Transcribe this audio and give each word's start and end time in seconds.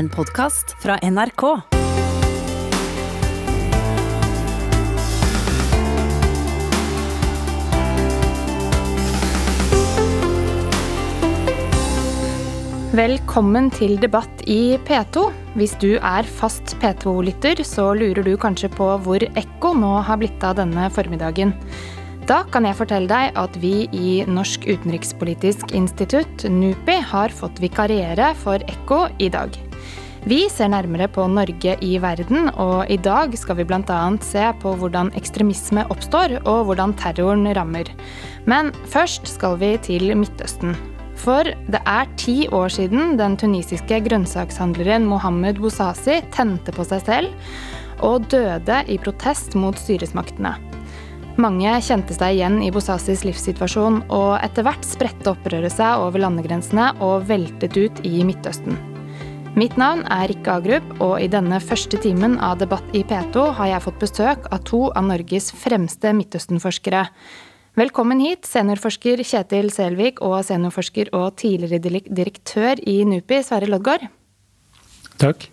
En 0.00 0.08
podkast 0.08 0.70
fra 0.80 0.94
NRK. 1.04 1.42
Velkommen 12.96 13.68
til 13.76 13.98
debatt 14.00 14.40
i 14.48 14.78
P2. 14.88 15.26
Hvis 15.60 15.76
du 15.82 15.98
er 15.98 16.24
fast 16.24 16.78
P2-lytter, 16.80 17.60
så 17.60 17.90
lurer 17.92 18.24
du 18.24 18.38
kanskje 18.40 18.72
på 18.72 18.88
hvor 19.04 19.20
Ekko 19.28 19.76
nå 19.76 19.98
har 20.08 20.22
blitt 20.22 20.40
av 20.40 20.56
denne 20.62 20.88
formiddagen. 20.96 21.52
Da 22.24 22.46
kan 22.48 22.64
jeg 22.64 22.80
fortelle 22.80 23.10
deg 23.10 23.36
at 23.36 23.60
vi 23.60 23.74
i 23.92 24.20
Norsk 24.24 24.64
utenrikspolitisk 24.64 25.74
institutt, 25.76 26.48
NUPI, 26.48 27.02
har 27.12 27.36
fått 27.36 27.60
vikariere 27.60 28.32
for 28.40 28.64
Ekko 28.64 29.10
i 29.20 29.28
dag. 29.34 29.66
Vi 30.28 30.42
ser 30.52 30.68
nærmere 30.68 31.06
på 31.08 31.24
Norge 31.32 31.78
i 31.80 31.94
verden, 32.02 32.50
og 32.60 32.90
i 32.92 32.98
dag 33.00 33.32
skal 33.40 33.56
vi 33.56 33.64
bl.a. 33.64 34.00
se 34.20 34.42
på 34.60 34.74
hvordan 34.76 35.08
ekstremisme 35.16 35.86
oppstår, 35.88 36.36
og 36.44 36.68
hvordan 36.68 36.92
terroren 37.00 37.48
rammer. 37.56 37.88
Men 38.44 38.68
først 38.92 39.30
skal 39.32 39.56
vi 39.62 39.72
til 39.80 40.12
Midtøsten. 40.12 40.76
For 41.20 41.48
det 41.72 41.80
er 41.88 42.08
ti 42.20 42.46
år 42.52 42.68
siden 42.72 43.16
den 43.20 43.36
tunisiske 43.40 44.00
grønnsakshandleren 44.06 45.08
Mohammed 45.08 45.60
Bouzazi 45.60 46.20
tente 46.32 46.72
på 46.72 46.84
seg 46.88 47.04
selv 47.08 48.04
og 48.04 48.28
døde 48.32 48.78
i 48.88 48.96
protest 49.00 49.56
mot 49.56 49.76
styresmaktene. 49.76 50.54
Mange 51.40 51.72
kjente 51.84 52.12
seg 52.16 52.36
igjen 52.36 52.60
i 52.64 52.70
Bouzazis 52.72 53.24
livssituasjon, 53.24 54.02
og 54.12 54.32
etter 54.44 54.66
hvert 54.66 54.84
spredte 54.84 55.32
opprøret 55.32 55.72
seg 55.72 56.04
over 56.04 56.20
landegrensene 56.20 56.90
og 57.04 57.28
veltet 57.30 57.76
ut 57.80 58.04
i 58.04 58.20
Midtøsten. 58.28 58.76
Mitt 59.58 59.74
navn 59.74 60.04
er 60.06 60.28
Rikke 60.30 60.52
Agrup, 60.60 60.84
og 61.02 61.16
i 61.18 61.26
denne 61.26 61.56
første 61.58 61.98
timen 61.98 62.36
av 62.38 62.60
Debatt 62.60 62.92
i 62.94 63.00
P2 63.02 63.48
har 63.58 63.66
jeg 63.72 63.82
fått 63.82 63.96
besøk 63.98 64.44
av 64.54 64.60
to 64.68 64.78
av 64.94 65.08
Norges 65.08 65.48
fremste 65.58 66.12
Midtøsten-forskere. 66.14 67.00
Velkommen 67.80 68.22
hit, 68.22 68.46
seniorforsker 68.46 69.24
Kjetil 69.26 69.72
Selvik 69.74 70.22
og 70.22 70.36
seniorforsker 70.46 71.10
og 71.18 71.34
tidligere 71.42 71.82
direktør 72.06 72.78
i 72.86 73.00
NUPI, 73.10 73.40
Sverre 73.48 73.66
Loddgaard. 73.72 74.06
Takk. 75.18 75.48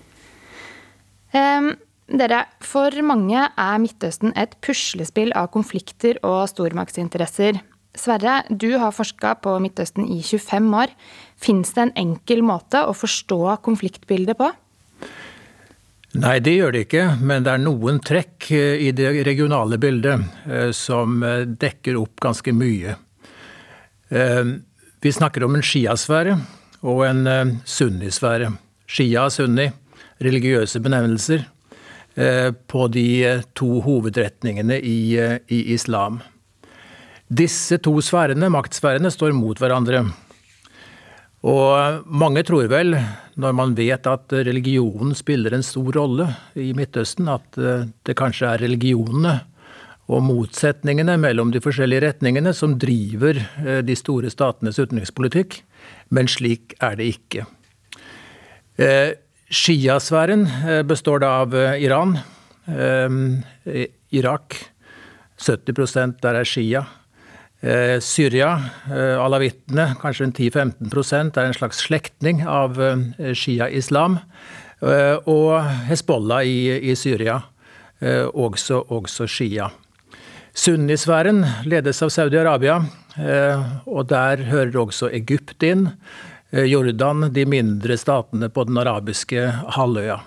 Um, 1.33 1.73
dere, 2.05 2.43
for 2.61 2.93
mange 3.01 3.49
er 3.49 3.81
Midtøsten 3.81 4.35
et 4.37 4.53
puslespill 4.61 5.33
av 5.33 5.49
konflikter 5.57 6.21
og 6.21 6.43
stormaktsinteresser. 6.53 7.63
Sverre, 7.97 8.43
du 8.49 8.77
har 8.77 8.93
forska 8.95 9.35
på 9.41 9.57
Midtøsten 9.63 10.07
i 10.13 10.21
25 10.21 10.69
år. 10.77 10.93
Fins 11.37 11.73
det 11.75 11.87
en 11.87 11.97
enkel 11.97 12.43
måte 12.45 12.83
å 12.85 12.95
forstå 12.95 13.41
konfliktbildet 13.65 14.37
på? 14.39 14.51
Nei, 16.17 16.37
det 16.41 16.55
gjør 16.55 16.73
det 16.73 16.85
ikke, 16.87 17.03
men 17.19 17.43
det 17.45 17.51
er 17.53 17.61
noen 17.61 17.99
trekk 18.01 18.47
eh, 18.55 18.85
i 18.87 18.93
det 18.95 19.11
regionale 19.27 19.77
bildet 19.81 20.23
eh, 20.47 20.69
som 20.73 21.19
eh, 21.25 21.43
dekker 21.45 21.99
opp 21.99 22.23
ganske 22.23 22.53
mye. 22.55 22.95
Vi 24.07 25.11
snakker 25.11 25.43
om 25.43 25.57
en 25.57 25.65
sjiasfære 25.67 26.37
og 26.87 27.01
en 27.03 27.57
sunnisfære. 27.67 28.53
Shia 28.87 29.25
og 29.27 29.33
sunni, 29.35 29.65
religiøse 30.23 30.79
benevnelser 30.79 31.43
på 32.71 32.85
de 32.93 33.03
to 33.51 33.81
hovedretningene 33.83 34.77
i, 34.79 34.95
i 35.19 35.59
islam. 35.75 36.21
Disse 37.27 37.75
to 37.83 37.91
sfærene, 37.99 38.47
maktsfærene, 38.47 39.11
står 39.11 39.33
mot 39.35 39.59
hverandre. 39.59 40.05
Og 41.47 42.05
mange 42.07 42.41
tror 42.47 42.69
vel, 42.71 42.95
når 43.35 43.53
man 43.55 43.75
vet 43.77 44.07
at 44.09 44.33
religionen 44.47 45.13
spiller 45.15 45.53
en 45.53 45.65
stor 45.65 45.91
rolle 45.99 46.25
i 46.55 46.71
Midtøsten, 46.75 47.27
at 47.29 47.59
eh, 47.59 47.85
det 48.07 48.15
kanskje 48.17 48.49
er 48.49 48.63
religionene 48.63 49.35
og 50.07 50.23
motsetningene 50.23 51.17
mellom 51.19 51.51
de 51.51 51.59
forskjellige 51.61 52.05
retningene 52.07 52.53
som 52.55 52.77
driver 52.79 53.37
eh, 53.37 53.81
de 53.83 53.95
store 53.99 54.31
statenes 54.31 54.79
utenrikspolitikk. 54.79 55.59
Men 56.15 56.31
slik 56.31 56.77
er 56.79 56.95
det 56.95 57.11
ikke. 57.17 57.45
Eh, 58.79 59.11
Shia-sfæren 59.47 60.47
består 60.87 61.21
da 61.23 61.29
av 61.45 61.53
Iran, 61.79 62.17
Irak 64.11 64.57
70% 65.39 66.17
der 66.19 66.39
er 66.41 66.43
shia. 66.43 66.81
Eh, 67.67 67.99
Syria, 67.99 68.61
eh, 68.87 69.17
alawittene, 69.19 69.89
kanskje 69.99 70.23
en 70.27 70.31
10-15% 70.31 71.35
er 71.35 71.49
en 71.49 71.55
slags 71.55 71.81
slektning 71.83 72.45
av 72.47 72.77
eh, 72.79 73.33
shia-islam. 73.35 74.21
Og 74.77 75.53
Hezbollah 75.89 76.45
i, 76.45 76.91
i 76.91 76.93
Syria, 76.93 77.39
også, 78.29 78.83
også 78.93 79.25
shia. 79.25 79.71
Sunnisfæren 80.53 81.41
ledes 81.65 82.03
av 82.05 82.11
Saudi-Arabia, 82.13 82.75
og 83.89 84.05
der 84.11 84.43
hører 84.51 84.77
også 84.77 85.09
Egypt 85.17 85.65
inn. 85.65 85.87
Jordan, 86.53 87.31
de 87.33 87.47
mindre 87.49 87.97
statene 87.97 88.51
på 88.53 88.67
den 88.69 88.77
arabiske 88.83 89.47
halvøya. 89.79 90.19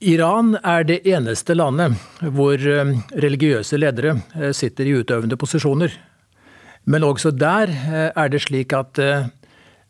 Iran 0.00 0.58
er 0.60 0.84
det 0.84 1.06
eneste 1.08 1.54
landet 1.56 1.96
hvor 2.20 2.60
eh, 2.60 2.90
religiøse 3.16 3.78
ledere 3.80 4.18
eh, 4.36 4.52
sitter 4.52 4.84
i 4.84 4.92
utøvende 5.00 5.38
posisjoner. 5.40 5.92
Men 6.84 7.04
også 7.04 7.32
der 7.32 7.72
eh, 7.72 8.10
er 8.12 8.28
det 8.28 8.42
slik 8.44 8.74
at 8.76 9.00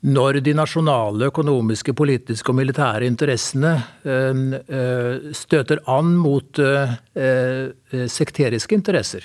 når 0.07 0.39
de 0.47 0.53
nasjonale 0.55 1.27
økonomiske, 1.33 1.93
politiske 1.97 2.53
og 2.53 2.59
militære 2.61 3.09
interessene 3.09 3.73
støter 5.35 5.81
an 5.91 6.13
mot 6.21 6.61
sekteriske 8.15 8.77
interesser, 8.77 9.25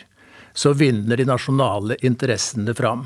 så 0.54 0.72
vinner 0.74 1.20
de 1.20 1.28
nasjonale 1.28 2.00
interessene 2.08 2.74
fram. 2.74 3.04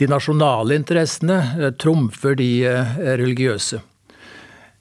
De 0.00 0.08
nasjonale 0.10 0.80
interessene 0.80 1.70
trumfer 1.78 2.34
de 2.40 2.50
religiøse. 3.20 3.84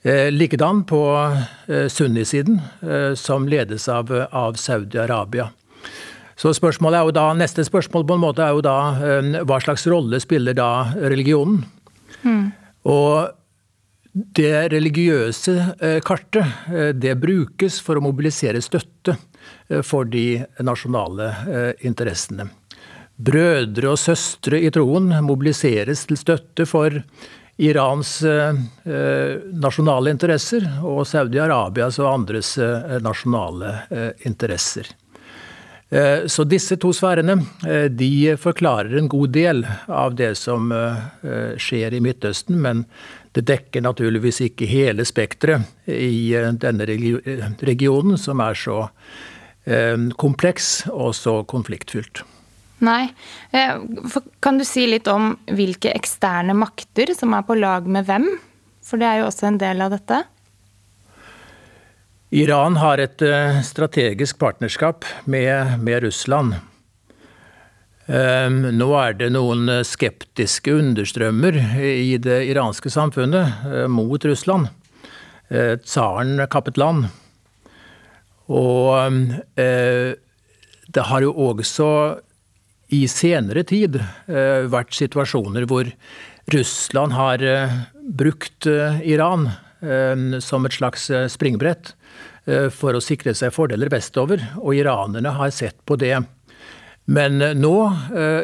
Eh, 0.01 0.31
likedan 0.31 0.83
på 0.83 1.31
eh, 1.67 1.87
sunnisiden, 1.87 2.61
eh, 2.81 3.13
som 3.15 3.47
ledes 3.47 3.89
av, 3.89 4.27
av 4.31 4.53
Saudi-Arabia. 4.53 5.49
Så 6.35 6.53
spørsmålet 6.55 6.99
er 6.99 7.09
jo 7.09 7.15
da, 7.17 7.25
Neste 7.35 7.65
spørsmål 7.67 8.05
på 8.07 8.15
en 8.15 8.21
måte 8.23 8.45
er 8.45 8.53
jo 8.55 8.61
da 8.63 8.77
hva 9.43 9.57
slags 9.59 9.83
rolle 9.91 10.21
spiller 10.23 10.55
da 10.55 10.87
religionen? 10.95 11.65
Mm. 12.23 12.45
Og 12.87 13.27
det 14.39 14.69
religiøse 14.71 15.99
kartet 16.07 16.95
det 16.95 17.17
brukes 17.19 17.81
for 17.83 17.99
å 17.99 18.05
mobilisere 18.05 18.61
støtte 18.63 19.17
for 19.83 20.07
de 20.07 20.39
nasjonale 20.63 21.27
interessene. 21.83 22.47
Brødre 23.19 23.91
og 23.91 23.99
søstre 23.99 24.63
i 24.63 24.71
troen 24.71 25.11
mobiliseres 25.27 26.05
til 26.07 26.23
støtte 26.23 26.63
for 26.71 27.01
Irans 27.59 28.23
eh, 28.23 28.49
eh, 28.93 29.35
nasjonale 29.51 30.13
interesser 30.13 30.63
og 30.79 31.03
Saudi-Arabias 31.07 31.97
og 31.99 32.07
andres 32.13 32.53
eh, 32.57 32.95
nasjonale 33.03 33.75
interesser. 34.27 34.95
Så 36.29 36.43
disse 36.45 36.75
to 36.77 36.91
sfærene 36.93 37.33
de 37.97 38.35
forklarer 38.37 38.91
en 38.99 39.07
god 39.09 39.31
del 39.33 39.63
av 39.89 40.13
det 40.19 40.35
som 40.37 40.69
skjer 41.57 41.95
i 41.97 42.01
Midtøsten, 42.05 42.59
men 42.61 42.83
det 43.33 43.47
dekker 43.49 43.81
naturligvis 43.81 44.37
ikke 44.45 44.69
hele 44.69 45.01
spekteret 45.09 45.89
i 45.89 46.29
denne 46.61 46.85
regionen, 46.85 48.21
som 48.21 48.45
er 48.45 48.53
så 48.53 48.83
kompleks 50.21 50.75
og 50.93 51.17
så 51.17 51.39
konfliktfylt. 51.49 52.21
Nei. 52.79 53.09
Eh, 53.51 53.75
kan 54.39 54.57
du 54.57 54.65
si 54.65 54.85
litt 54.87 55.07
om 55.11 55.33
hvilke 55.51 55.91
eksterne 55.91 56.55
makter 56.55 57.11
som 57.17 57.35
er 57.35 57.43
på 57.47 57.57
lag 57.59 57.87
med 57.87 58.07
hvem? 58.07 58.27
For 58.85 59.01
det 59.01 59.09
er 59.09 59.21
jo 59.21 59.29
også 59.29 59.49
en 59.49 59.59
del 59.59 59.83
av 59.83 59.91
dette. 59.93 60.23
Iran 62.39 62.77
har 62.79 63.01
et 63.01 63.21
eh, 63.25 63.59
strategisk 63.65 64.39
partnerskap 64.39 65.07
med, 65.25 65.79
med 65.83 66.03
Russland. 66.07 66.59
Nå 68.09 68.85
er 68.97 69.11
det 69.13 69.27
noen 69.35 69.69
skeptiske 69.85 70.73
understrømmer 70.73 71.59
i 71.77 72.15
det 72.17 72.39
iranske 72.49 72.89
samfunnet 72.89 73.67
eh, 73.69 73.85
mot 73.85 74.23
Russland. 74.25 74.71
Tsaren 75.49 76.41
kappet 76.49 76.77
land. 76.77 77.07
Og 78.53 79.13
det 79.57 81.05
har 81.09 81.25
jo 81.25 81.31
også 81.33 81.89
i 82.89 83.05
senere 83.09 83.63
tid 83.67 83.99
eh, 83.99 84.65
vært 84.69 84.95
situasjoner 84.97 85.67
hvor 85.69 85.89
Russland 86.53 87.13
har 87.13 87.43
eh, 87.45 87.75
brukt 88.01 88.69
eh, 88.69 89.01
Iran 89.05 89.51
som 90.43 90.65
et 90.67 90.75
slags 90.75 91.05
springbrett 91.31 91.93
for 92.75 92.91
å 92.91 92.99
sikre 92.99 93.31
seg 93.31 93.53
fordeler 93.55 93.87
vestover, 93.87 94.41
og 94.59 94.73
iranerne 94.75 95.31
har 95.37 95.53
sett 95.55 95.77
på 95.87 95.95
det 95.95 96.17
Men 97.07 97.39
nå, 97.55 97.71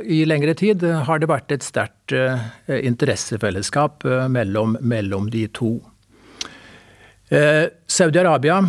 i 0.07 0.21
lengre 0.23 0.53
tid, 0.55 0.79
har 0.79 1.19
det 1.19 1.27
vært 1.27 1.51
et 1.51 1.65
sterkt 1.67 2.15
interessefellesskap 2.71 4.07
mellom, 4.31 4.77
mellom 4.79 5.27
de 5.33 5.43
to. 5.51 5.73
Saudi-Arabia, 7.27 8.61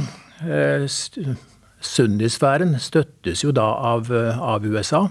sunnisfæren, 1.79 2.81
støttes 2.83 3.47
jo 3.47 3.55
da 3.55 3.69
av, 3.95 4.11
av 4.11 4.67
USA 4.67 5.05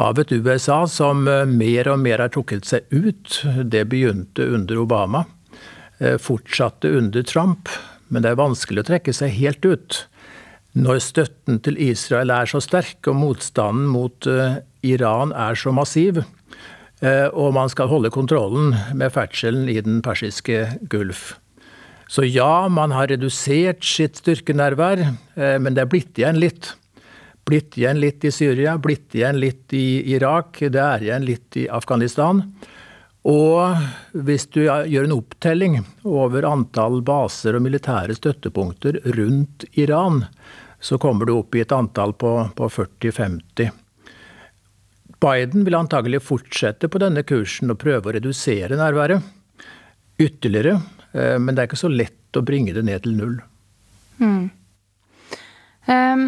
av 0.00 0.18
et 0.20 0.32
USA 0.32 0.84
som 0.88 1.26
eh, 1.28 1.44
mer 1.48 1.90
og 1.92 2.00
mer 2.02 2.22
har 2.22 2.32
trukket 2.32 2.68
seg 2.68 2.88
ut. 2.92 3.40
Det 3.44 3.84
begynte 3.90 4.46
under 4.56 4.80
Obama, 4.80 5.24
eh, 5.98 6.16
fortsatte 6.20 6.90
under 6.96 7.24
Trump. 7.26 7.68
Men 8.08 8.24
det 8.24 8.32
er 8.32 8.40
vanskelig 8.40 8.84
å 8.84 8.88
trekke 8.90 9.14
seg 9.14 9.36
helt 9.36 9.66
ut 9.66 10.04
når 10.78 11.00
støtten 11.02 11.58
til 11.66 11.78
Israel 11.82 12.30
er 12.30 12.46
så 12.46 12.60
sterk 12.62 13.08
og 13.10 13.18
motstanden 13.18 13.88
mot 13.90 14.26
eh, 14.30 14.60
Iran 14.86 15.34
er 15.36 15.58
så 15.58 15.74
massiv, 15.74 16.22
og 17.00 17.54
man 17.56 17.70
skal 17.72 17.88
holde 17.88 18.10
kontrollen 18.12 18.74
med 18.96 19.12
ferdselen 19.14 19.70
i 19.72 19.78
den 19.80 20.02
persiske 20.04 20.66
gulf. 20.92 21.30
Så 22.12 22.26
ja, 22.28 22.68
man 22.68 22.92
har 22.92 23.08
redusert 23.08 23.80
sitt 23.88 24.20
styrkenærvær, 24.20 25.06
men 25.64 25.76
det 25.76 25.80
er 25.80 25.88
blitt 25.88 26.20
igjen 26.20 26.36
litt. 26.42 26.74
Blitt 27.48 27.78
igjen 27.78 28.00
litt 28.00 28.24
i 28.24 28.30
Syria, 28.34 28.76
blitt 28.78 29.14
igjen 29.14 29.40
litt 29.40 29.72
i 29.74 30.12
Irak, 30.14 30.60
det 30.60 30.82
er 30.82 31.02
igjen 31.02 31.24
litt 31.26 31.56
i 31.58 31.66
Afghanistan. 31.70 32.44
Og 33.28 33.76
hvis 34.16 34.46
du 34.54 34.62
gjør 34.64 35.04
en 35.04 35.16
opptelling 35.18 35.80
over 36.08 36.46
antall 36.48 37.02
baser 37.04 37.58
og 37.58 37.64
militære 37.66 38.16
støttepunkter 38.16 39.00
rundt 39.18 39.66
Iran, 39.76 40.24
så 40.80 40.96
kommer 40.98 41.28
du 41.28 41.34
opp 41.36 41.54
i 41.56 41.60
et 41.60 41.74
antall 41.76 42.14
på, 42.16 42.32
på 42.56 42.68
40-50. 42.72 43.74
Biden 45.20 45.66
vil 45.66 45.76
antagelig 45.76 46.22
fortsette 46.24 46.88
på 46.88 47.00
denne 47.02 47.26
kursen 47.28 47.74
og 47.74 47.80
prøve 47.82 48.08
å 48.08 48.14
redusere 48.16 48.78
nærværet 48.80 49.20
ytterligere. 50.20 50.78
Eh, 51.12 51.36
men 51.36 51.52
det 51.52 51.62
er 51.62 51.68
ikke 51.68 51.82
så 51.82 51.92
lett 51.92 52.38
å 52.40 52.44
bringe 52.46 52.72
det 52.72 52.86
ned 52.88 53.04
til 53.04 53.18
null. 53.18 53.36
Mm. 54.20 54.46
Um 55.90 56.24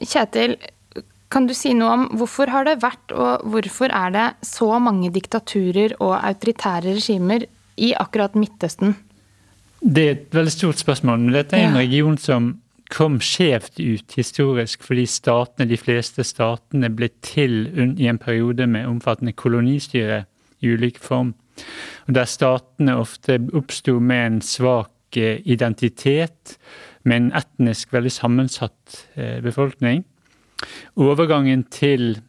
Kjetil, 0.00 0.56
kan 1.32 1.46
du 1.48 1.54
si 1.56 1.72
noe 1.76 1.92
om 1.96 2.08
hvorfor 2.20 2.50
har 2.52 2.66
det 2.68 2.80
vært, 2.82 3.12
og 3.12 3.44
hvorfor 3.52 3.92
er 3.92 4.12
det 4.14 4.26
så 4.46 4.76
mange 4.82 5.12
diktaturer 5.14 5.96
og 6.00 6.16
autoritære 6.18 6.96
regimer 6.98 7.46
i 7.80 7.92
akkurat 7.96 8.36
Midtøsten? 8.36 8.96
Det 9.82 10.02
er 10.04 10.12
et 10.14 10.34
veldig 10.36 10.52
stort 10.52 10.78
spørsmål. 10.78 11.18
men 11.18 11.34
Dette 11.34 11.56
er 11.56 11.66
en 11.66 11.78
ja. 11.78 11.82
region 11.82 12.18
som 12.18 12.52
kom 12.92 13.16
skjevt 13.24 13.80
ut 13.80 14.14
historisk 14.18 14.84
fordi 14.84 15.06
statene, 15.08 15.68
de 15.70 15.78
fleste 15.80 16.24
statene 16.26 16.90
ble 16.92 17.08
til 17.24 17.64
i 17.96 18.08
en 18.10 18.20
periode 18.20 18.66
med 18.68 18.86
omfattende 18.86 19.32
kolonistyre 19.32 20.24
i 20.60 20.74
ulik 20.74 21.00
form. 21.00 21.32
Og 22.06 22.14
Der 22.14 22.28
statene 22.28 22.98
ofte 23.00 23.40
oppsto 23.52 23.98
med 24.00 24.26
en 24.26 24.40
svak 24.42 25.16
eh, 25.16 25.40
identitet 25.44 26.56
med 27.08 27.16
en 27.16 27.30
etnisk 27.38 27.92
veldig 27.94 28.12
sammensatt 28.14 28.98
eh, 29.16 29.40
befolkning. 29.44 30.04
Overgangen 31.00 31.64
til 31.72 32.20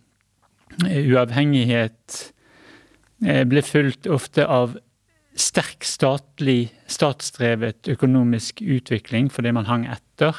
eh, 0.88 1.04
uavhengighet 1.06 2.20
eh, 3.26 3.44
ble 3.50 3.64
fulgt 3.66 4.10
ofte 4.10 4.48
av 4.50 4.78
sterk 5.34 5.86
statlig, 5.86 6.72
statsdrevet 6.90 7.90
økonomisk 7.90 8.62
utvikling 8.62 9.32
fordi 9.34 9.54
man 9.56 9.70
hang 9.70 9.88
etter, 9.90 10.38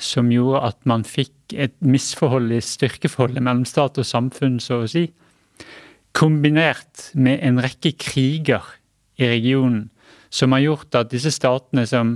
som 0.00 0.30
gjorde 0.32 0.62
at 0.70 0.80
man 0.88 1.04
fikk 1.04 1.52
et 1.52 1.76
misforhold 1.84 2.52
i 2.54 2.62
styrkeforholdet 2.64 3.44
mellom 3.44 3.66
stat 3.68 3.98
og 4.00 4.06
samfunn, 4.06 4.58
så 4.62 4.82
å 4.84 4.88
si. 4.88 5.08
Kombinert 6.16 7.10
med 7.14 7.42
en 7.44 7.60
rekke 7.62 7.92
kriger 8.00 8.64
i 9.20 9.28
regionen, 9.28 9.88
som 10.30 10.54
har 10.54 10.64
gjort 10.64 10.96
at 10.96 11.10
disse 11.12 11.32
statene 11.34 11.84
som 11.90 12.14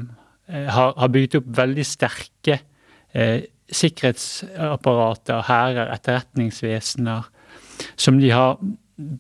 har, 0.49 0.95
har 0.99 1.09
bygd 1.13 1.39
opp 1.41 1.51
veldig 1.57 1.85
sterke 1.89 2.59
eh, 3.15 3.47
sikkerhetsapparater, 3.73 5.43
hærer, 5.49 5.93
etterretningsvesener, 5.95 7.29
som 7.97 8.21
de 8.21 8.31
har 8.31 8.59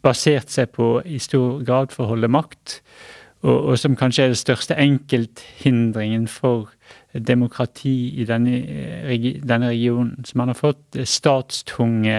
basert 0.04 0.52
seg 0.52 0.70
på 0.76 0.98
i 1.04 1.18
stor 1.22 1.62
grad 1.66 1.94
for 1.94 2.04
å 2.04 2.14
holde 2.14 2.30
makt, 2.30 2.78
og, 3.44 3.56
og 3.56 3.78
som 3.80 3.96
kanskje 3.96 4.24
er 4.24 4.32
den 4.32 4.40
største 4.40 4.76
enkelthindringen 4.80 6.28
for 6.30 6.70
demokrati 7.14 8.20
i 8.20 8.24
denne, 8.28 8.60
eh, 9.08 9.26
denne 9.44 9.68
regionen. 9.72 10.24
Som 10.24 10.38
man 10.40 10.52
har 10.52 10.58
fått 10.58 10.96
statstunge 11.08 12.16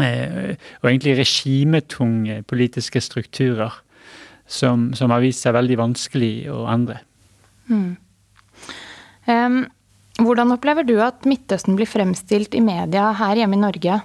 eh, 0.00 0.52
og 0.82 0.90
egentlig 0.90 1.16
regimetunge 1.22 2.42
politiske 2.48 3.00
strukturer 3.00 3.72
som, 4.46 4.92
som 4.94 5.10
har 5.10 5.24
vist 5.24 5.44
seg 5.44 5.56
veldig 5.56 5.80
vanskelig 5.80 6.34
å 6.52 6.66
endre. 6.70 7.00
Mm. 7.72 7.96
Um, 9.32 9.62
hvordan 10.20 10.52
opplever 10.52 10.84
du 10.86 10.98
at 11.00 11.24
Midtøsten 11.28 11.76
blir 11.78 11.88
fremstilt 11.88 12.54
i 12.54 12.62
media 12.64 13.10
her 13.16 13.38
hjemme 13.40 13.56
i 13.56 13.62
Norge? 13.62 14.00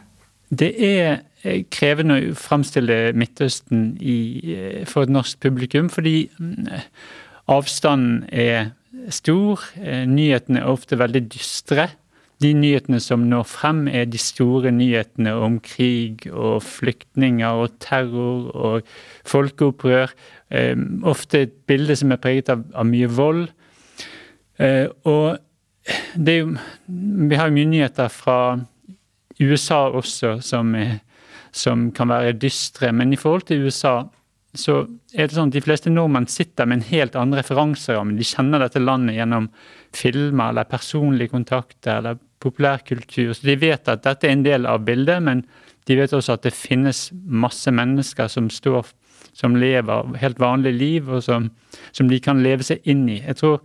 Det 0.47 0.69
er 0.79 1.19
eh, 1.43 1.65
krevende 1.73 2.19
å 2.21 2.35
fremstille 2.39 3.11
Midtøsten 3.17 3.97
i, 3.99 4.17
eh, 4.55 4.81
for 4.87 5.03
et 5.03 5.11
norsk 5.11 5.41
publikum, 5.43 5.89
fordi 5.91 6.29
mm, 6.39 6.69
avstanden 7.51 8.23
er 8.31 8.71
stor. 9.13 9.65
Eh, 9.81 10.05
nyhetene 10.07 10.63
er 10.63 10.71
ofte 10.71 10.99
veldig 10.99 11.25
dystre. 11.33 11.89
De 12.39 12.53
nyhetene 12.53 13.01
som 13.03 13.25
når 13.27 13.43
frem, 13.49 13.85
er 13.89 14.07
de 14.07 14.21
store 14.21 14.71
nyhetene 14.71 15.33
om 15.33 15.59
krig 15.65 16.29
og 16.31 16.61
flyktninger 16.63 17.63
og 17.65 17.79
terror 17.83 18.51
og 18.53 18.91
folkeopprør. 19.27 20.13
Ofte 21.09 21.41
et 21.47 21.55
bilde 21.67 21.97
som 21.97 22.13
er 22.13 22.21
preget 22.21 22.51
av, 22.53 22.61
av 22.77 22.85
mye 22.85 23.09
vold. 23.09 23.47
Eh, 24.57 24.87
og 25.05 25.37
det 26.17 26.33
er 26.33 26.39
jo 26.41 26.55
Vi 27.27 27.37
har 27.37 27.47
jo 27.47 27.55
mye 27.55 27.69
nyheter 27.69 28.09
fra 28.11 28.57
USA 29.39 29.85
også 29.93 30.39
som, 30.41 30.73
som 31.51 31.91
kan 31.91 32.09
være 32.09 32.33
dystre, 32.41 32.91
men 32.91 33.13
i 33.13 33.19
forhold 33.19 33.45
til 33.47 33.67
USA 33.67 34.01
så 34.57 34.79
er 35.13 35.27
det 35.27 35.35
sånn 35.35 35.51
at 35.51 35.57
de 35.57 35.61
fleste 35.61 35.91
nordmenn 35.93 36.25
sitter 36.31 36.65
med 36.65 36.79
en 36.79 36.87
helt 36.89 37.15
annen 37.19 37.37
referanseramme. 37.37 38.15
De 38.17 38.25
kjenner 38.25 38.63
dette 38.63 38.81
landet 38.81 39.19
gjennom 39.19 39.51
filmer 39.93 40.49
eller 40.49 40.69
personlige 40.71 41.35
kontakter 41.35 41.99
eller 41.99 42.17
populærkultur. 42.41 43.35
Så 43.37 43.45
de 43.45 43.57
vet 43.61 43.91
at 43.91 44.05
dette 44.07 44.25
er 44.25 44.33
en 44.33 44.45
del 44.47 44.65
av 44.65 44.81
bildet, 44.87 45.21
men 45.21 45.43
de 45.87 45.99
vet 45.99 46.15
også 46.15 46.39
at 46.39 46.47
det 46.47 46.55
finnes 46.57 47.07
masse 47.13 47.69
mennesker 47.69 48.31
som 48.31 48.49
står 48.49 48.89
som 49.37 49.55
lever 49.59 50.15
helt 50.17 50.39
vanlig 50.41 50.73
liv, 50.73 51.09
og 51.13 51.21
som, 51.21 51.51
som 51.93 52.09
de 52.09 52.17
kan 52.23 52.41
leve 52.41 52.65
seg 52.65 52.81
inn 52.89 53.05
i. 53.09 53.19
Jeg 53.21 53.37
tror 53.37 53.59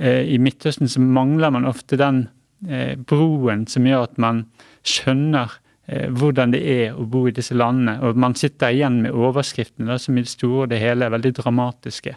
I 0.00 0.38
Midtøsten 0.40 0.88
så 0.88 1.02
mangler 1.04 1.52
man 1.52 1.68
ofte 1.68 1.98
den 2.00 2.24
eh, 2.68 2.96
broen 2.96 3.66
som 3.68 3.86
gjør 3.88 4.08
at 4.08 4.16
man 4.20 4.44
skjønner 4.86 5.52
eh, 5.86 6.08
hvordan 6.08 6.54
det 6.54 6.62
er 6.64 6.96
å 6.96 7.06
bo 7.10 7.26
i 7.28 7.34
disse 7.36 7.56
landene. 7.56 7.98
Og 8.04 8.18
man 8.20 8.36
sitter 8.38 8.74
igjen 8.74 9.02
med 9.04 9.16
overskriftene 9.16 9.98
som 10.00 10.18
i 10.18 10.24
det 10.24 10.32
store 10.32 10.64
og 10.64 10.72
det 10.72 10.80
hele 10.82 11.06
er 11.06 11.14
veldig 11.16 11.34
dramatiske. 11.40 12.16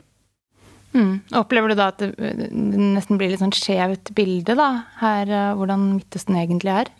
Mm. 0.94 1.14
Opplever 1.40 1.74
du 1.74 1.80
da 1.80 1.90
at 1.90 2.04
det, 2.04 2.50
nesten 2.54 3.18
blir 3.18 3.32
litt 3.32 3.42
sånn 3.42 3.56
skjevt 3.56 4.14
bilde 4.14 4.54
da, 4.60 4.70
her, 5.00 5.32
hvordan 5.58 5.96
Midtøsten 5.96 6.38
egentlig 6.38 6.76
er? 6.84 6.92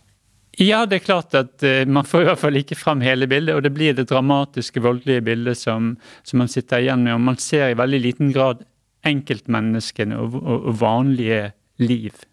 Ja, 0.62 0.84
det 0.86 1.00
er 1.00 1.06
klart 1.06 1.34
at 1.38 1.64
man 1.90 2.06
får 2.06 2.24
i 2.24 2.26
hvert 2.28 2.42
fall 2.42 2.58
ikke 2.60 2.78
fram 2.78 3.00
hele 3.06 3.26
bildet. 3.30 3.56
Og 3.58 3.64
det 3.66 3.72
blir 3.74 3.96
det 3.98 4.06
dramatiske, 4.10 4.82
voldelige 4.82 5.24
bildet 5.26 5.58
som, 5.58 5.96
som 6.26 6.42
man 6.42 6.50
sitter 6.50 6.82
igjen 6.82 7.06
med. 7.06 7.16
Og 7.16 7.24
man 7.26 7.40
ser 7.42 7.72
i 7.72 7.78
veldig 7.78 8.02
liten 8.02 8.34
grad 8.34 8.62
enkeltmenneskene 9.08 10.20
og, 10.20 10.38
og, 10.40 10.70
og 10.70 10.80
vanlige 10.82 11.42
liv. 11.82 12.24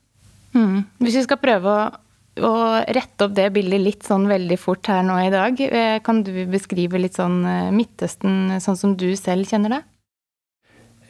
Mm. 0.54 0.86
Hvis 1.02 1.20
vi 1.20 1.24
skal 1.26 1.40
prøve 1.42 1.72
å, 1.72 1.82
å, 2.46 2.54
rette 2.90 3.26
opp 3.26 3.36
det 3.36 3.48
bildet 3.54 3.82
litt 3.82 4.06
sånn 4.06 4.26
veldig 4.30 4.58
fort 4.60 4.90
her 4.90 5.04
nå 5.06 5.18
i 5.22 5.32
dag, 5.32 5.60
eh, 5.66 5.98
kan 6.06 6.24
du 6.26 6.32
beskrive 6.50 7.00
litt 7.00 7.18
sånn 7.18 7.42
eh, 7.46 7.70
Midtøsten 7.74 8.60
sånn 8.62 8.78
som 8.78 8.96
du 8.98 9.08
selv 9.18 9.50
kjenner 9.50 9.76
det? 9.76 9.82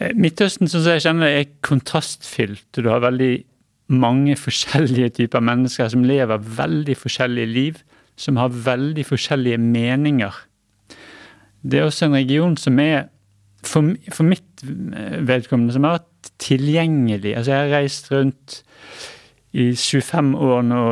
Eh, 0.01 0.17
Midtøsten 0.17 0.71
sånn 0.71 0.85
som 0.85 0.97
jeg 0.97 1.07
kjenner 1.07 1.29
det, 1.29 1.39
er 1.39 1.55
kontrastfylt. 1.67 2.69
Du 2.77 2.91
har 2.91 3.05
veldig 3.05 3.33
mange 3.91 4.37
forskjellige 4.39 5.17
typer 5.19 5.43
mennesker 5.43 5.89
som 5.91 6.05
lever 6.07 6.45
veldig 6.61 6.95
forskjellige 6.99 7.51
liv, 7.51 7.81
som 8.21 8.37
har 8.39 8.53
veldig 8.53 9.07
forskjellige 9.09 9.59
meninger. 9.61 10.37
Det 11.61 11.81
er 11.81 11.89
også 11.89 12.09
en 12.09 12.17
region 12.17 12.57
som 12.61 12.79
er 12.81 13.09
for, 13.67 13.95
for, 14.13 14.27
mitt 14.29 14.63
vedkommende 14.63 15.75
som 15.75 15.87
har 15.87 15.99
vært 16.01 16.33
tilgjengelig. 16.41 17.35
Altså 17.37 17.55
jeg 17.55 17.65
har 17.65 17.75
reist 17.81 18.11
rundt 18.13 18.61
i 19.51 19.73
25 19.75 20.35
år 20.39 20.63
nå 20.67 20.83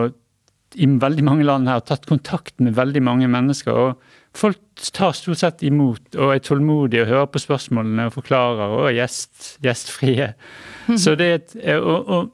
i 0.78 0.87
veldig 1.00 1.25
mange 1.25 1.46
land 1.48 1.68
her 1.70 1.80
og 1.80 1.88
tatt 1.88 2.06
kontakt 2.08 2.58
med 2.60 2.76
veldig 2.76 3.02
mange 3.02 3.28
mennesker. 3.30 3.72
og 3.72 4.37
Folk 4.37 4.60
tar 4.94 5.16
stort 5.16 5.40
sett 5.40 5.64
imot 5.66 6.18
og 6.18 6.34
er 6.34 6.42
tålmodige 6.44 7.06
og 7.06 7.12
hører 7.12 7.30
på 7.32 7.42
spørsmålene 7.42 8.08
og 8.08 8.14
forklarer 8.18 8.76
og 8.76 8.90
er 8.90 8.98
gjest, 9.00 9.56
gjestfrie. 9.64 10.32
Mm. 10.87 10.98
Så 11.00 11.16
det 11.18 11.28
er 11.28 11.40
et, 11.40 11.56
og, 11.80 12.12
og, 12.12 12.28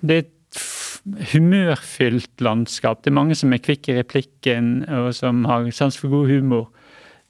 det 0.00 0.16
er 0.16 0.24
et 0.24 0.34
humørfylt 1.32 2.42
landskap. 2.42 3.04
Det 3.04 3.12
er 3.12 3.20
mange 3.20 3.36
som 3.38 3.52
er 3.52 3.62
kvikke 3.62 3.92
i 3.92 4.00
replikken, 4.00 4.82
og 4.88 5.12
som 5.16 5.44
har 5.48 5.68
sans 5.76 5.96
for 5.96 6.10
god 6.12 6.32
humor. 6.32 6.68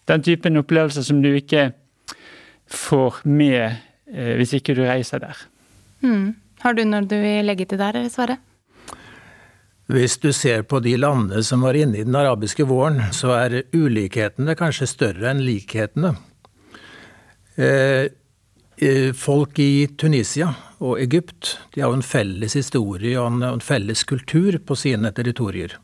Den 0.08 0.24
typen 0.24 0.56
opplevelser 0.56 1.04
som 1.04 1.20
du 1.22 1.30
ikke 1.36 1.70
får 2.68 3.22
med 3.28 3.64
eh, 4.12 4.34
hvis 4.38 4.54
ikke 4.58 4.76
du 4.76 4.84
reiser 4.86 5.20
der. 5.22 5.40
Mm. 6.04 6.36
Har 6.64 6.76
du 6.76 6.84
noe 6.88 7.06
du 7.08 7.16
vil 7.20 7.46
legge 7.46 7.68
til 7.68 7.80
der, 7.80 8.00
Sverre? 8.12 8.38
Hvis 9.88 10.18
du 10.20 10.30
ser 10.36 10.66
på 10.68 10.82
de 10.84 10.94
landene 11.00 11.40
som 11.44 11.62
var 11.64 11.76
inne 11.76 12.00
i 12.00 12.04
den 12.04 12.16
arabiske 12.16 12.66
våren, 12.68 13.00
så 13.16 13.32
er 13.38 13.62
ulikhetene 13.72 14.56
kanskje 14.58 14.88
større 14.90 15.30
enn 15.30 15.40
likhetene. 15.44 16.12
Eh, 17.56 18.08
eh, 18.76 19.10
folk 19.16 19.60
i 19.64 19.88
Tunisia 19.98 20.52
og 20.78 21.00
Egypt 21.02 21.56
de 21.74 21.82
har 21.82 21.92
jo 21.92 22.00
en 22.00 22.06
felles 22.06 22.54
historie 22.54 23.16
og 23.18 23.42
en 23.42 23.64
felles 23.64 24.04
kultur 24.08 24.60
på 24.64 24.76
sine 24.78 25.12
territorier. 25.12 25.76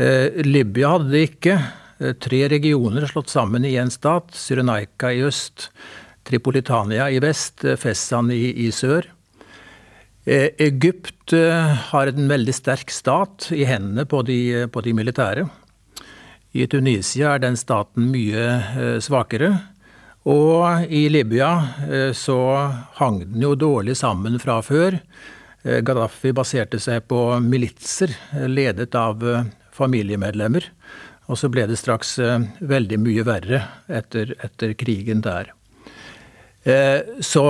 Libya 0.00 0.94
hadde 0.94 1.10
det 1.12 1.20
ikke. 1.26 1.54
Tre 2.00 2.38
regioner 2.48 3.04
slått 3.10 3.28
sammen 3.28 3.64
i 3.68 3.74
én 3.76 3.90
stat. 3.92 4.32
Cyrenaika 4.32 5.12
i 5.12 5.20
øst, 5.26 5.68
Tripolitania 6.24 7.10
i 7.12 7.18
vest, 7.20 7.66
Fessan 7.80 8.30
i, 8.32 8.46
i 8.64 8.70
sør. 8.72 9.08
Eh, 10.24 10.50
Egypt 10.58 11.32
eh, 11.32 11.74
har 11.90 12.10
en 12.10 12.28
veldig 12.28 12.52
sterk 12.52 12.92
stat 12.92 13.48
i 13.56 13.64
hendene 13.64 14.04
på 14.04 14.20
de, 14.28 14.66
på 14.68 14.82
de 14.84 14.92
militære. 14.94 15.46
I 16.52 16.66
Tunisia 16.68 17.34
er 17.34 17.40
den 17.40 17.56
staten 17.56 18.10
mye 18.12 18.44
eh, 18.60 18.98
svakere. 19.00 19.54
Og 20.28 20.84
i 20.92 21.06
Libya 21.08 21.48
så 22.12 22.36
hang 22.98 23.22
den 23.22 23.40
jo 23.40 23.54
dårlig 23.56 23.94
sammen 23.96 24.34
fra 24.38 24.58
før. 24.60 24.98
Gaddafi 25.64 26.34
baserte 26.36 26.76
seg 26.76 27.06
på 27.08 27.22
militser 27.40 28.12
ledet 28.44 28.92
av 29.00 29.24
familiemedlemmer. 29.72 30.66
Og 31.30 31.38
så 31.38 31.46
ble 31.52 31.68
det 31.70 31.78
straks 31.78 32.16
veldig 32.58 32.96
mye 32.98 33.22
verre 33.22 33.60
etter, 33.86 34.32
etter 34.42 34.72
krigen 34.74 35.20
der. 35.22 35.52
Så 37.22 37.44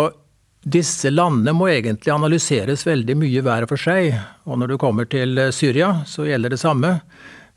disse 0.61 1.09
landene 1.11 1.55
må 1.57 1.71
egentlig 1.73 2.13
analyseres 2.13 2.85
veldig 2.85 3.17
mye 3.17 3.43
hver 3.45 3.67
for 3.71 3.81
seg. 3.81 4.13
Og 4.45 4.61
når 4.61 4.75
du 4.75 4.77
kommer 4.81 5.09
til 5.09 5.39
eh, 5.41 5.53
Syria, 5.57 6.03
så 6.07 6.27
gjelder 6.29 6.53
det 6.53 6.61
samme. 6.61 6.99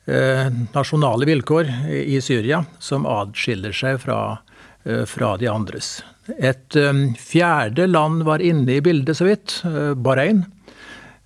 Eh, 0.08 0.48
nasjonale 0.72 1.28
vilkår 1.28 1.72
i 2.00 2.22
Syria 2.24 2.62
som 2.80 3.08
adskiller 3.08 3.76
seg 3.76 4.00
fra, 4.04 4.40
eh, 4.88 5.04
fra 5.10 5.36
de 5.40 5.52
andres. 5.52 5.98
Et 6.40 6.80
eh, 6.80 7.04
fjerde 7.20 7.90
land 7.92 8.24
var 8.24 8.44
inne 8.44 8.78
i 8.78 8.84
bildet 8.84 9.20
så 9.20 9.28
vidt, 9.28 9.60
eh, 9.68 9.92
Bahrain. 10.00 10.46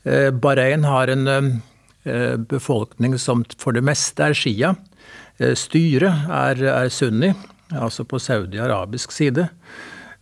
Eh, 0.01 0.31
Bahrain 0.33 0.87
har 0.89 1.13
en 1.13 1.61
befolkning 2.49 3.17
som 3.19 3.43
for 3.59 3.75
det 3.75 3.83
meste 3.83 4.29
er 4.29 4.37
shia. 4.37 4.75
styret 5.37 6.29
er, 6.31 6.61
er 6.71 6.89
sunni, 6.89 7.33
altså 7.75 8.05
på 8.07 8.19
saudi-arabisk 8.19 9.11
side. 9.11 9.49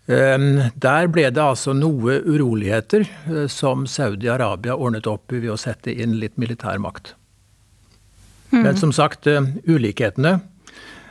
Ehm, 0.07 0.69
der 0.77 1.07
ble 1.09 1.29
det 1.33 1.41
altså 1.41 1.73
noe 1.73 2.19
uroligheter 2.21 3.05
eh, 3.05 3.45
som 3.49 3.87
Saudi-Arabia 3.89 4.75
ordnet 4.77 5.07
opp 5.09 5.33
i 5.33 5.41
ved 5.41 5.55
å 5.55 5.57
sette 5.57 5.93
inn 5.93 6.19
litt 6.21 6.37
militærmakt. 6.37 7.15
Mm. 8.51 8.61
Men 8.61 8.77
som 8.77 8.93
sagt, 8.93 9.25
eh, 9.27 9.41
ulikhetene 9.65 10.37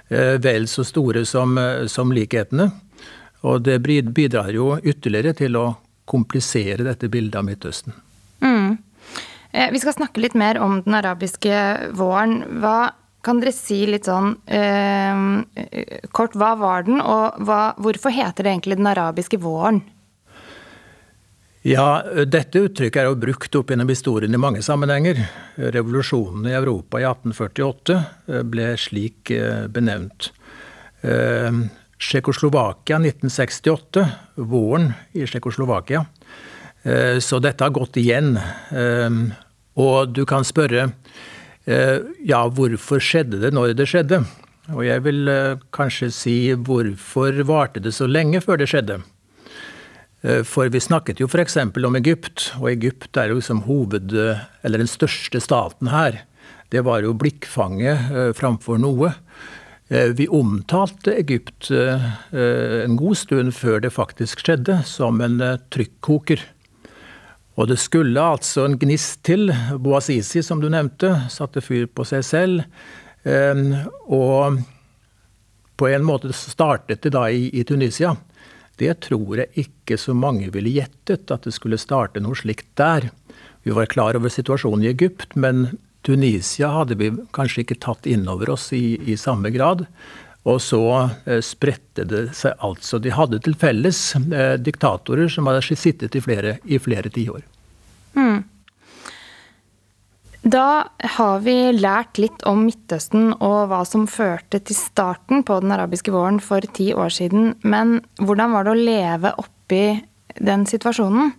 eh, 0.09 0.38
vel 0.38 0.69
så 0.71 0.87
store 0.87 1.25
som, 1.26 1.59
som 1.90 2.14
likhetene. 2.14 2.71
Og 3.45 3.66
det 3.66 3.81
bidrar 3.83 4.54
jo 4.54 4.78
ytterligere 4.78 5.35
til 5.37 5.59
å 5.59 5.66
komplisere 6.09 6.87
dette 6.87 7.11
bildet 7.12 7.37
av 7.40 7.45
Midtøsten. 7.45 7.97
Mm. 8.45 8.78
Vi 9.54 9.78
skal 9.78 9.94
snakke 9.94 10.18
litt 10.18 10.34
mer 10.34 10.58
om 10.58 10.80
den 10.82 10.96
arabiske 10.99 11.54
våren. 11.94 12.40
Hva 12.58 12.90
kan 13.25 13.38
dere 13.40 13.54
si 13.54 13.84
litt 13.88 14.08
sånn 14.08 14.34
eh, 14.50 16.06
kort, 16.12 16.34
hva 16.37 16.52
var 16.61 16.84
den, 16.88 16.99
og 17.00 17.38
hva, 17.46 17.61
hvorfor 17.78 18.12
heter 18.12 18.44
det 18.44 18.54
egentlig 18.56 18.80
den 18.80 18.90
arabiske 18.90 19.38
våren? 19.40 19.80
Ja, 21.64 22.02
dette 22.28 22.61
uttrykket 22.66 23.00
er 23.00 23.06
jo 23.08 23.16
brukt 23.16 23.56
opp 23.56 23.70
gjennom 23.73 23.88
historien 23.88 24.37
i 24.37 24.40
mange 24.40 24.61
sammenhenger. 24.61 25.23
Revolusjonen 25.56 26.50
i 26.50 26.52
Europa 26.52 27.00
i 27.00 27.06
1848 27.08 27.96
eh, 27.96 28.42
ble 28.44 28.66
slik 28.76 29.32
eh, 29.32 29.64
benevnt. 29.73 30.28
Eh, 31.00 31.62
Tsjekkoslovakia 32.04 32.99
1968, 33.00 34.04
våren 34.44 34.90
i 35.16 35.25
Tsjekkoslovakia. 35.25 36.04
Så 37.25 37.38
dette 37.40 37.64
har 37.64 37.73
gått 37.73 37.96
igjen. 37.96 38.34
Og 39.81 40.12
du 40.14 40.25
kan 40.28 40.45
spørre 40.47 40.90
Eh, 41.64 42.00
ja, 42.28 42.43
hvorfor 42.52 43.00
skjedde 43.00 43.40
det 43.40 43.54
når 43.57 43.73
det 43.78 43.88
skjedde? 43.88 44.21
Og 44.75 44.85
jeg 44.85 45.00
vil 45.04 45.28
eh, 45.33 45.62
kanskje 45.73 46.11
si 46.12 46.37
hvorfor 46.52 47.40
varte 47.49 47.81
det 47.85 47.95
så 47.97 48.09
lenge 48.09 48.43
før 48.45 48.61
det 48.61 48.69
skjedde? 48.73 49.00
Eh, 50.21 50.43
for 50.45 50.69
vi 50.73 50.83
snakket 50.85 51.23
jo 51.23 51.28
f.eks. 51.31 51.57
om 51.57 51.97
Egypt, 52.00 52.50
og 52.61 52.69
Egypt 52.75 53.16
er 53.21 53.33
jo 53.33 53.40
som 53.45 53.64
hoved... 53.69 54.12
Eller 54.64 54.81
den 54.81 54.90
største 54.90 55.40
staten 55.40 55.88
her. 55.93 56.23
Det 56.73 56.85
var 56.85 57.04
jo 57.04 57.16
blikkfanget 57.16 58.37
framfor 58.37 58.81
noe. 58.81 59.12
Vi 59.88 60.25
omtalte 60.33 61.12
Egypt 61.21 61.69
en 61.71 62.97
god 62.99 63.19
stund 63.21 63.52
før 63.54 63.83
det 63.85 63.93
faktisk 63.95 64.40
skjedde, 64.40 64.78
som 64.88 65.21
en 65.23 65.37
trykkoker. 65.71 66.40
Og 67.54 67.68
det 67.70 67.78
skulle 67.78 68.18
altså 68.18 68.64
en 68.66 68.78
gnist 68.80 69.20
til. 69.26 69.52
Boazizi, 69.78 70.42
som 70.42 70.62
du 70.62 70.68
nevnte, 70.73 71.12
satte 71.30 71.62
fyr 71.62 71.87
på 71.87 72.06
seg 72.08 72.25
selv. 72.26 72.64
Ehm, 73.25 73.76
og 74.11 74.61
på 75.78 75.90
en 75.90 76.06
måte 76.06 76.32
startet 76.34 77.02
det 77.06 77.14
da 77.14 77.28
i, 77.30 77.49
i 77.54 77.64
Tunisia. 77.66 78.16
Det 78.78 78.96
tror 79.06 79.38
jeg 79.38 79.66
ikke 79.66 79.99
så 80.00 80.14
mange 80.18 80.50
ville 80.54 80.73
gjettet, 80.75 81.30
at 81.30 81.46
det 81.46 81.54
skulle 81.54 81.78
starte 81.78 82.23
noe 82.23 82.34
slikt 82.38 82.73
der. 82.78 83.11
Vi 83.62 83.75
var 83.75 83.90
klar 83.90 84.18
over 84.18 84.32
situasjonen 84.32 84.84
i 84.84 84.90
Egypt, 84.90 85.37
men 85.38 85.78
Tunisia 86.04 86.68
hadde 86.75 86.99
vi 87.00 87.12
kanskje 87.32 87.62
ikke 87.62 87.80
tatt 87.80 88.06
inn 88.11 88.26
over 88.28 88.50
oss 88.56 88.68
i, 88.76 88.99
i 89.08 89.16
samme 89.16 89.54
grad. 89.54 89.87
Og 90.45 90.61
så 90.61 90.81
eh, 91.25 91.41
spredte 91.45 92.05
det 92.09 92.25
seg 92.37 92.61
altså. 92.65 93.01
De 93.01 93.13
hadde 93.15 93.41
til 93.45 93.57
felles 93.57 94.01
eh, 94.21 94.57
diktatorer 94.61 95.31
som 95.33 95.49
hadde 95.49 95.77
sittet 95.77 96.17
i 96.17 96.23
flere, 96.25 96.59
i 96.65 96.81
flere 96.83 97.13
tiår. 97.13 97.45
Mm. 98.15 98.43
Da 100.45 100.85
har 101.17 101.39
vi 101.41 101.57
lært 101.73 102.21
litt 102.21 102.43
om 102.45 102.67
Midtøsten 102.67 103.31
og 103.39 103.71
hva 103.71 103.81
som 103.89 104.05
førte 104.05 104.61
til 104.61 104.77
starten 104.77 105.41
på 105.49 105.57
den 105.65 105.73
arabiske 105.73 106.13
våren 106.13 106.37
for 106.45 106.61
ti 106.77 106.91
år 106.93 107.15
siden. 107.17 107.55
Men 107.65 108.03
hvordan 108.21 108.53
var 108.53 108.67
det 108.67 108.75
å 108.75 108.83
leve 108.91 109.33
oppi 109.41 109.85
den 110.37 110.67
situasjonen? 110.69 111.33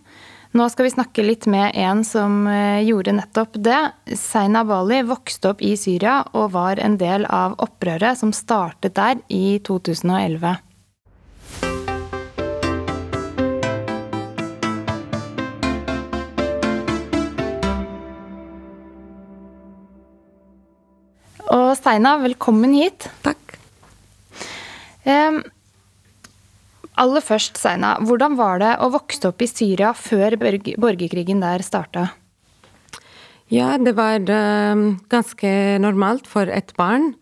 Nå 0.56 0.64
skal 0.72 0.86
vi 0.86 0.90
snakke 0.94 1.20
litt 1.20 1.44
med 1.52 1.74
en 1.76 1.98
som 2.06 2.46
eh, 2.48 2.80
gjorde 2.86 3.12
nettopp 3.12 3.58
det. 3.60 3.80
Seina 4.16 4.62
Bali 4.64 5.02
vokste 5.04 5.50
opp 5.52 5.60
i 5.60 5.74
Syria 5.76 6.22
og 6.32 6.54
var 6.54 6.80
en 6.80 6.94
del 6.96 7.26
av 7.28 7.58
opprøret 7.60 8.16
som 8.16 8.32
startet 8.32 8.94
der 8.96 9.20
i 9.28 9.58
2011. 9.68 10.54
Og 21.52 21.68
Seina, 21.82 22.16
velkommen 22.24 22.72
hit. 22.80 23.10
Takk. 23.26 23.58
Um, 25.04 25.44
Aller 26.96 27.20
først, 27.20 27.58
Seina, 27.60 27.96
hvordan 28.00 28.38
var 28.38 28.60
det 28.62 28.70
å 28.80 28.88
vokse 28.94 29.28
opp 29.28 29.42
i 29.44 29.50
Syria 29.50 29.92
før 29.92 30.38
borgerkrigen 30.40 31.42
der 31.44 31.64
starta? 31.64 32.08
Ja, 33.52 33.76
det 33.78 33.92
var 33.98 34.24
uh, 34.24 34.96
ganske 35.12 35.50
normalt 35.82 36.26
for 36.26 36.48
et 36.48 36.72
barn. 36.78 37.12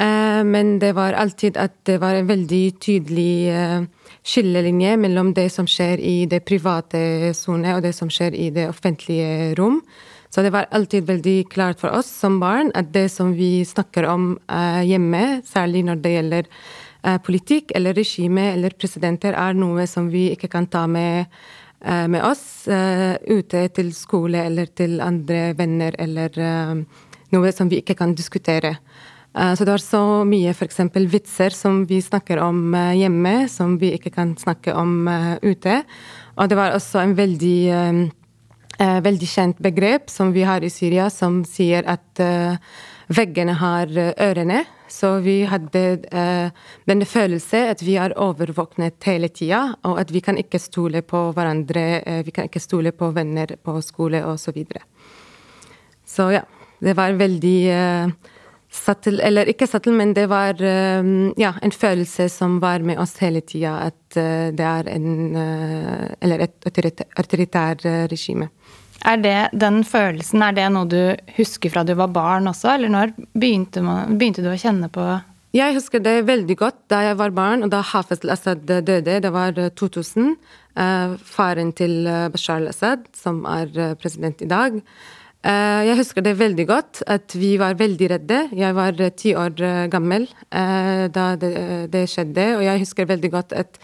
Uh, 0.00 0.40
men 0.46 0.78
det 0.80 0.94
var 0.96 1.18
alltid 1.18 1.60
at 1.60 1.76
det 1.86 1.98
var 2.00 2.16
en 2.16 2.30
veldig 2.30 2.64
tydelig 2.80 3.52
uh, 3.52 3.84
skillelinje 4.24 4.96
mellom 5.04 5.34
det 5.36 5.50
som 5.52 5.68
skjer 5.68 6.00
i 6.00 6.24
det 6.30 6.40
private 6.48 7.34
sone, 7.36 7.76
og 7.76 7.84
det 7.84 7.92
som 7.98 8.08
skjer 8.08 8.32
i 8.32 8.48
det 8.56 8.70
offentlige 8.72 9.52
rom. 9.60 9.82
Så 10.32 10.40
det 10.46 10.54
var 10.54 10.70
alltid 10.72 11.04
veldig 11.10 11.40
klart 11.52 11.80
for 11.82 11.92
oss 11.92 12.08
som 12.08 12.38
barn 12.40 12.70
at 12.78 12.94
det 12.94 13.10
som 13.12 13.34
vi 13.34 13.66
snakker 13.66 14.06
om 14.06 14.36
hjemme, 14.86 15.42
særlig 15.42 15.82
når 15.88 16.04
det 16.04 16.12
gjelder 16.14 16.46
Eh, 16.46 16.89
politikk 17.24 17.72
eller 17.74 17.96
regime 17.96 18.50
eller 18.54 18.76
presidenter 18.76 19.36
er 19.38 19.56
noe 19.56 19.86
som 19.88 20.10
vi 20.12 20.30
ikke 20.34 20.50
kan 20.52 20.66
ta 20.70 20.86
med, 20.86 21.26
eh, 21.80 22.06
med 22.06 22.22
oss 22.24 22.68
eh, 22.68 23.16
ute 23.28 23.68
til 23.76 23.92
skole 23.96 24.44
eller 24.46 24.66
til 24.66 25.00
andre 25.00 25.54
venner 25.58 25.96
eller 25.98 26.36
noe 27.30 27.52
som 27.52 27.70
vi 27.70 27.80
ikke 27.80 27.96
kan 27.98 28.14
diskutere. 28.14 28.76
Så 29.30 29.62
det 29.62 29.70
var 29.70 29.78
så 29.78 30.24
mye 30.26 30.50
f.eks. 30.50 30.80
vitser 31.06 31.54
som 31.54 31.84
vi 31.86 32.00
snakker 32.02 32.40
om 32.42 32.74
hjemme, 32.98 33.46
som 33.46 33.76
vi 33.78 33.92
ikke 33.94 34.10
kan 34.10 34.32
snakke 34.34 34.74
om 34.74 35.06
ute. 35.38 35.84
Og 36.34 36.48
det 36.50 36.58
var 36.58 36.74
også 36.74 36.98
en 37.04 37.14
veldig 37.14 38.10
veldig 39.06 39.28
kjent 39.30 39.62
begrep 39.62 40.10
som 40.10 40.32
vi 40.34 40.42
har 40.42 40.66
i 40.66 40.72
Syria, 40.72 41.06
som 41.14 41.44
sier 41.46 41.86
at 41.86 42.24
veggene 43.10 43.56
har 43.58 43.90
ørene. 44.20 44.64
Så 44.90 45.16
vi 45.22 45.42
hadde 45.46 45.82
denne 46.88 47.06
følelse 47.06 47.62
at 47.70 47.82
vi 47.86 47.94
er 48.00 48.14
overvåknet 48.18 48.98
hele 49.06 49.30
tida, 49.30 49.76
og 49.86 50.00
at 50.02 50.10
vi 50.10 50.22
kan 50.24 50.38
ikke 50.40 50.58
stole 50.58 51.02
på 51.06 51.28
hverandre, 51.36 51.84
vi 52.26 52.34
kan 52.34 52.50
ikke 52.50 52.62
stole 52.62 52.90
på 52.90 53.12
venner 53.14 53.54
på 53.62 53.76
skole 53.86 54.24
osv. 54.26 54.42
Så, 54.50 54.54
videre. 54.56 54.82
så 56.06 56.30
ja, 56.34 56.44
det 56.82 56.96
var 56.98 57.18
veldig 57.18 57.58
Sattel, 58.70 59.16
eller 59.26 59.48
ikke 59.50 59.66
sattel, 59.66 59.96
men 59.98 60.12
det 60.14 60.28
var 60.30 60.60
ja, 60.62 61.48
en 61.58 61.72
følelse 61.74 62.28
som 62.30 62.60
var 62.62 62.84
med 62.86 63.00
oss 63.02 63.16
hele 63.18 63.40
tida, 63.42 63.72
at 63.90 64.14
det 64.54 64.66
er 64.66 64.86
en 64.92 65.34
Eller 65.34 66.44
et 66.46 66.68
autoritært 67.18 67.82
regime. 68.12 68.46
Er 69.08 69.20
det 69.20 69.38
den 69.56 69.80
følelsen, 69.86 70.42
er 70.44 70.56
det 70.56 70.66
noe 70.74 70.88
du 70.88 71.00
husker 71.38 71.72
fra 71.72 71.84
du 71.86 71.94
var 71.96 72.10
barn 72.12 72.50
også, 72.50 72.74
eller 72.74 72.92
når 72.92 73.14
begynte, 73.32 73.82
man, 73.84 74.18
begynte 74.20 74.44
du 74.44 74.50
å 74.52 74.58
kjenne 74.60 74.90
på 74.92 75.06
Jeg 75.56 75.74
husker 75.74 76.02
det 76.04 76.26
veldig 76.28 76.56
godt 76.60 76.82
da 76.92 77.00
jeg 77.08 77.16
var 77.18 77.32
barn, 77.34 77.64
og 77.64 77.72
da 77.72 77.80
Hafez 77.82 78.20
al-Assad 78.22 78.68
døde. 78.68 79.20
Det 79.24 79.32
var 79.34 79.56
2000. 79.56 80.36
Faren 81.26 81.72
til 81.74 82.04
Bashar 82.30 82.60
al-Assad, 82.60 83.08
som 83.16 83.42
er 83.48 83.96
president 83.98 84.44
i 84.44 84.50
dag. 84.50 84.78
Eh, 85.40 85.82
jeg 85.88 85.96
husker 85.96 86.24
det 86.24 86.36
veldig 86.36 86.66
godt, 86.68 87.02
at 87.08 87.32
vi 87.32 87.54
var 87.60 87.78
veldig 87.80 88.08
redde. 88.12 88.40
Jeg 88.52 88.76
var 88.76 88.98
ti 89.16 89.32
år 89.32 89.56
gammel 89.88 90.28
eh, 90.52 91.06
da 91.08 91.32
det, 91.40 91.52
det 91.92 92.04
skjedde, 92.12 92.46
og 92.58 92.64
jeg 92.66 92.82
husker 92.84 93.08
veldig 93.08 93.30
godt 93.32 93.56
at 93.56 93.80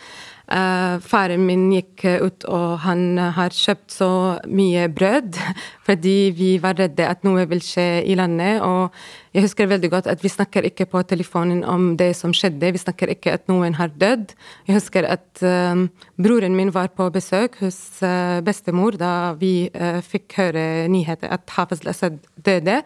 faren 0.47 1.43
min 1.43 1.65
gikk 1.75 2.05
ut, 2.23 2.45
og 2.47 2.79
han 2.85 3.19
har 3.19 3.51
kjøpt 3.51 3.91
så 3.91 4.11
mye 4.47 4.87
brød 4.95 5.39
fordi 5.87 6.33
vi 6.37 6.51
var 6.63 6.79
redde 6.79 7.07
at 7.07 7.25
noe 7.27 7.47
vil 7.51 7.63
skje 7.63 8.05
i 8.07 8.15
landet. 8.19 8.63
Og 8.63 8.95
jeg 9.35 9.45
husker 9.45 9.69
veldig 9.71 9.91
godt 9.93 10.09
at 10.11 10.23
vi 10.25 10.31
snakker 10.33 10.67
ikke 10.67 10.87
på 10.91 11.03
telefonen 11.07 11.65
om 11.67 11.91
det 11.99 12.13
som 12.19 12.35
skjedde. 12.35 12.73
Vi 12.73 12.83
snakker 12.83 13.11
ikke 13.13 13.35
at 13.37 13.47
noen 13.51 13.77
har 13.79 13.93
dødd. 13.95 14.35
Jeg 14.67 14.79
husker 14.79 15.07
at 15.07 15.43
uh, 15.43 15.87
broren 16.19 16.57
min 16.59 16.73
var 16.75 16.91
på 16.97 17.09
besøk 17.15 17.59
hos 17.61 17.79
uh, 18.03 18.41
bestemor 18.47 18.99
da 19.01 19.35
vi 19.39 19.69
fikk 20.07 20.39
høre 20.39 20.87
nyheter 20.91 21.31
at 21.33 21.51
Hafez 21.55 21.83
al-Assad 21.85 22.19
døde. 22.47 22.81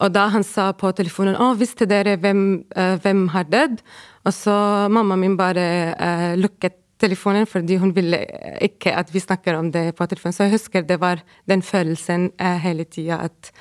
Og 0.00 0.12
da 0.14 0.28
han 0.32 0.44
sa 0.46 0.70
på 0.72 0.92
telefonen 0.96 1.36
'Å, 1.36 1.52
visste 1.60 1.84
dere 1.84 2.16
hvem, 2.16 2.64
hvem 3.02 3.28
har 3.34 3.44
dødd?' 3.44 3.82
Og 4.24 4.32
så 4.36 4.54
mamma 4.92 5.16
min 5.16 5.36
bare 5.36 6.36
lukket 6.36 6.79
telefonen 7.00 7.48
fordi 7.48 7.78
hun 7.80 7.94
ville 7.96 8.20
ikke 8.62 8.92
at 8.96 9.12
vi 9.14 9.22
snakker 9.22 9.56
om 9.58 9.70
det 9.72 9.90
på 9.98 10.06
telefonen. 10.10 10.36
Så 10.36 10.46
jeg 10.46 10.56
husker 10.56 10.86
det 10.86 11.00
var 11.02 11.22
den 11.50 11.64
følelsen 11.64 12.30
eh, 12.40 12.58
hele 12.62 12.86
tida 12.88 13.22
at 13.26 13.52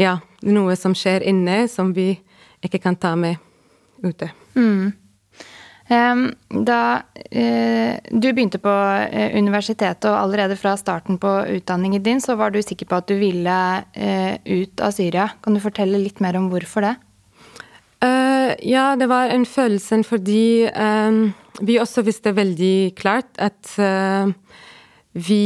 ja, 0.00 0.18
noe 0.48 0.76
som 0.78 0.96
skjer 0.96 1.24
inne 1.28 1.66
som 1.70 1.92
vi 1.94 2.14
ikke 2.62 2.80
kan 2.82 2.96
ta 2.98 3.14
med 3.18 3.38
ute. 4.02 4.30
Mm. 4.56 4.92
Da 5.92 6.80
eh, 7.28 7.98
du 8.08 8.28
begynte 8.30 8.56
på 8.62 8.72
eh, 8.72 9.34
universitetet, 9.36 10.06
og 10.08 10.16
allerede 10.16 10.56
fra 10.56 10.72
starten 10.80 11.18
på 11.20 11.30
utdanningen 11.58 12.02
din, 12.02 12.22
så 12.22 12.38
var 12.40 12.54
du 12.54 12.62
sikker 12.64 12.88
på 12.88 13.00
at 13.02 13.10
du 13.10 13.18
ville 13.20 13.56
ut 13.92 14.80
av 14.80 14.94
Syria. 14.96 15.28
Kan 15.44 15.58
du 15.58 15.60
fortelle 15.60 16.00
litt 16.00 16.22
mer 16.24 16.38
om 16.40 16.48
hvorfor 16.52 16.88
det? 16.88 16.96
ja, 18.66 18.96
det 18.98 19.06
var 19.06 19.30
en 19.30 19.44
følelse 19.46 20.00
fordi 20.02 20.66
um, 20.74 21.28
vi 21.62 21.78
også 21.80 22.02
visste 22.06 22.34
veldig 22.34 22.92
klart 22.98 23.38
at 23.42 23.74
uh, 23.78 24.30
vi 25.14 25.44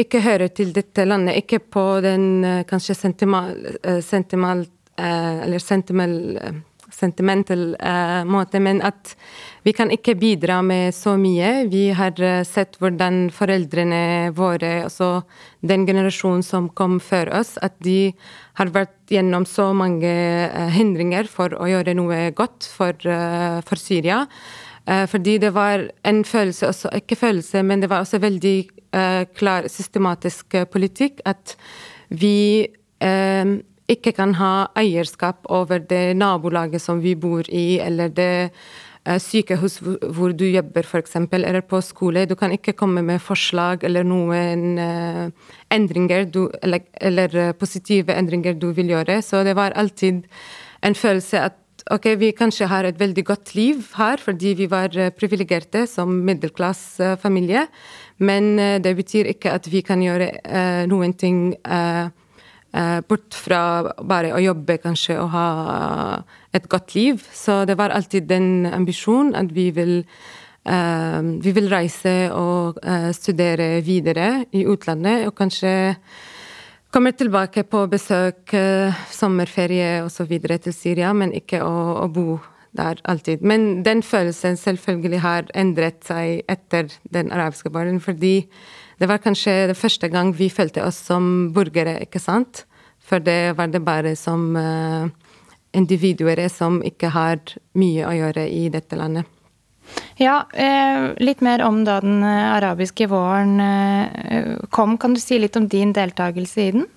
ikke 0.00 0.22
hører 0.24 0.50
til 0.54 0.72
dette 0.74 1.04
landet. 1.06 1.42
Ikke 1.42 1.60
på 1.62 1.84
den 2.04 2.42
uh, 2.44 2.62
kanskje 2.68 2.98
sentimal, 2.98 3.54
uh, 3.86 4.00
sentimental 4.04 4.68
eller 5.00 5.62
sentimental, 5.64 6.58
sentimental 6.92 7.62
måte, 8.28 8.60
men 8.60 8.82
at 8.84 9.14
vi 9.64 9.72
kan 9.72 9.88
ikke 9.94 10.12
bidra 10.20 10.58
med 10.66 10.92
så 10.92 11.14
mye. 11.16 11.70
Vi 11.72 11.86
har 11.96 12.20
sett 12.44 12.76
hvordan 12.82 13.30
foreldrene 13.32 14.28
våre, 14.36 14.82
altså 14.84 15.22
den 15.64 15.86
generasjonen 15.88 16.44
som 16.44 16.68
kom 16.76 16.98
før 17.00 17.30
oss, 17.38 17.54
at 17.64 17.78
de 17.80 18.10
har 18.60 18.74
vært 18.74 18.92
gjennom 19.08 19.48
så 19.48 19.70
mange 19.72 20.12
hindringer 20.76 21.30
for 21.32 21.56
å 21.56 21.70
gjøre 21.70 21.96
noe 21.96 22.26
godt 22.36 22.68
for, 22.68 22.92
for 23.00 23.80
Syria. 23.80 24.26
Eh, 24.90 25.06
fordi 25.06 25.38
det 25.38 25.52
var 25.54 25.86
en 26.04 26.24
følelse 26.24 26.66
også, 26.66 26.90
ikke 26.94 27.16
følelse, 27.16 27.62
men 27.62 27.82
det 27.82 27.90
var 27.90 28.02
også 28.02 28.18
veldig 28.18 28.58
uh, 28.96 29.24
klar 29.38 29.68
systematisk 29.68 30.54
eh, 30.54 30.66
politikk 30.66 31.20
at 31.24 31.56
vi 32.10 32.66
ikke 33.90 34.12
kan 34.12 34.34
ha 34.36 34.66
eierskap 34.76 35.46
over 35.48 35.78
det 35.78 36.16
nabolaget 36.16 36.82
som 36.82 36.98
vi 37.00 37.14
bor 37.14 37.46
i, 37.48 37.78
eller 37.80 38.10
det 38.12 38.50
sykehus 39.24 39.78
hvor 39.80 40.34
du 40.36 40.44
jobber, 40.44 40.84
f.eks., 40.84 41.16
eller 41.16 41.60
på 41.60 41.80
skole. 41.80 42.26
Du 42.26 42.34
kan 42.34 42.52
ikke 42.52 42.74
komme 42.76 43.00
med 43.02 43.22
forslag 43.24 43.86
eller 43.88 44.04
noen 44.04 44.76
endringer 45.72 46.28
du, 46.28 46.50
eller, 46.62 46.84
eller 47.00 47.52
positive 47.52 48.12
endringer 48.12 48.58
du 48.60 48.68
vil 48.76 48.92
gjøre. 48.92 49.22
Så 49.22 49.40
det 49.48 49.56
var 49.56 49.72
alltid 49.72 50.26
en 50.82 50.94
følelse 50.94 51.40
at 51.40 51.59
ok, 51.88 52.06
vi 52.20 52.30
kanskje 52.36 52.68
har 52.68 52.86
et 52.86 52.98
veldig 53.00 53.24
godt 53.24 53.52
liv 53.56 53.82
her 53.96 54.20
fordi 54.22 54.54
vi 54.58 54.68
var 54.70 54.94
eh, 54.98 55.12
privilegerte 55.14 55.86
som 55.88 56.12
middelklassefamilie, 56.26 57.66
men 58.26 58.58
eh, 58.58 58.78
det 58.82 58.94
betyr 58.98 59.30
ikke 59.32 59.54
at 59.56 59.68
vi 59.70 59.82
kan 59.86 60.02
gjøre 60.02 60.28
uh, 60.44 60.82
noen 60.90 61.14
ting 61.16 61.54
uh, 61.64 62.10
uh, 62.74 62.98
bort 63.08 63.36
fra 63.36 63.62
bare 64.02 64.34
å 64.36 64.42
jobbe 64.42 64.76
kanskje 64.82 65.16
og 65.22 65.32
ha 65.32 65.46
et 66.52 66.68
godt 66.68 66.94
liv. 66.98 67.24
Så 67.32 67.64
det 67.64 67.78
var 67.80 67.94
alltid 67.94 68.28
den 68.28 68.68
ambisjonen 68.68 69.34
at 69.38 69.54
vi 69.54 69.70
vil 69.74 70.02
vi 70.60 71.52
vil 71.56 71.70
reise 71.72 72.12
og 72.36 72.76
studere 73.16 73.80
videre 73.80 74.44
i 74.52 74.66
utlandet, 74.68 75.22
og 75.24 75.32
kanskje 75.38 75.72
Kommer 76.90 77.12
tilbake 77.14 77.62
på 77.70 77.84
besøk, 77.86 78.50
eh, 78.54 78.94
sommerferie 79.10 80.02
osv. 80.02 80.32
til 80.42 80.74
Syria, 80.74 81.12
men 81.12 81.30
ikke 81.32 81.60
å, 81.62 82.02
å, 82.02 82.08
bo 82.10 82.40
der 82.74 82.98
alltid. 83.04 83.42
Men 83.42 83.84
den 83.86 84.02
følelsen 84.02 84.58
selvfølgelig 84.58 85.20
har 85.22 85.46
endret 85.54 86.02
seg 86.02 86.42
etter 86.50 86.90
den 87.14 87.30
arabiske 87.30 87.70
våren, 87.70 88.00
fordi 88.00 88.48
det 88.98 89.08
var 89.08 89.22
kanskje 89.22 89.68
det 89.70 89.78
første 89.78 90.08
gang 90.08 90.34
vi 90.34 90.50
følte 90.50 90.82
oss 90.82 90.98
som 90.98 91.52
borgere, 91.54 92.00
ikke 92.02 92.18
sant? 92.18 92.64
For 92.98 93.22
det 93.22 93.56
var 93.56 93.70
det 93.70 93.84
bare 93.86 94.16
som 94.16 94.56
uh, 94.56 95.06
individuer 95.72 96.48
som 96.50 96.82
ikke 96.82 97.14
har 97.14 97.38
mye 97.78 98.02
å 98.02 98.16
gjøre 98.18 98.50
i 98.50 98.68
dette 98.68 98.98
landet. 98.98 99.30
Ja, 100.20 100.44
eh, 100.52 101.14
litt 101.16 101.40
mer 101.40 101.62
om 101.64 101.80
da 101.84 101.96
den 102.04 102.22
eh, 102.22 102.52
arabiske 102.52 103.06
våren 103.08 103.60
eh, 103.60 104.56
kom. 104.68 104.98
Kan 105.00 105.14
du 105.16 105.20
si 105.20 105.38
litt 105.40 105.56
om 105.56 105.68
din 105.68 105.94
deltakelse 105.96 106.66
i 106.66 106.72
den? 106.76 106.88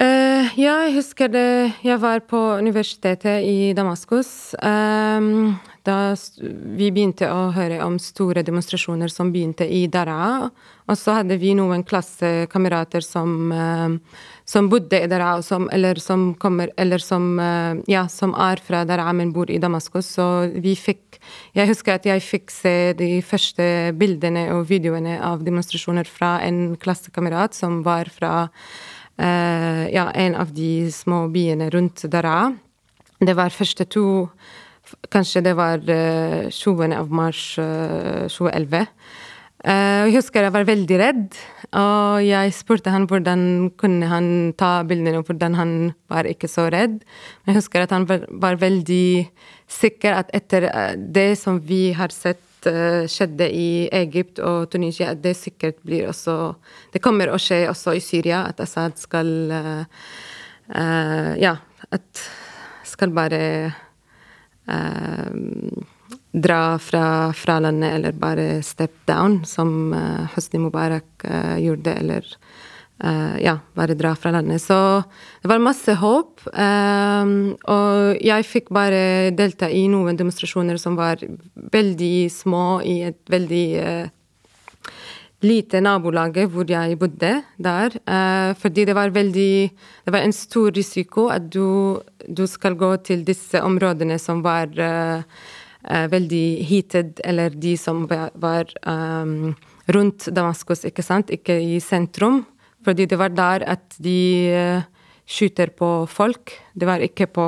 Ja, 0.00 0.78
jeg 0.86 0.94
husker 0.94 1.28
det 1.28 1.74
Jeg 1.84 2.00
var 2.00 2.22
på 2.24 2.38
universitetet 2.56 3.44
i 3.44 3.74
Damaskus. 3.76 4.54
Da 4.56 5.96
vi 6.40 6.88
begynte 6.88 7.28
å 7.28 7.50
høre 7.52 7.82
om 7.84 7.98
store 8.00 8.40
demonstrasjoner 8.40 9.12
som 9.12 9.28
begynte 9.28 9.68
i 9.68 9.82
Daraa. 9.92 10.48
Og 10.88 10.96
så 10.96 11.18
hadde 11.18 11.36
vi 11.36 11.52
noen 11.52 11.84
klassekamerater 11.84 13.04
som, 13.04 13.52
som 14.50 14.66
bodde 14.70 14.98
i 14.98 15.08
Daraa, 15.10 15.38
eller, 15.70 16.00
som 16.02 16.32
kommer, 16.34 16.72
eller 16.80 16.98
som, 17.02 17.38
uh, 17.38 17.78
ja, 17.90 18.06
som 18.10 18.32
er 18.34 18.62
fra 18.64 18.82
Daraa, 18.88 19.12
men 19.14 19.32
bor 19.34 19.50
i 19.50 19.60
Damaskus. 19.62 20.08
Så 20.16 20.26
vi 20.58 20.74
fikk 20.78 21.20
Jeg 21.54 21.68
husker 21.68 21.98
at 21.98 22.06
jeg 22.06 22.22
fikk 22.24 22.50
se 22.50 22.92
de 22.96 23.20
første 23.22 23.92
bildene 23.98 24.48
og 24.54 24.64
videoene 24.70 25.18
av 25.20 25.42
demonstrasjoner 25.44 26.08
fra 26.08 26.38
en 26.46 26.76
klassekamerat 26.80 27.54
som 27.54 27.82
var 27.86 28.08
fra 28.10 28.48
uh, 28.48 29.84
ja, 29.92 30.08
en 30.14 30.34
av 30.34 30.54
de 30.56 30.90
små 30.90 31.26
byene 31.30 31.70
rundt 31.70 32.06
Dara. 32.10 32.50
Det 33.20 33.36
var 33.36 33.54
første 33.54 33.86
to 33.86 34.06
Kanskje 35.10 35.42
det 35.44 35.52
var 35.54 35.78
20. 35.86 36.80
Eh, 36.82 36.98
av 36.98 37.12
mars 37.14 37.54
2011. 37.54 38.88
Uh, 39.60 40.08
jeg 40.08 40.16
husker 40.16 40.46
jeg 40.46 40.54
var 40.54 40.66
veldig 40.66 40.96
redd, 40.98 41.36
og 41.70 42.24
jeg 42.26 42.50
spurte 42.54 42.90
han 42.90 43.06
hvordan 43.06 43.70
kunne 43.78 44.08
han 44.10 44.28
ta 44.58 44.80
bildene, 44.86 45.20
og 45.20 45.28
hvordan 45.28 45.54
han 45.54 45.72
var 46.10 46.26
ikke 46.26 46.50
så 46.50 46.66
redd. 46.72 46.98
Men 47.42 47.52
jeg 47.52 47.60
husker 47.60 47.84
at 47.84 47.94
han 47.94 48.08
var, 48.10 48.58
veldig 48.58 49.28
sikker 49.70 50.16
at 50.18 50.32
etter 50.34 50.66
det 50.98 51.38
som 51.38 51.60
vi 51.62 51.92
har 51.94 52.10
sett 52.10 52.66
uh, 52.66 53.06
skjedde 53.06 53.46
i 53.54 53.86
Egypt 54.00 54.42
og 54.42 54.66
Tunisia, 54.72 55.12
at 55.14 55.22
det 55.22 55.36
sikkert 55.38 55.78
blir 55.86 56.08
også 56.10 56.56
Det 56.92 57.02
kommer 57.02 57.30
å 57.30 57.38
skje 57.38 57.62
også 57.70 57.94
i 57.94 58.02
Syria, 58.02 58.42
at 58.50 58.60
Assad 58.60 58.98
skal 58.98 59.30
uh, 59.54 59.84
Ja, 61.38 61.54
at 61.90 62.26
skal 62.86 63.14
bare 63.14 63.40
dra 66.32 66.78
fra, 66.78 67.32
fra, 67.32 67.58
landet 67.60 67.94
eller 67.94 68.12
bare 68.12 68.62
step 68.62 68.92
down, 69.06 69.44
som 69.44 69.92
uh, 69.92 70.28
Hosni 70.34 70.60
Mubarak 70.62 71.24
uh, 71.24 71.58
gjorde, 71.58 71.94
eller 71.94 72.26
uh, 73.04 73.36
ja, 73.42 73.58
bare 73.74 73.96
dra 73.98 74.14
fra 74.16 74.30
landet. 74.30 74.62
Så 74.62 75.02
det 75.42 75.50
var 75.50 75.62
masse 75.62 75.94
håp. 75.98 76.46
Og 76.50 78.22
jeg 78.22 78.46
fikk 78.46 78.70
bare 78.74 79.34
delta 79.34 79.70
i 79.70 79.86
noen 79.90 80.18
demonstrasjoner 80.18 80.78
som 80.78 80.98
var 80.98 81.22
veldig 81.72 82.30
små, 82.32 82.80
i 82.86 83.00
et 83.10 83.20
veldig 83.30 83.68
lite 85.40 85.80
nabolaget 85.80 86.50
hvor 86.52 86.68
jeg 86.68 86.98
bodde 87.00 87.30
der. 87.56 87.94
Fordi 88.60 88.84
det 88.84 88.94
var 88.94 89.08
veldig 89.10 89.70
Det 90.04 90.12
var 90.12 90.20
en 90.20 90.32
stor 90.32 90.70
risiko 90.70 91.30
at 91.32 91.48
du, 91.48 91.96
du 92.28 92.46
skal 92.46 92.76
gå 92.76 92.96
til 92.96 93.24
disse 93.24 93.62
områdene 93.62 94.18
som 94.20 94.42
var 94.44 94.68
veldig 95.90 96.44
heated, 96.68 97.20
eller 97.24 97.50
de 97.50 97.74
som 97.80 98.04
var 98.08 98.70
um, 98.86 99.52
rundt 99.90 100.28
Damaskus, 100.30 100.84
ikke 100.88 101.02
sant? 101.02 101.32
Ikke 101.34 101.56
i 101.58 101.80
sentrum. 101.82 102.44
Fordi 102.86 103.08
det 103.10 103.18
var 103.20 103.34
der 103.34 103.64
at 103.68 103.98
de 104.00 104.82
skyter 105.30 105.72
på 105.76 105.88
folk. 106.10 106.54
Det 106.72 106.88
var 106.88 107.02
ikke 107.04 107.26
på 107.30 107.44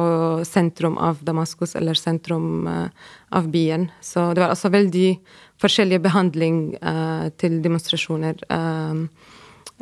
sentrum 0.46 0.98
av 1.00 1.22
Damaskus 1.24 1.72
eller 1.78 1.96
sentrum 1.98 2.66
av 2.68 3.48
byen. 3.50 3.88
Så 4.04 4.32
det 4.34 4.44
var 4.44 4.52
altså 4.52 4.70
veldig 4.74 5.08
forskjellig 5.62 6.00
behandling 6.02 6.58
uh, 6.82 7.28
til 7.38 7.60
demonstrasjoner. 7.64 8.42
Uh, 8.50 9.06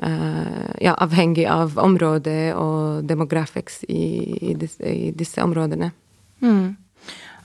uh, 0.04 0.68
ja, 0.82 0.94
avhengig 0.96 1.46
av 1.50 1.78
området 1.80 2.52
og 2.58 3.06
demographics 3.08 3.82
i, 3.88 4.04
i, 4.52 4.54
disse, 4.58 4.84
i 4.84 5.10
disse, 5.16 5.40
områdene. 5.44 5.92
Mm. 6.44 6.76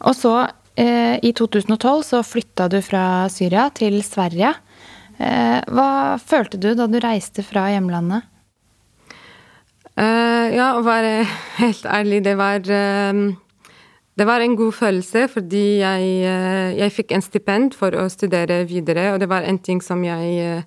Og 0.06 0.15
så, 0.17 0.36
i 0.75 1.31
2012, 1.31 2.01
så 2.03 2.19
flytta 2.27 2.65
du 2.67 2.81
fra 2.83 3.29
Syria 3.31 3.69
til 3.71 4.01
Sverige. 4.03 4.49
hva 5.15 5.89
følte 6.19 6.59
du 6.59 6.73
da 6.75 6.89
du 6.91 6.97
reiste 6.99 7.45
fra 7.47 7.69
hjemlandet? 7.71 8.27
ja, 9.95 10.73
å 10.75 10.83
være 10.83 11.21
helt 11.61 11.85
ærlig, 11.88 12.19
det 12.25 12.35
var 12.35 12.67
det 14.15 14.27
var 14.27 14.39
en 14.39 14.55
god 14.55 14.71
følelse, 14.71 15.27
fordi 15.27 15.63
jeg, 15.81 16.03
eh, 16.23 16.77
jeg, 16.79 16.91
fikk 16.91 17.11
en 17.11 17.23
stipend 17.23 17.73
for 17.75 17.95
å 17.99 18.07
studere 18.11 18.63
videre, 18.67 19.09
og 19.13 19.19
det 19.19 19.27
var 19.27 19.43
en 19.43 19.59
ting 19.59 19.81
som 19.83 20.03
jeg 20.07 20.61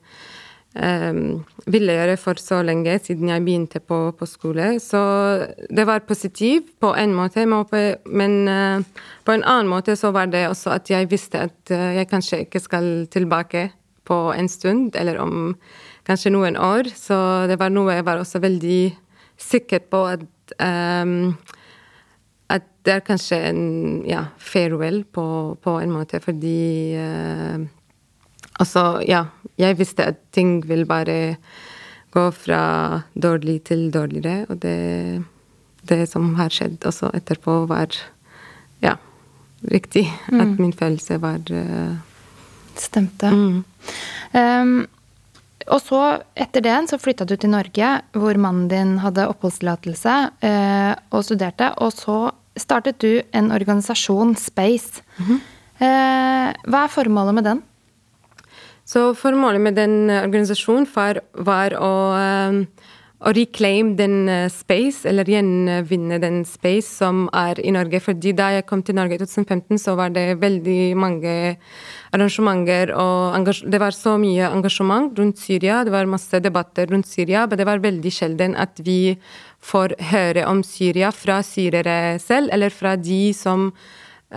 ville 0.78 1.94
gjøre 1.96 2.14
for 2.20 2.38
så 2.38 2.60
lenge, 2.62 2.92
siden 3.02 3.32
jeg 3.32 3.42
begynte 3.42 3.80
på, 3.82 3.96
på 4.14 4.26
skole. 4.30 4.76
Så 4.78 5.00
det 5.74 5.86
var 5.88 6.04
positivt 6.06 6.76
på 6.78 6.92
en 6.94 7.16
måte, 7.16 7.42
men 7.46 8.36
på 9.28 9.34
en 9.34 9.44
annen 9.44 9.68
måte 9.68 9.96
så 9.98 10.12
var 10.14 10.30
det 10.32 10.46
også 10.48 10.72
at 10.76 10.88
jeg 10.88 11.10
visste 11.10 11.42
at 11.48 11.74
uh, 11.74 11.90
jeg 11.98 12.08
kanskje 12.08 12.42
ikke 12.46 12.62
skal 12.62 12.88
tilbake 13.12 13.68
på 14.08 14.18
en 14.32 14.48
stund, 14.48 14.96
eller 14.96 15.18
om 15.20 15.52
kanskje 16.08 16.32
noen 16.32 16.56
år. 16.56 16.88
Så 16.96 17.18
det 17.50 17.58
var 17.60 17.72
noe 17.74 17.98
jeg 17.98 18.06
var 18.08 18.22
også 18.22 18.40
veldig 18.40 18.82
sikker 19.38 19.84
på 19.92 20.04
at 20.14 20.54
um, 20.56 21.36
at 22.48 22.64
det 22.88 22.94
er 22.94 23.04
kanskje 23.04 23.36
en 23.50 23.64
ja, 24.08 24.30
farewell 24.40 25.02
på, 25.04 25.26
på 25.60 25.74
en 25.82 25.92
måte, 25.92 26.22
fordi 26.24 26.96
uh, 26.96 27.66
Altså, 28.58 29.04
ja, 29.06 29.20
jeg 29.58 29.78
visste 29.78 30.06
at 30.12 30.20
ting 30.34 30.60
vil 30.68 30.86
bare 30.88 31.36
gå 32.14 32.24
fra 32.32 32.62
dårlig 33.14 33.60
til 33.68 33.88
dårligere, 33.92 34.46
og 34.48 34.60
det, 34.62 35.22
det 35.88 36.04
som 36.10 36.32
har 36.38 36.52
skjedd 36.54 36.86
også 36.88 37.10
etterpå, 37.16 37.60
var 37.70 37.92
ja, 38.84 38.96
riktig. 39.68 40.06
Mm. 40.30 40.40
At 40.44 40.62
min 40.62 40.76
følelse 40.76 41.18
var 41.22 41.42
uh, 41.52 41.98
Stemte. 42.78 43.30
Mm. 43.34 43.64
Um, 44.32 44.86
og 45.68 45.80
så, 45.82 46.02
etter 46.38 46.62
det, 46.64 46.76
så 46.88 46.98
flytta 47.00 47.26
du 47.28 47.34
til 47.36 47.50
Norge, 47.52 47.88
hvor 48.16 48.38
mannen 48.40 48.68
din 48.70 48.96
hadde 49.02 49.26
oppholdstillatelse 49.28 50.16
uh, 50.46 50.92
og 51.10 51.26
studerte. 51.26 51.72
Og 51.82 51.92
så 51.92 52.18
startet 52.58 53.00
du 53.02 53.20
en 53.34 53.50
organisasjon, 53.52 54.36
Space. 54.36 55.02
Mm 55.18 55.26
-hmm. 55.26 55.40
uh, 55.82 56.70
hva 56.70 56.84
er 56.84 56.94
formålet 56.94 57.34
med 57.34 57.44
den? 57.44 57.62
Så 58.88 59.10
formålet 59.20 59.60
med 59.60 59.76
den 59.76 60.08
organisasjonen 60.08 60.86
var, 60.94 61.18
var 61.44 61.74
å, 61.76 61.90
um, 62.48 62.62
å 63.20 63.32
reclaim 63.36 63.90
den 63.98 64.22
uh, 64.30 64.46
space, 64.48 65.02
eller 65.10 65.28
gjenvinne 65.28 66.16
den 66.22 66.38
space 66.48 66.88
som 67.02 67.26
er 67.36 67.60
i 67.60 67.74
Norge. 67.76 68.00
Fordi 68.00 68.32
da 68.38 68.46
jeg 68.54 68.64
kom 68.70 68.80
til 68.80 68.96
Norge 68.96 69.18
i 69.18 69.20
2015, 69.20 69.82
så 69.82 69.92
var 69.98 70.14
det 70.16 70.38
veldig 70.40 70.96
mange 70.96 71.34
arrangementer 72.16 72.94
og 72.96 73.52
Det 73.60 73.82
var 73.82 73.92
så 73.92 74.16
mye 74.16 74.48
engasjement 74.48 75.12
rundt 75.20 75.36
Syria, 75.36 75.82
det 75.84 75.92
var 75.92 76.08
masse 76.08 76.40
debatter 76.40 76.88
rundt 76.88 77.12
Syria, 77.12 77.44
men 77.44 77.60
det 77.60 77.68
var 77.68 77.84
veldig 77.84 78.12
sjelden 78.22 78.56
at 78.56 78.80
vi 78.80 79.18
får 79.60 79.98
høre 80.14 80.48
om 80.48 80.64
Syria 80.64 81.12
fra 81.12 81.42
syrere 81.44 82.16
selv, 82.24 82.48
eller 82.56 82.72
fra 82.72 82.96
de 82.96 83.34
som 83.36 83.74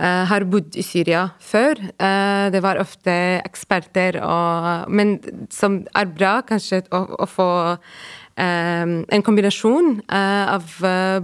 har 0.00 0.46
bodd 0.48 0.76
i 0.78 0.84
Syria 0.86 1.26
før. 1.42 1.76
Uh, 2.00 2.48
det 2.54 2.62
var 2.64 2.80
ofte 2.80 3.12
eksperter, 3.42 4.16
og, 4.24 4.88
men 4.88 5.18
som 5.52 5.82
er 5.92 6.08
bra 6.08 6.38
kanskje 6.48 6.80
å, 6.88 7.02
å 7.20 7.28
få 7.28 7.48
um, 7.74 8.94
en 9.04 9.26
kombinasjon 9.26 9.98
av 10.08 10.78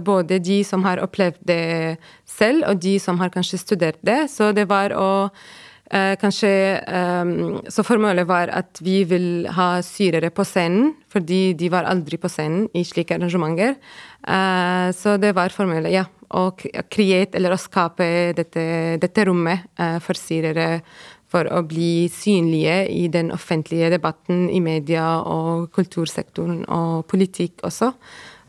både 0.05 0.37
de 0.45 0.59
som 0.67 0.85
har 0.85 1.01
opplevd 1.01 1.41
det 1.49 1.97
selv, 2.29 2.67
og 2.69 2.83
de 2.85 2.99
som 3.01 3.17
har 3.23 3.33
kanskje 3.33 3.61
studert 3.63 3.99
det. 4.05 4.27
Så 4.29 4.53
det 4.53 4.69
var 4.69 4.93
å 4.93 5.09
Eh, 5.89 6.15
kanskje 6.21 6.49
Så 7.69 7.83
formålet 7.83 8.27
var 8.27 8.51
at 8.53 8.77
vi 8.81 9.03
vil 9.03 9.47
ha 9.49 9.81
syrere 9.81 10.29
på 10.29 10.45
scenen, 10.45 10.93
fordi 11.09 11.53
de 11.57 11.69
var 11.69 11.83
aldri 11.89 12.17
på 12.17 12.29
scenen 12.29 12.67
i 12.73 12.83
slike 12.85 13.15
arrangementer. 13.15 13.75
Så 14.93 15.17
det 15.17 15.33
var 15.35 15.49
formålet, 15.49 15.91
ja. 15.91 16.05
Å 16.29 16.43
create, 16.53 17.37
eller 17.39 17.55
å 17.55 17.61
skape 17.61 18.05
dette, 18.37 18.63
dette 19.01 19.23
rommet 19.25 19.65
uh, 19.81 19.97
for 20.03 20.19
syrere 20.19 20.83
for 21.29 21.45
å 21.53 21.61
bli 21.67 22.09
synlige 22.09 22.87
i 22.89 23.05
den 23.11 23.29
offentlige 23.33 23.91
debatten 23.93 24.47
i 24.49 24.61
media 24.65 25.05
og 25.21 25.69
kultursektoren 25.75 26.63
og 26.73 27.05
politikk 27.11 27.61
også. 27.67 27.91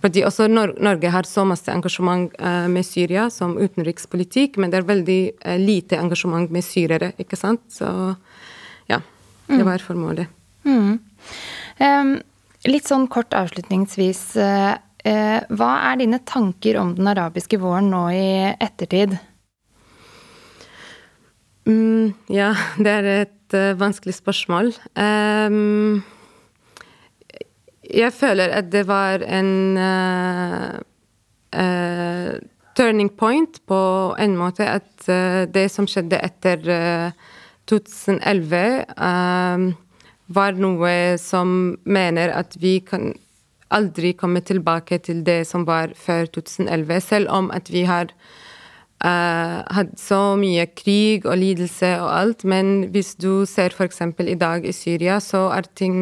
Fordi 0.01 0.23
også 0.25 0.47
Norge 0.49 1.12
har 1.12 1.29
så 1.29 1.45
masse 1.45 1.69
engasjement 1.69 2.33
eh, 2.40 2.66
med 2.73 2.87
Syria 2.88 3.27
som 3.33 3.59
utenrikspolitikk, 3.61 4.57
men 4.57 4.73
det 4.73 4.81
er 4.81 4.88
veldig 4.88 5.21
eh, 5.29 5.59
lite 5.61 5.99
engasjement 6.01 6.49
med 6.53 6.64
syrere, 6.64 7.12
ikke 7.21 7.37
sant? 7.37 7.66
Så 7.69 7.85
ja, 8.88 9.03
det 9.51 9.61
mm. 9.61 9.66
var 9.69 9.85
formålet. 9.85 10.33
Mm. 10.64 10.97
Um, 11.85 12.14
litt 12.64 12.88
sånn 12.88 13.07
kort 13.12 13.37
avslutningsvis. 13.37 14.25
Uh, 15.00 15.40
hva 15.56 15.70
er 15.88 16.00
dine 16.02 16.18
tanker 16.28 16.76
om 16.80 16.92
den 16.98 17.08
arabiske 17.08 17.56
våren 17.60 17.88
nå 17.92 18.02
i 18.12 18.30
ettertid? 18.60 19.16
Mm, 21.68 22.12
ja, 22.28 22.52
det 22.84 22.92
er 22.98 23.08
et 23.14 23.56
uh, 23.56 23.80
vanskelig 23.80 24.18
spørsmål. 24.18 24.72
Um, 24.96 26.02
jeg 27.90 28.12
føler 28.12 28.52
at 28.54 28.70
det 28.72 28.84
var 28.88 29.24
en 29.24 29.76
uh, 29.80 30.76
uh, 31.56 32.32
turning 32.76 33.10
point 33.16 33.60
på 33.66 33.80
en 34.20 34.36
måte. 34.36 34.68
At 34.68 35.08
det 35.50 35.66
som 35.72 35.88
skjedde 35.90 36.20
etter 36.22 36.60
2011, 37.68 38.60
var 40.30 40.60
noe 40.60 40.92
som 41.18 41.54
mener 41.82 42.30
at 42.36 42.54
vi 42.62 42.78
kan 42.86 43.10
aldri 43.70 44.12
komme 44.18 44.42
tilbake 44.44 44.98
til 45.06 45.24
det 45.26 45.44
som 45.48 45.66
var 45.68 45.94
før 45.96 46.30
2011, 46.35 47.00
selv 47.00 47.30
om 47.30 47.50
at 47.54 47.72
vi 47.72 47.87
har 47.88 48.14
Uh, 49.00 49.62
hatt 49.72 49.94
så 49.96 50.35
mye 50.37 50.66
krig 50.76 51.24
og 51.24 51.38
lidelse 51.40 51.88
og 52.02 52.11
alt, 52.12 52.42
men 52.44 52.90
hvis 52.92 53.14
du 53.16 53.46
ser 53.48 53.72
f.eks. 53.72 54.02
i 54.20 54.35
dag 54.37 54.66
i 54.68 54.74
Syria, 54.76 55.14
så 55.24 55.46
er 55.56 55.64
ting 55.72 55.94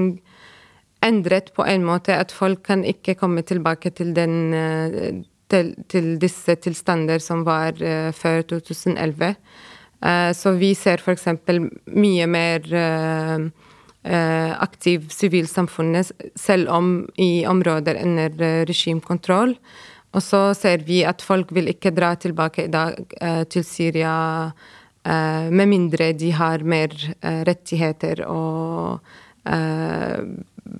endret 1.07 1.53
på 1.55 1.63
en 1.63 1.85
måte 1.87 2.17
at 2.19 2.35
folk 2.35 2.65
kan 2.67 2.83
ikke 2.83 3.15
komme 3.21 3.45
tilbake 3.47 3.93
til, 3.95 4.11
den, 4.17 4.35
eh, 4.51 5.23
til, 5.47 5.71
til 5.87 6.17
disse 6.19 6.57
tilstander 6.59 7.23
som 7.23 7.47
var 7.47 7.79
uh, 7.79 8.11
før 8.11 8.43
2011. 8.51 9.37
Uh, 10.03 10.35
så 10.35 10.57
vi 10.59 10.73
ser 10.75 10.99
f.eks. 10.99 11.29
mye 11.95 12.27
mer 12.27 12.67
uh, 12.67 13.47
aktiv 14.09 15.11
sivilsamfunnet, 15.13 16.13
selv 16.39 16.71
om 16.73 16.91
i 17.21 17.47
områder 17.47 18.01
under 18.03 18.65
regimkontroll. 18.69 19.55
Og 20.17 20.25
så 20.25 20.55
ser 20.57 20.85
vi 20.89 21.03
at 21.05 21.21
folk 21.21 21.53
vil 21.53 21.69
ikke 21.69 21.93
dra 21.93 22.15
tilbake 22.17 22.65
i 22.65 22.73
dag 22.73 22.97
til 23.53 23.65
Syria 23.67 24.15
med 25.05 25.69
mindre 25.69 26.13
de 26.17 26.31
har 26.33 26.65
mer 26.65 26.95
rettigheter 27.49 28.25
og 28.29 29.05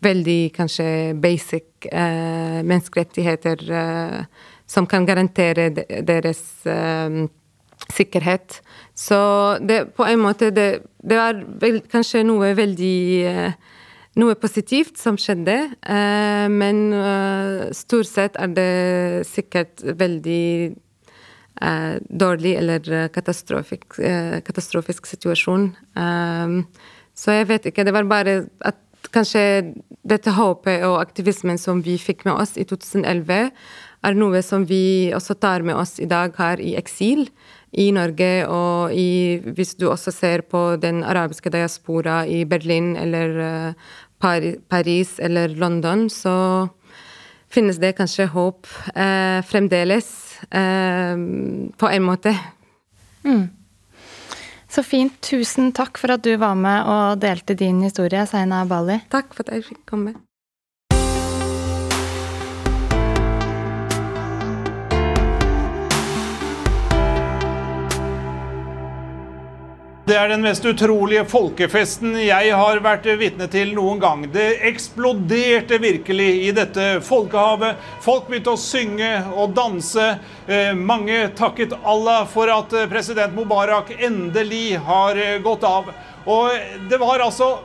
veldig 0.09 0.41
kanskje 0.57 0.89
basic 1.21 1.89
menneskerettigheter 1.93 3.63
som 4.69 4.89
kan 4.89 5.07
garantere 5.09 5.71
deres 6.05 6.43
sikkerhet. 7.93 8.61
Så 8.95 9.19
det, 9.63 9.95
på 9.97 10.07
en 10.07 10.23
måte 10.23 10.51
det, 10.55 10.69
det 11.03 11.19
var 11.19 11.39
vel, 11.63 11.81
kanskje 11.91 12.25
noe 12.27 12.53
veldig 12.59 12.99
uh, 13.29 13.53
noe 14.19 14.35
positivt 14.41 14.99
som 14.99 15.19
skjedde, 15.21 15.57
uh, 15.87 16.47
men 16.51 16.91
stort 17.77 18.11
sett 18.11 18.39
er 18.41 18.53
det 18.57 18.73
sikkert 19.31 19.85
veldig 19.85 20.75
dårlig 21.59 22.53
eller 22.55 23.09
katastrofisk, 23.11 23.97
katastrofisk 24.47 25.09
situasjon. 25.11 25.65
så 27.19 27.35
jeg 27.35 27.49
vet 27.49 27.67
ikke. 27.67 27.83
Det 27.83 27.95
var 27.97 28.07
bare 28.07 28.35
at 28.63 28.79
kanskje 29.11 29.43
dette 30.07 30.33
håpet 30.37 30.85
og 30.87 31.01
aktivismen 31.01 31.59
som 31.61 31.83
vi 31.85 31.97
fikk 32.01 32.25
med 32.29 32.39
oss 32.39 32.57
i 32.59 32.67
2011, 32.69 33.51
er 34.07 34.15
noe 34.19 34.43
som 34.47 34.65
vi 34.69 35.11
også 35.15 35.35
tar 35.43 35.65
med 35.67 35.75
oss 35.75 35.97
i 35.99 36.07
dag 36.07 36.37
her 36.39 36.63
i 36.63 36.77
eksil 36.79 37.27
i 37.73 37.91
Norge. 37.93 38.31
Og 38.49 38.95
i, 38.97 39.39
hvis 39.57 39.75
du 39.79 39.89
også 39.91 40.15
ser 40.15 40.45
på 40.49 40.77
den 40.81 41.03
arabiske 41.05 41.53
diaspora 41.53 42.23
i 42.27 42.45
Berlin 42.49 42.95
eller 42.97 43.39
uh, 43.39 43.89
Paris 44.21 45.19
eller 45.19 45.49
London, 45.49 46.09
så 46.11 46.69
finnes 47.49 47.79
det 47.81 47.95
kanskje 47.97 48.27
håp 48.29 48.67
eh, 48.95 49.41
fremdeles, 49.47 50.09
eh, 50.51 51.15
på 51.79 51.89
en 51.89 52.05
måte. 52.05 52.35
Mm. 53.25 53.47
Så 54.69 54.83
fint. 54.85 55.15
Tusen 55.25 55.73
takk 55.73 55.97
for 55.97 56.13
at 56.13 56.25
du 56.27 56.35
var 56.37 56.59
med 56.59 56.85
og 56.85 57.23
delte 57.23 57.57
din 57.57 57.81
historie, 57.87 58.27
Seina 58.29 58.65
Bali. 58.69 59.01
Takk 59.09 59.33
for 59.33 59.47
at 59.47 59.57
jeg 59.57 59.71
fikk 59.71 59.85
komme. 59.89 60.19
Det 70.09 70.17
er 70.17 70.31
den 70.31 70.41
mest 70.41 70.65
utrolige 70.65 71.21
folkefesten 71.29 72.15
jeg 72.23 72.53
har 72.57 72.79
vært 72.81 73.05
vitne 73.21 73.45
til 73.53 73.75
noen 73.77 73.99
gang. 74.01 74.23
Det 74.33 74.63
eksploderte 74.71 75.77
virkelig 75.83 76.29
i 76.47 76.53
dette 76.57 76.87
folkehavet. 77.05 77.77
Folk 78.01 78.31
begynte 78.31 78.55
å 78.55 78.61
synge 78.63 79.11
og 79.35 79.53
danse. 79.59 80.07
Eh, 80.49 80.73
mange 80.73 81.27
takket 81.37 81.77
Allah 81.85 82.23
for 82.31 82.49
at 82.49 82.73
eh, 82.73 82.89
president 82.89 83.37
Mubarak 83.37 83.93
endelig 83.99 84.79
har 84.89 85.21
eh, 85.21 85.37
gått 85.45 85.69
av. 85.69 85.93
Og 86.25 86.57
det 86.89 87.03
var 87.05 87.27
altså 87.27 87.59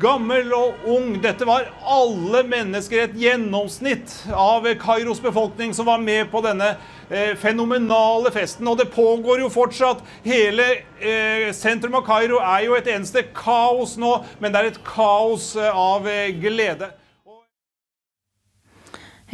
gammel 0.00 0.52
og 0.56 0.86
ung. 0.90 1.14
Dette 1.22 1.46
var 1.48 1.68
alle 1.80 2.42
mennesker, 2.48 3.04
et 3.04 3.16
gjennomsnitt 3.18 4.12
av 4.30 4.66
Kairos 4.80 5.22
befolkning 5.22 5.74
som 5.76 5.88
var 5.88 6.02
med 6.02 6.30
på 6.32 6.42
denne 6.44 6.74
eh, 7.10 7.34
fenomenale 7.40 8.32
festen. 8.34 8.68
Og 8.70 8.78
det 8.80 8.90
pågår 8.94 9.44
jo 9.44 9.52
fortsatt. 9.52 10.02
Hele 10.26 10.66
eh, 11.00 11.48
sentrum 11.56 11.98
av 12.00 12.06
Kairo 12.06 12.40
er 12.42 12.66
jo 12.68 12.76
et 12.78 12.90
eneste 12.94 13.26
kaos 13.36 13.96
nå, 14.00 14.16
men 14.40 14.54
det 14.54 14.60
er 14.60 14.72
et 14.72 14.84
kaos 14.86 15.54
eh, 15.58 15.70
av 15.70 16.08
eh, 16.10 16.30
glede. 16.40 16.92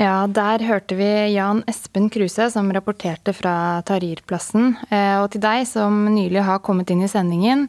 Ja, 0.01 0.25
der 0.25 0.63
hørte 0.65 0.97
vi 0.97 1.07
Jan 1.35 1.59
Espen 1.69 2.07
Kruse 2.09 2.47
som 2.49 2.71
rapporterte 2.73 3.35
fra 3.37 3.83
Tahrir-plassen. 3.85 4.71
Eh, 4.89 5.19
og 5.21 5.27
til 5.35 5.43
deg 5.45 5.67
som 5.69 6.07
nylig 6.09 6.41
har 6.47 6.63
kommet 6.65 6.89
inn 6.89 7.03
i 7.05 7.11
sendingen. 7.11 7.67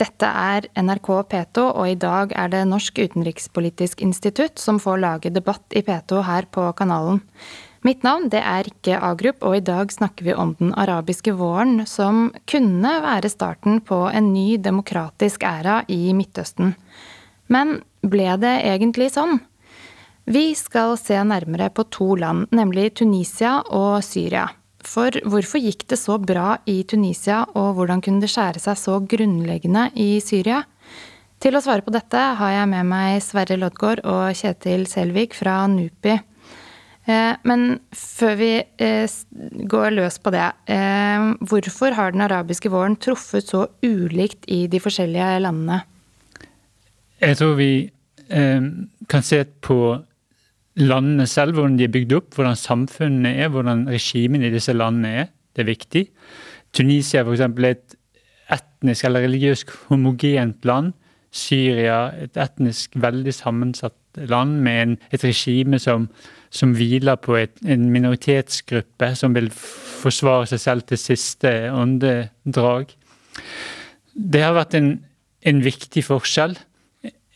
Dette 0.00 0.24
er 0.24 0.70
NRK 0.80 1.10
P2, 1.28 1.66
og 1.66 1.90
i 1.90 1.98
dag 2.00 2.32
er 2.32 2.48
det 2.54 2.62
Norsk 2.70 3.02
utenrikspolitisk 3.04 4.00
institutt 4.00 4.56
som 4.62 4.80
får 4.80 5.02
lage 5.04 5.34
debatt 5.34 5.76
i 5.76 5.84
P2 5.84 6.24
her 6.24 6.48
på 6.48 6.70
kanalen. 6.80 7.20
Mitt 7.84 8.00
navn 8.00 8.30
det 8.32 8.40
er 8.40 8.64
Rikke 8.64 8.96
Agrup, 9.04 9.44
og 9.44 9.60
i 9.60 9.64
dag 9.68 9.92
snakker 9.92 10.24
vi 10.24 10.40
om 10.40 10.56
den 10.56 10.72
arabiske 10.72 11.36
våren, 11.36 11.82
som 11.84 12.30
kunne 12.48 12.96
være 13.04 13.28
starten 13.28 13.82
på 13.84 14.06
en 14.08 14.32
ny 14.32 14.54
demokratisk 14.56 15.44
æra 15.44 15.82
i 15.92 16.16
Midtøsten. 16.16 16.78
Men 17.52 17.82
ble 18.00 18.38
det 18.40 18.62
egentlig 18.72 19.12
sånn? 19.12 19.42
Vi 20.24 20.54
skal 20.56 20.96
se 20.96 21.18
nærmere 21.20 21.68
på 21.68 21.84
to 21.92 22.14
land, 22.16 22.46
nemlig 22.56 22.94
Tunisia 22.96 23.58
og 23.68 24.00
Syria. 24.04 24.46
For 24.84 25.12
hvorfor 25.28 25.60
gikk 25.60 25.84
det 25.88 25.98
så 26.00 26.16
bra 26.20 26.58
i 26.68 26.82
Tunisia, 26.88 27.42
og 27.56 27.74
hvordan 27.76 28.00
kunne 28.04 28.24
det 28.24 28.32
skjære 28.32 28.60
seg 28.62 28.78
så 28.80 29.00
grunnleggende 29.04 29.90
i 30.00 30.20
Syria? 30.24 30.62
Til 31.44 31.56
å 31.56 31.60
svare 31.60 31.84
på 31.84 31.92
dette 31.92 32.20
har 32.38 32.54
jeg 32.54 32.70
med 32.70 32.88
meg 32.88 33.18
Sverre 33.24 33.58
Loddgaard 33.60 34.00
og 34.08 34.32
Kjetil 34.38 34.86
Selvik 34.88 35.36
fra 35.36 35.64
NUPI. 35.68 36.14
Eh, 37.04 37.34
men 37.44 37.66
før 37.92 38.38
vi 38.40 38.50
eh, 38.80 39.16
går 39.68 39.92
løs 39.98 40.16
på 40.24 40.32
det, 40.32 40.46
eh, 40.72 41.26
hvorfor 41.44 41.96
har 41.98 42.14
den 42.14 42.24
arabiske 42.24 42.72
våren 42.72 42.96
truffet 42.96 43.50
så 43.52 43.66
ulikt 43.84 44.48
i 44.48 44.64
de 44.72 44.80
forskjellige 44.80 45.34
landene? 45.44 45.82
Jeg 47.20 47.36
tror 47.36 47.58
vi 47.60 47.72
kan 48.24 49.22
se 49.22 49.42
på 49.62 49.76
landene 50.80 51.26
selv, 51.30 51.54
hvordan 51.54 51.78
de 51.78 51.86
er 51.86 51.92
bygd 51.94 52.16
opp, 52.18 52.34
hvordan 52.34 52.58
samfunnene 52.58 53.34
er, 53.38 53.50
hvordan 53.52 53.86
regimene 53.88 54.48
i 54.48 54.54
disse 54.54 54.74
landene 54.74 55.12
er. 55.24 55.32
Det 55.54 55.62
er 55.62 55.70
viktig. 55.70 56.04
Tunisia 56.74 57.22
for 57.22 57.36
eksempel, 57.36 57.68
er 57.68 57.76
et 57.78 57.98
etnisk 58.54 59.04
eller 59.06 59.24
religiøst 59.26 59.74
homogent 59.88 60.64
land. 60.66 60.92
Syria 61.34 62.12
et 62.22 62.36
etnisk 62.38 62.94
veldig 63.02 63.34
sammensatt 63.34 63.98
land 64.30 64.60
med 64.62 64.82
en, 64.82 64.98
et 65.10 65.24
regime 65.24 65.78
som 65.82 66.08
som 66.54 66.74
hviler 66.76 67.18
på 67.18 67.36
et, 67.38 67.54
en 67.66 67.88
minoritetsgruppe 67.92 69.10
som 69.18 69.34
vil 69.34 69.50
forsvare 69.54 70.46
seg 70.52 70.62
selv 70.62 70.86
til 70.88 71.00
siste 71.00 71.50
åndedrag. 71.74 72.94
Det 74.14 74.42
har 74.44 74.54
vært 74.54 74.76
en, 74.78 74.92
en, 75.42 75.64
viktig 75.64 76.04
forskjell. 76.06 76.54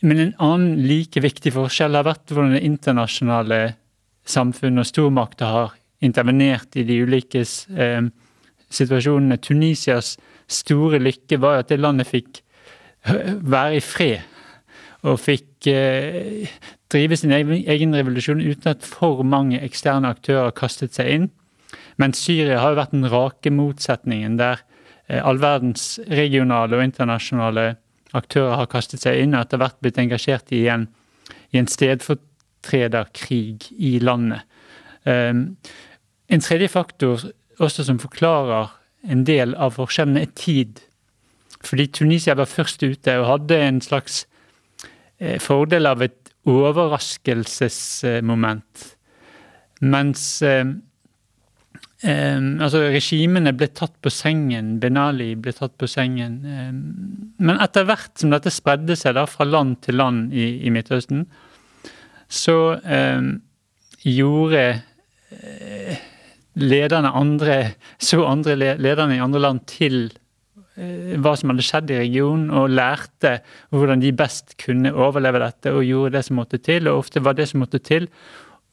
Men 0.01 0.19
en 0.23 0.33
annen 0.39 0.87
like 0.87 1.21
viktig 1.23 1.51
forskjell 1.55 1.97
har 1.97 2.07
vært 2.07 2.31
hvordan 2.31 2.55
det 2.55 2.65
internasjonale 2.67 3.59
samfunnet 4.29 4.85
og 4.85 4.87
stormakter 4.87 5.51
har 5.51 5.77
intervenert 6.05 6.77
i 6.79 6.85
de 6.87 7.01
ulike 7.03 7.41
eh, 7.43 8.05
situasjonene. 8.71 9.39
Tunisias 9.43 10.15
store 10.49 11.01
lykke 11.01 11.39
var 11.41 11.63
at 11.63 11.73
det 11.73 11.81
landet 11.81 12.07
fikk 12.09 12.43
være 13.05 13.79
i 13.79 13.83
fred 13.83 15.07
og 15.07 15.19
fikk 15.21 15.67
eh, 15.71 16.47
drive 16.91 17.17
sin 17.19 17.31
egen 17.31 17.95
revolusjon 17.95 18.41
uten 18.43 18.73
at 18.73 18.87
for 18.87 19.23
mange 19.23 19.61
eksterne 19.63 20.09
aktører 20.11 20.55
kastet 20.55 20.97
seg 20.97 21.11
inn. 21.13 21.29
Men 21.99 22.15
Syria 22.15 22.59
har 22.59 22.73
jo 22.73 22.79
vært 22.81 22.95
den 22.95 23.07
rake 23.11 23.51
motsetningen, 23.53 24.35
der 24.39 24.59
eh, 25.07 25.21
all 25.23 25.39
verdens 25.39 25.99
regionale 26.11 26.75
og 26.75 26.83
internasjonale 26.83 27.69
aktører 28.17 28.57
har 28.57 28.71
kastet 28.71 29.03
seg 29.03 29.19
inn 29.21 29.35
og 29.35 29.43
etter 29.43 29.61
hvert 29.61 29.81
blitt 29.83 29.99
engasjert 30.01 30.47
i 30.55 30.63
en, 30.71 30.87
i 31.53 31.59
en 31.61 31.69
stedfortrederkrig 31.69 33.69
i 33.77 33.99
landet. 34.03 34.41
Um, 35.05 35.57
en 36.29 36.43
tredje 36.43 36.69
faktor 36.69 37.21
også 37.59 37.83
som 37.87 37.99
forklarer 37.99 38.67
en 39.09 39.25
del 39.27 39.55
av 39.55 39.71
forskjellene, 39.77 40.21
er 40.21 40.25
tid. 40.35 40.79
Fordi 41.65 41.87
Tunisia 41.91 42.33
var 42.39 42.45
først 42.49 42.83
ute 42.83 43.19
og 43.19 43.27
hadde 43.27 43.63
en 43.63 43.81
slags 43.83 44.27
eh, 45.19 45.39
fordel 45.43 45.85
av 45.89 46.01
et 46.03 46.29
overraskelsesmoment. 46.49 48.95
Mens 49.81 50.41
eh, 50.43 50.65
eh, 52.03 52.39
altså 52.39 52.85
regimene 52.89 53.53
ble 53.57 53.69
tatt 53.75 53.95
på 54.03 54.11
sengen. 54.13 54.77
Benali 54.81 55.33
ble 55.39 55.53
tatt 55.55 55.75
på 55.79 55.89
sengen. 55.89 56.39
Eh, 56.45 56.71
men 57.43 57.61
etter 57.63 57.87
hvert 57.89 58.13
som 58.19 58.33
dette 58.33 58.53
spredde 58.53 58.97
seg 58.99 59.17
da 59.17 59.25
fra 59.29 59.47
land 59.47 59.79
til 59.85 59.99
land 60.01 60.33
i, 60.33 60.51
i 60.65 60.73
Midtøsten, 60.73 61.25
så 62.29 62.57
eh, 62.83 63.21
gjorde 64.05 64.65
eh, 65.33 66.07
lederne 66.59 67.13
andre, 67.15 67.59
så 67.97 68.25
andre 68.27 68.57
lederne 68.59 69.17
i 69.17 69.23
andre 69.23 69.47
land 69.47 69.65
til 69.69 70.09
Eh, 70.79 71.15
hva 71.19 71.33
som 71.35 71.51
hadde 71.51 71.65
skjedd 71.65 71.91
i 71.91 71.97
regionen, 71.99 72.47
og 72.55 72.71
lærte 72.71 73.39
hvordan 73.73 74.03
de 74.03 74.13
best 74.15 74.55
kunne 74.61 74.93
overleve 74.95 75.41
dette, 75.43 75.73
og 75.75 75.83
gjorde 75.83 76.13
det 76.15 76.23
som 76.27 76.39
måtte 76.39 76.59
til. 76.63 76.87
Og 76.87 77.03
ofte 77.03 77.23
var 77.25 77.35
det 77.35 77.49
som 77.51 77.63
måtte 77.63 77.81
til, 77.83 78.07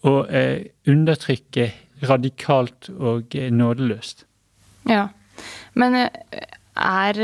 å 0.06 0.20
eh, 0.28 0.68
undertrykke 0.86 1.70
radikalt 2.02 2.90
og 2.98 3.34
eh, 3.34 3.50
nådeløst. 3.52 4.26
Ja, 4.88 5.08
men 5.74 5.96
er, 5.96 7.20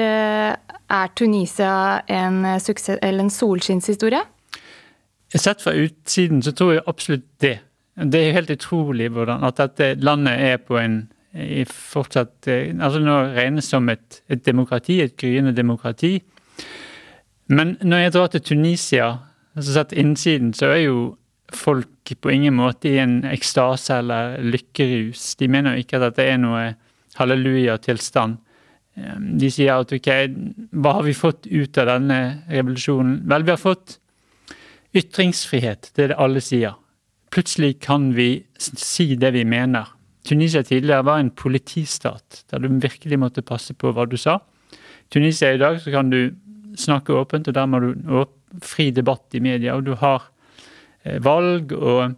er 0.91 1.13
Tunisia 1.17 2.01
en, 2.11 2.45
suksess, 2.61 2.99
en 3.03 3.31
solskinnshistorie? 3.31 4.23
Sett 5.33 5.63
fra 5.63 5.73
utsiden 5.73 6.43
så 6.43 6.53
tror 6.53 6.73
jeg 6.75 6.85
absolutt 6.87 7.29
det. 7.41 7.59
Det 7.97 8.21
er 8.21 8.37
helt 8.37 8.51
utrolig 8.51 9.09
hvordan 9.13 9.45
at 9.45 9.61
dette 9.61 9.95
landet 10.05 10.41
er 10.41 10.59
på 10.61 10.77
en 10.81 11.05
i 11.33 11.65
fortsatt 11.65 12.49
eh, 12.49 12.75
altså 12.77 13.01
Nå 13.01 13.15
regnes 13.37 13.69
som 13.73 13.89
et, 13.89 14.21
et 14.29 14.45
demokrati, 14.45 15.01
et 15.01 15.17
gryende 15.17 15.55
demokrati. 15.57 16.19
Men 17.49 17.77
når 17.83 17.99
jeg 17.99 18.13
drar 18.13 18.27
til 18.27 18.41
Tunisia, 18.41 19.07
altså 19.57 19.73
sett 19.73 19.93
innsiden, 19.93 20.53
så 20.55 20.67
er 20.67 20.83
jo 20.85 21.17
folk 21.57 22.15
på 22.21 22.31
ingen 22.33 22.57
måte 22.59 22.91
i 22.91 22.99
en 23.03 23.23
ekstase 23.29 24.01
eller 24.03 24.39
lykkerus. 24.43 25.35
De 25.41 25.49
mener 25.49 25.77
jo 25.77 25.85
ikke 25.85 26.01
at 26.03 26.19
det 26.19 26.29
er 26.33 26.41
noe 26.43 26.65
halleluja-tilstand. 27.19 28.39
De 29.41 29.49
sier 29.53 29.73
at 29.81 29.93
ok, 29.95 30.11
hva 30.85 30.99
har 30.99 31.07
vi 31.07 31.17
fått 31.17 31.49
ut 31.49 31.79
av 31.81 31.89
denne 31.95 32.21
revolusjonen? 32.53 33.23
Vel, 33.29 33.47
vi 33.47 33.55
har 33.55 33.61
fått 33.61 33.99
ytringsfrihet, 34.97 35.93
det 35.97 36.05
er 36.05 36.13
det 36.13 36.21
alle 36.21 36.43
sier. 36.45 36.77
Plutselig 37.33 37.79
kan 37.85 38.11
vi 38.17 38.45
si 38.61 39.15
det 39.17 39.33
vi 39.33 39.47
mener. 39.49 39.89
Tunisia 40.29 40.63
tidligere 40.63 41.07
var 41.09 41.23
en 41.23 41.33
politistat, 41.33 42.45
der 42.53 42.61
du 42.61 42.69
virkelig 42.83 43.19
måtte 43.19 43.43
passe 43.43 43.75
på 43.75 43.95
hva 43.97 44.05
du 44.07 44.19
sa. 44.21 44.39
Tunisia 45.13 45.55
i 45.55 45.61
dag 45.61 45.81
så 45.81 45.91
kan 45.95 46.13
du 46.13 46.35
snakke 46.79 47.17
åpent, 47.17 47.49
og 47.49 47.57
der 47.57 47.67
må 47.69 47.81
du 47.81 47.91
fri 48.63 48.91
debatt 48.93 49.35
i 49.35 49.41
media. 49.41 49.75
Og 49.77 49.89
du 49.89 49.95
har 49.97 50.29
valg 51.25 51.73
og 51.77 52.15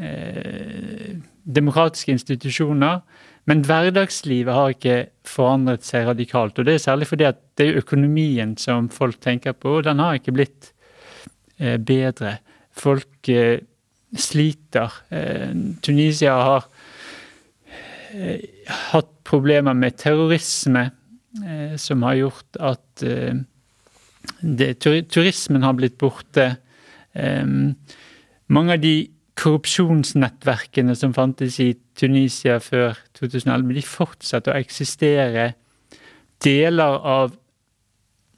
eh, 0.00 1.16
demokratiske 1.48 2.12
institusjoner. 2.12 3.00
Men 3.48 3.62
hverdagslivet 3.64 4.52
har 4.52 4.74
ikke 4.74 4.96
forandret 5.26 5.86
seg 5.86 6.04
radikalt. 6.10 6.58
Og 6.58 6.68
det 6.68 6.76
er 6.76 6.84
særlig 6.84 7.08
fordi 7.08 7.24
at 7.30 7.40
det 7.56 7.70
er 7.70 7.80
økonomien 7.80 8.56
som 8.60 8.90
folk 8.92 9.20
tenker 9.24 9.56
på, 9.56 9.78
og 9.78 9.86
den 9.86 10.02
har 10.04 10.18
ikke 10.18 10.36
blitt 10.36 10.72
eh, 11.56 11.78
bedre. 11.80 12.36
Folk 12.76 13.30
eh, 13.32 13.64
sliter. 14.12 15.00
Eh, 15.08 15.54
Tunisia 15.84 16.36
har 16.36 16.68
eh, 18.12 18.44
hatt 18.92 19.14
problemer 19.28 19.76
med 19.76 19.96
terrorisme, 20.00 20.90
eh, 21.40 21.76
som 21.80 22.04
har 22.04 22.20
gjort 22.20 22.60
at 22.60 23.06
eh, 23.08 23.40
det, 24.40 24.74
turismen 24.84 25.64
har 25.64 25.76
blitt 25.78 25.96
borte. 26.00 26.50
Mange 28.48 28.76
av 28.76 28.82
de 28.82 28.94
korrupsjonsnettverkene 29.38 30.96
som 30.98 31.12
fantes 31.14 31.60
i 31.62 31.72
Tunisia 31.98 32.58
før 32.62 32.96
2011, 33.18 33.74
de 33.76 33.84
fortsetter 33.86 34.54
å 34.54 34.62
eksistere. 34.62 35.52
Deler 36.42 36.98
av 37.06 37.36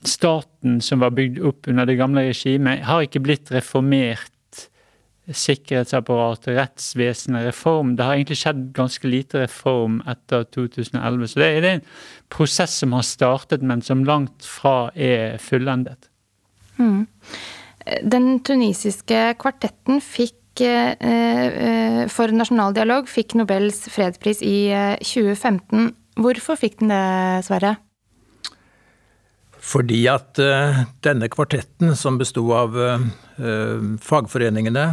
staten 0.06 0.80
som 0.84 1.00
var 1.04 1.14
bygd 1.16 1.40
opp 1.44 1.68
under 1.70 1.88
det 1.88 1.98
gamle 2.00 2.26
regimet, 2.28 2.84
har 2.88 3.06
ikke 3.06 3.22
blitt 3.24 3.52
reformert. 3.54 4.28
Sikkerhetsapparatet, 5.30 6.56
rettsvesenet, 6.56 7.44
reform. 7.46 7.92
Det 7.94 8.02
har 8.02 8.16
egentlig 8.16 8.40
skjedd 8.40 8.64
ganske 8.74 9.06
lite 9.06 9.44
reform 9.44 10.00
etter 10.10 10.42
2011. 10.56 11.28
Så 11.30 11.38
det 11.38 11.50
er 11.52 11.68
en 11.68 11.84
prosess 12.32 12.74
som 12.80 12.96
har 12.96 13.06
startet, 13.06 13.62
men 13.62 13.84
som 13.84 14.02
langt 14.08 14.42
fra 14.42 14.90
er 14.96 15.38
fullendet. 15.38 16.10
Mm. 16.80 17.06
Den 18.02 18.40
tunisiske 18.44 19.22
kvartetten 19.40 20.02
fikk 20.04 20.36
Eh, 20.60 20.92
eh, 21.46 22.08
for 22.12 22.32
nasjonal 22.34 22.74
dialog 22.76 23.08
fikk 23.08 23.36
Nobels 23.38 23.84
fredspris 23.92 24.42
i 24.44 24.70
2015. 25.00 25.86
Eh, 25.86 25.96
Hvorfor 26.20 26.58
fikk 26.58 26.80
den 26.80 26.90
det, 26.90 27.44
Sverre? 27.46 27.76
Fordi 29.60 30.02
at 30.10 30.36
denne 31.04 31.28
kvartetten, 31.32 31.94
som 31.96 32.18
besto 32.18 32.42
av 32.52 32.74
fagforeningene, 34.04 34.84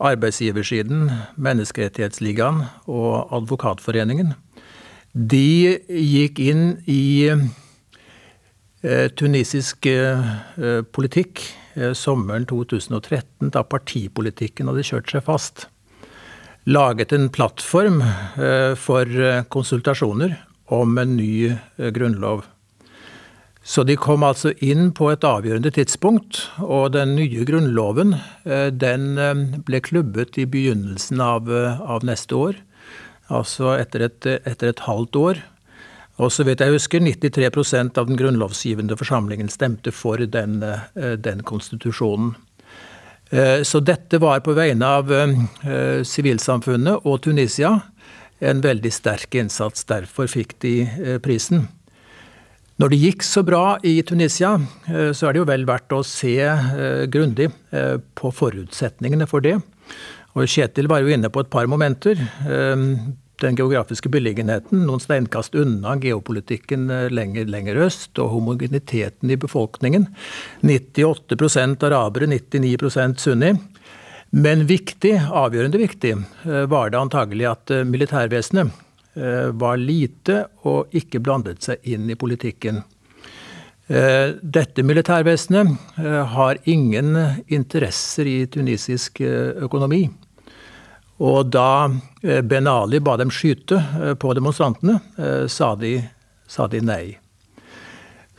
arbeidsgiversiden, 0.00 1.06
Menneskerettighetsligaen 1.36 2.64
og 2.90 3.32
Advokatforeningen, 3.38 4.34
de 5.14 5.78
gikk 5.86 6.42
inn 6.42 6.64
i 6.90 7.30
tunisisk 9.16 9.88
politikk 10.92 11.44
sommeren 11.94 12.46
2013, 12.50 13.50
da 13.54 13.62
partipolitikken 13.66 14.70
hadde 14.70 14.86
kjørt 14.86 15.12
seg 15.12 15.24
fast, 15.26 15.66
laget 16.68 17.12
en 17.16 17.28
plattform 17.32 18.00
eh, 18.02 18.72
for 18.78 19.06
eh, 19.06 19.44
konsultasjoner 19.48 20.36
om 20.70 20.98
en 21.02 21.16
ny 21.18 21.52
grunnlov. 21.94 22.44
Så 23.62 23.84
de 23.84 23.96
kom 24.00 24.22
altså 24.24 24.52
inn 24.64 24.90
på 24.96 25.10
et 25.12 25.24
avgjørende 25.26 25.72
tidspunkt, 25.74 26.44
og 26.62 26.92
den 26.94 27.16
nye 27.18 27.44
grunnloven 27.44 28.14
den 28.72 29.04
ble 29.66 29.80
klubbet 29.84 30.38
i 30.40 30.46
begynnelsen 30.48 31.20
av, 31.20 31.50
av 31.50 32.06
neste 32.06 32.38
år. 32.38 32.56
Altså 33.30 33.74
etter 33.76 34.06
et, 34.08 34.30
etter 34.48 34.72
et 34.72 34.84
halvt 34.86 35.18
år. 35.20 35.42
Og 36.20 36.28
så 36.32 36.44
vidt 36.44 36.60
jeg 36.60 36.74
husker, 36.74 37.00
93% 37.00 37.98
av 38.00 38.08
den 38.10 38.18
grunnlovsgivende 38.20 38.96
forsamlingen 39.00 39.48
stemte 39.52 39.92
for 39.94 40.20
den, 40.20 40.62
eh, 40.62 41.16
den 41.16 41.42
konstitusjonen. 41.42 42.34
Eh, 43.30 43.62
så 43.62 43.80
dette 43.80 44.18
var 44.18 44.40
på 44.40 44.52
vegne 44.52 44.84
av 44.84 45.10
eh, 45.12 46.02
sivilsamfunnet 46.04 47.06
og 47.06 47.22
Tunisia 47.22 47.80
en 48.40 48.60
veldig 48.60 48.92
sterk 48.92 49.34
innsats. 49.34 49.84
Derfor 49.84 50.28
fikk 50.28 50.58
de 50.60 50.74
prisen. 51.22 51.68
Når 52.80 52.88
det 52.88 53.00
gikk 53.00 53.22
så 53.22 53.42
bra 53.44 53.78
i 53.84 54.00
Tunisia, 54.00 54.54
så 54.88 55.26
er 55.28 55.34
det 55.34 55.42
jo 55.42 55.48
vel 55.50 55.66
verdt 55.68 55.92
å 55.92 56.00
se 56.00 56.32
grundig 57.12 57.50
på 58.16 58.30
forutsetningene 58.32 59.28
for 59.28 59.44
det. 59.44 59.58
Og 60.32 60.48
Kjetil 60.48 60.88
var 60.88 61.04
jo 61.04 61.12
inne 61.12 61.28
på 61.28 61.44
et 61.44 61.50
par 61.52 61.68
momenter 61.68 62.16
den 63.40 63.56
geografiske 63.56 64.10
beliggenheten, 64.12 64.84
noen 64.86 65.00
steinkast 65.00 65.54
unna 65.58 65.96
geopolitikken 66.00 66.90
eh, 66.92 67.08
lenger, 67.12 67.48
lenger 67.50 67.80
øst, 67.86 68.12
og 68.20 68.34
homogeniteten 68.34 69.32
i 69.32 69.38
befolkningen. 69.40 70.06
98% 70.62 71.86
arabere, 71.88 72.28
99% 72.30 73.24
sunni. 73.24 73.54
Men 74.30 74.66
viktig, 74.68 75.16
avgjørende 75.26 75.80
viktig, 75.80 76.14
eh, 76.44 76.64
var 76.70 76.92
det 76.92 77.00
antagelig 77.00 77.50
at 77.54 77.74
eh, 77.74 77.84
militærvesenet 77.88 78.86
var 79.58 79.74
lite 79.76 80.36
og 80.70 80.92
ikke 80.94 81.18
blandet 81.20 81.64
seg 81.66 81.82
inn 81.90 82.04
i 82.08 82.14
politikken. 82.16 82.76
Dette 83.90 84.84
militærvesenet 84.86 85.98
har 86.30 86.60
ingen 86.70 87.18
interesser 87.50 88.30
i 88.30 88.36
tunisisk 88.46 89.18
økonomi. 89.66 90.04
Og 91.20 91.50
da 91.52 91.90
eh, 92.24 92.40
Ben 92.40 92.68
Ali 92.70 93.00
ba 93.04 93.16
dem 93.20 93.32
skyte 93.32 93.80
eh, 94.00 94.14
på 94.16 94.32
demonstrantene, 94.36 95.00
eh, 95.20 95.44
sa 95.52 95.74
de, 95.76 95.98
sa 96.48 96.66
de 96.70 96.80
nei. 96.84 97.04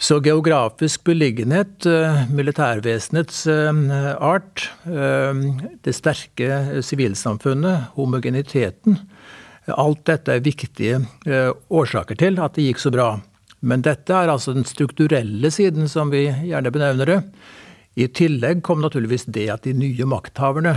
Så 0.01 0.17
geografisk 0.25 1.03
beliggenhet, 1.05 1.85
militærvesenets 2.33 3.43
art, 4.17 4.63
det 4.81 5.93
sterke 5.93 6.81
sivilsamfunnet, 6.81 7.91
homogeniteten 7.99 8.97
Alt 9.69 10.01
dette 10.09 10.33
er 10.33 10.41
viktige 10.41 11.03
årsaker 11.69 12.17
til 12.17 12.41
at 12.41 12.57
det 12.57 12.65
gikk 12.65 12.81
så 12.81 12.89
bra. 12.97 13.11
Men 13.61 13.85
dette 13.85 14.17
er 14.17 14.33
altså 14.33 14.55
den 14.57 14.65
strukturelle 14.65 15.53
siden, 15.53 15.85
som 15.85 16.09
vi 16.09 16.23
gjerne 16.49 16.73
benevner 16.73 17.13
det. 17.13 17.19
I 17.99 18.07
tillegg 18.07 18.61
kom 18.63 18.79
naturligvis 18.81 19.27
det 19.27 19.49
at 19.51 19.65
de 19.67 19.73
nye 19.75 20.05
makthaverne 20.07 20.71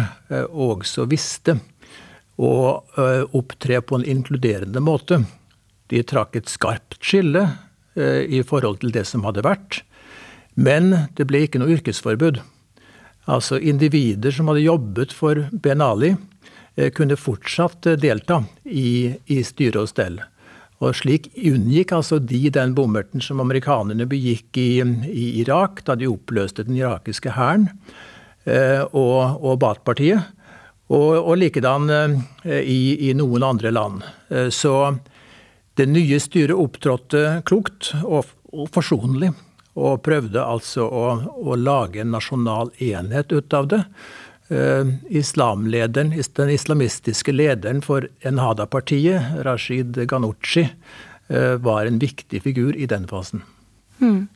også 0.51 1.05
visste 1.07 1.55
og 2.41 2.99
eh, 2.99 3.23
opptre 3.37 3.81
på 3.83 3.99
en 3.99 4.07
inkluderende 4.07 4.83
måte. 4.83 5.23
De 5.91 6.03
trakk 6.03 6.37
et 6.37 6.51
skarpt 6.51 6.99
skille 7.03 7.47
eh, 7.95 8.25
i 8.27 8.43
forhold 8.47 8.81
til 8.83 8.95
det 8.95 9.07
som 9.09 9.25
hadde 9.27 9.45
vært. 9.47 9.83
Men 10.55 11.11
det 11.19 11.27
ble 11.31 11.45
ikke 11.45 11.63
noe 11.63 11.77
yrkesforbud. 11.77 12.41
Altså 13.31 13.59
individer 13.59 14.35
som 14.35 14.51
hadde 14.51 14.67
jobbet 14.67 15.15
for 15.15 15.47
Ben 15.53 15.83
Ali, 15.85 16.15
eh, 16.77 16.91
kunne 16.91 17.19
fortsatt 17.19 17.95
delta 18.03 18.43
i, 18.65 19.15
i 19.27 19.43
styre 19.47 19.85
og 19.85 19.93
stell. 19.95 20.21
Og 20.83 20.97
slik 20.99 21.29
unngikk 21.39 21.93
altså 21.95 22.19
de 22.19 22.49
den 22.53 22.75
bommerten 22.75 23.23
som 23.23 23.41
amerikanerne 23.41 24.09
begikk 24.11 24.59
i, 24.59 24.83
i 24.83 25.27
Irak 25.45 25.85
da 25.87 25.95
de 25.95 26.11
oppløste 26.11 26.67
den 26.67 26.81
irakiske 26.81 27.37
hæren 27.37 27.69
og, 28.45 29.39
og 29.41 29.61
Baath-partiet. 29.63 30.35
Og, 30.93 31.17
og 31.17 31.39
likedan 31.41 31.89
eh, 31.91 32.61
i, 32.61 33.09
i, 33.09 33.15
noen 33.17 33.47
andre 33.47 33.73
land. 33.73 34.05
Eh, 34.29 34.51
så 34.53 34.95
det 35.79 35.89
nye 35.89 36.21
styret 36.21 36.57
opptrådte 36.61 37.41
klokt 37.49 37.95
og, 38.05 38.29
og 38.53 38.69
forsonlig. 38.75 39.33
Og 39.75 40.03
prøvde 40.07 40.39
altså 40.39 40.85
å, 40.87 41.07
å, 41.35 41.57
lage 41.59 42.05
en 42.05 42.13
nasjonal 42.15 42.69
enhet 42.85 43.33
ut 43.35 43.57
av 43.57 43.67
det. 43.73 43.81
Uh, 44.55 44.93
islamlederen, 45.11 46.13
Den 46.37 46.51
islamistiske 46.55 47.33
lederen 47.33 47.83
for 47.83 48.07
Enhada-partiet, 48.23 49.43
Rashid 49.43 49.99
Ghanouchi, 50.07 50.69
uh, 51.33 51.57
var 51.59 51.87
en 51.91 51.99
viktig 51.99 52.43
figur 52.45 52.77
i 52.77 52.87
den 52.87 53.09
fasen. 53.11 53.43
Mm. 53.99 54.29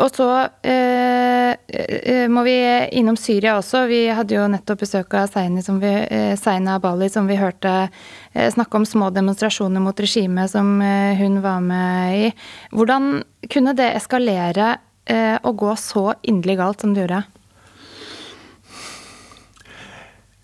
Og 0.00 0.08
så 0.16 0.26
eh, 0.66 1.52
eh, 1.68 2.26
må 2.32 2.42
vi 2.46 2.54
innom 2.96 3.16
Syria 3.20 3.56
også. 3.58 3.84
Vi 3.90 4.00
hadde 4.12 4.36
jo 4.36 4.46
nettopp 4.50 4.82
besøk 4.82 5.14
av 5.16 5.28
Seine, 5.32 5.62
som 5.64 5.80
vi, 5.82 5.90
Seine 6.00 6.36
Seina 6.40 6.78
Bali, 6.82 7.08
som 7.12 7.28
vi 7.28 7.38
hørte 7.40 7.74
eh, 7.86 8.48
snakke 8.52 8.80
om 8.80 8.86
små 8.88 9.10
demonstrasjoner 9.14 9.82
mot 9.84 10.00
regimet 10.00 10.52
som 10.52 10.78
eh, 10.84 11.20
hun 11.20 11.40
var 11.44 11.60
med 11.64 12.16
i. 12.16 12.30
Hvordan 12.72 13.10
kunne 13.52 13.76
det 13.76 13.92
eskalere 14.00 14.72
eh, 15.04 15.36
og 15.44 15.60
gå 15.64 15.76
så 15.80 16.10
inderlig 16.22 16.58
galt 16.62 16.84
som 16.84 16.96
det 16.96 17.04
gjorde? 17.04 17.22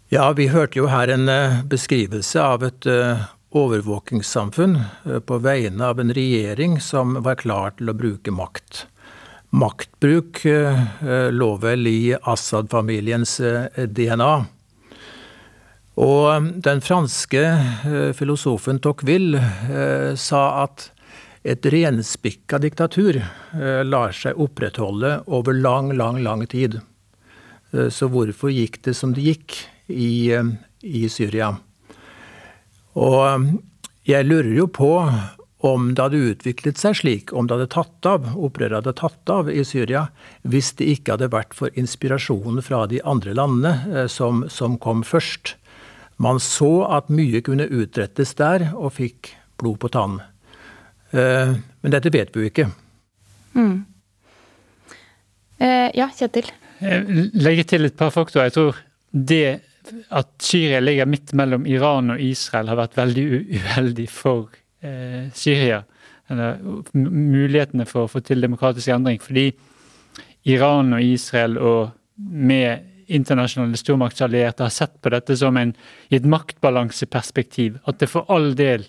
Ja, 0.08 0.30
vi 0.32 0.46
hørte 0.52 0.78
jo 0.78 0.86
her 0.86 1.10
en 1.10 1.26
beskrivelse 1.66 2.38
av 2.38 2.62
et 2.62 2.86
overvåkingssamfunn 3.56 4.76
på 5.26 5.38
vegne 5.42 5.88
av 5.90 5.98
en 5.98 6.12
regjering 6.14 6.76
som 6.80 7.16
var 7.26 7.40
klar 7.40 7.74
til 7.78 7.90
å 7.90 7.96
bruke 7.98 8.30
makt. 8.30 8.84
Maktbruk 9.50 10.44
lå 11.34 11.50
vel 11.62 11.90
i 11.90 12.14
Assad-familiens 12.14 13.34
DNA. 13.98 14.34
Og 16.06 16.50
den 16.62 16.84
franske 16.86 17.42
filosofen 18.14 18.78
Tocqueville 18.84 19.42
sa 20.14 20.42
at 20.62 20.90
et 21.46 21.66
renspikka 21.70 22.58
diktatur 22.62 23.20
eh, 23.20 23.82
lar 23.86 24.14
seg 24.16 24.38
opprettholde 24.42 25.20
over 25.30 25.54
lang, 25.54 25.92
lang, 25.94 26.18
lang 26.24 26.42
tid. 26.50 26.80
Eh, 27.72 27.88
så 27.92 28.10
hvorfor 28.10 28.50
gikk 28.50 28.80
det 28.86 28.96
som 28.98 29.14
det 29.14 29.26
gikk 29.28 29.60
i, 29.88 30.32
eh, 30.32 30.52
i 30.82 31.06
Syria? 31.12 31.54
Og 32.96 33.50
jeg 34.08 34.26
lurer 34.26 34.54
jo 34.56 34.66
på 34.66 34.92
om 35.66 35.88
det 35.94 36.02
hadde 36.02 36.22
utviklet 36.32 36.78
seg 36.78 36.96
slik, 37.00 37.32
om 37.32 37.48
det 37.48 37.56
hadde 37.56 37.72
tatt 37.74 38.06
av, 38.08 38.28
opprøret 38.36 38.78
hadde 38.78 38.94
tatt 38.96 39.32
av 39.32 39.50
i 39.50 39.64
Syria, 39.66 40.06
hvis 40.46 40.72
det 40.78 40.88
ikke 40.94 41.16
hadde 41.16 41.32
vært 41.32 41.56
for 41.56 41.72
inspirasjonen 41.74 42.62
fra 42.64 42.84
de 42.86 43.00
andre 43.04 43.34
landene 43.34 44.06
som, 44.12 44.44
som 44.52 44.78
kom 44.78 45.02
først. 45.04 45.56
Man 46.22 46.40
så 46.40 46.86
at 46.96 47.10
mye 47.12 47.42
kunne 47.44 47.66
utrettes 47.68 48.36
der, 48.38 48.70
og 48.76 48.94
fikk 48.96 49.34
blod 49.60 49.80
på 49.82 49.90
tann. 49.92 50.20
Eh, 51.12 51.52
men 51.56 51.94
dette 51.94 52.12
vet 52.12 52.32
vi 52.32 52.44
jo 52.44 52.50
ikke. 52.50 52.68
Mm. 53.56 53.76
Eh, 55.58 55.90
ja, 55.96 56.08
Kjetil? 56.12 56.50
Legge 57.36 57.64
til 57.68 57.88
et 57.88 57.96
par 57.96 58.12
faktorer. 58.12 58.50
Jeg 58.50 58.56
tror 58.56 58.80
det 59.12 59.60
at 60.10 60.32
Syria 60.42 60.80
ligger 60.80 61.08
midt 61.10 61.32
mellom 61.36 61.66
Iran 61.66 62.14
og 62.14 62.22
Israel, 62.22 62.70
har 62.72 62.80
vært 62.80 62.98
veldig 62.98 63.26
uheldig 63.56 64.08
for 64.10 64.50
eh, 64.82 65.28
Syria. 65.34 65.82
Eller 66.30 66.58
mulighetene 66.96 67.86
for 67.86 68.06
å 68.06 68.10
få 68.10 68.22
til 68.26 68.42
demokratisk 68.42 68.90
endring. 68.94 69.20
Fordi 69.22 69.50
Iran 70.50 70.96
og 70.96 71.02
Israel 71.04 71.58
og 71.58 71.94
med 72.16 72.92
internasjonale 73.06 73.78
stormaktsallierte 73.78 74.66
har 74.66 74.74
sett 74.74 74.96
på 75.02 75.12
dette 75.14 75.36
som 75.38 75.56
en, 75.60 75.72
i 76.10 76.18
et 76.18 76.26
maktbalanseperspektiv. 76.26 77.78
At 77.86 78.00
det 78.02 78.10
for 78.10 78.26
all 78.32 78.54
del 78.58 78.88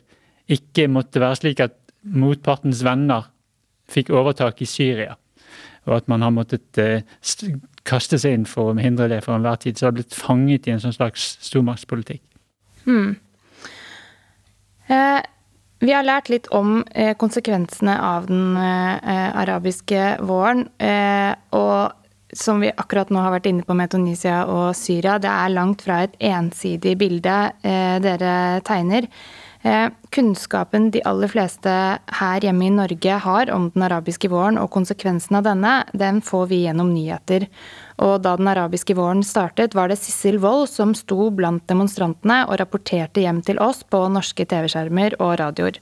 ikke 0.49 0.87
måtte 0.89 1.21
være 1.21 1.41
slik 1.41 1.61
at 1.65 1.77
motpartens 2.07 2.81
venner 2.87 3.29
fikk 3.91 4.11
overtak 4.15 4.61
i 4.63 4.69
Syria. 4.69 5.17
Og 5.87 5.99
at 6.01 6.09
man 6.11 6.25
har 6.25 6.33
måttet 6.35 6.79
eh, 6.81 7.05
kaste 7.87 8.19
seg 8.21 8.35
inn 8.37 8.45
for 8.49 8.73
å 8.73 8.77
hindre 8.79 9.09
det 9.11 9.23
for 9.25 9.37
enhver 9.37 9.59
tid. 9.61 9.77
Så 9.77 9.85
det 9.85 9.89
har 9.89 9.97
blitt 9.99 10.17
fanget 10.17 10.67
i 10.67 10.75
en 10.75 10.83
sånn 10.83 10.95
slags 10.95 11.29
stormaktspolitikk. 11.47 12.23
Hmm. 12.87 13.15
Eh, 14.87 15.21
vi 15.83 15.93
har 15.93 16.05
lært 16.07 16.31
litt 16.33 16.47
om 16.55 16.81
eh, 16.91 17.13
konsekvensene 17.19 17.97
av 18.01 18.27
den 18.29 18.57
eh, 18.57 19.29
arabiske 19.43 20.17
våren. 20.25 20.65
Eh, 20.81 21.33
og 21.57 21.93
som 22.33 22.61
vi 22.63 22.71
akkurat 22.73 23.11
nå 23.13 23.21
har 23.23 23.35
vært 23.37 23.49
inne 23.51 23.65
på 23.67 23.75
med 23.77 23.91
Tunisia 23.93 24.41
og 24.51 24.71
Syria, 24.75 25.17
det 25.21 25.31
er 25.31 25.53
langt 25.53 25.83
fra 25.85 26.01
et 26.05 26.15
ensidig 26.31 26.97
bilde 26.99 27.35
eh, 27.61 27.97
dere 28.03 28.33
tegner. 28.67 29.07
Eh, 29.67 29.89
kunnskapen 30.09 30.91
de 30.91 31.01
aller 31.03 31.27
fleste 31.27 31.71
her 32.19 32.45
hjemme 32.45 32.67
i 32.67 32.71
Norge 32.71 33.15
har 33.23 33.49
om 33.51 33.65
den 33.73 33.83
arabiske 33.83 34.29
våren 34.31 34.55
og 34.61 34.69
konsekvensen 34.71 35.35
av 35.39 35.43
denne, 35.43 35.71
den 35.91 36.21
får 36.23 36.45
vi 36.53 36.61
gjennom 36.61 36.93
nyheter. 36.93 37.47
Og 38.05 38.21
da 38.23 38.37
den 38.39 38.47
arabiske 38.47 38.95
våren 38.95 39.25
startet, 39.27 39.75
var 39.75 39.91
det 39.91 39.97
Sissel 39.99 40.37
Wold 40.39 40.69
som 40.71 40.93
sto 40.95 41.27
blant 41.35 41.65
demonstrantene 41.67 42.45
og 42.45 42.61
rapporterte 42.61 43.25
hjem 43.25 43.41
til 43.43 43.59
oss 43.59 43.83
på 43.83 44.05
norske 44.13 44.47
TV-skjermer 44.47 45.17
og 45.19 45.35
radioer. 45.41 45.81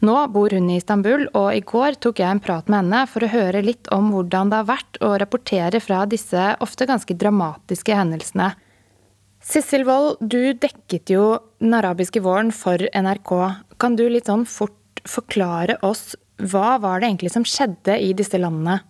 Nå 0.00 0.16
bor 0.32 0.56
hun 0.56 0.70
i 0.72 0.78
Istanbul, 0.80 1.26
og 1.36 1.50
i 1.52 1.60
går 1.60 2.00
tok 2.00 2.22
jeg 2.22 2.38
en 2.38 2.40
prat 2.40 2.72
med 2.72 2.86
henne 2.86 3.04
for 3.10 3.26
å 3.26 3.32
høre 3.34 3.60
litt 3.66 3.90
om 3.92 4.08
hvordan 4.14 4.48
det 4.48 4.62
har 4.62 4.70
vært 4.70 5.02
å 5.04 5.12
rapportere 5.20 5.84
fra 5.84 6.06
disse 6.08 6.54
ofte 6.64 6.88
ganske 6.88 7.20
dramatiske 7.20 8.00
hendelsene. 8.00 8.54
Sissel 9.40 9.86
Wold, 9.88 10.20
du 10.20 10.52
dekket 10.52 11.10
jo 11.14 11.24
den 11.62 11.72
arabiske 11.76 12.20
våren 12.20 12.52
for 12.52 12.82
NRK. 12.92 13.32
Kan 13.80 13.96
du 13.96 14.04
litt 14.12 14.28
sånn 14.28 14.44
fort 14.44 14.76
forklare 15.08 15.78
oss 15.86 16.12
hva 16.40 16.76
var 16.80 17.00
det 17.00 17.08
egentlig 17.08 17.32
som 17.32 17.46
skjedde 17.48 17.96
i 18.04 18.12
disse 18.16 18.36
landene? 18.40 18.80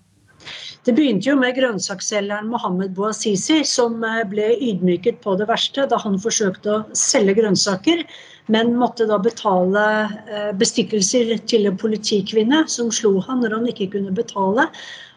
Det 0.87 0.95
begynte 0.97 1.29
jo 1.29 1.37
med 1.37 1.53
grønnsaksselgeren 1.59 2.49
Mohammed 2.49 2.95
Bouazizi, 2.97 3.61
som 3.69 3.99
eh, 4.07 4.23
ble 4.29 4.47
ydmyket 4.57 5.21
på 5.25 5.35
det 5.37 5.47
verste 5.51 5.85
da 5.91 5.99
han 6.01 6.17
forsøkte 6.23 6.73
å 6.73 6.81
selge 6.97 7.37
grønnsaker, 7.37 8.07
men 8.51 8.73
måtte 8.81 9.07
da 9.11 9.19
betale 9.21 9.85
eh, 10.09 10.51
bestikkelser 10.57 11.35
til 11.51 11.69
en 11.69 11.79
politikvinne 11.81 12.65
som 12.73 12.89
slo 12.95 13.19
han 13.27 13.45
når 13.45 13.59
han 13.59 13.69
ikke 13.75 13.91
kunne 13.99 14.17
betale. 14.17 14.71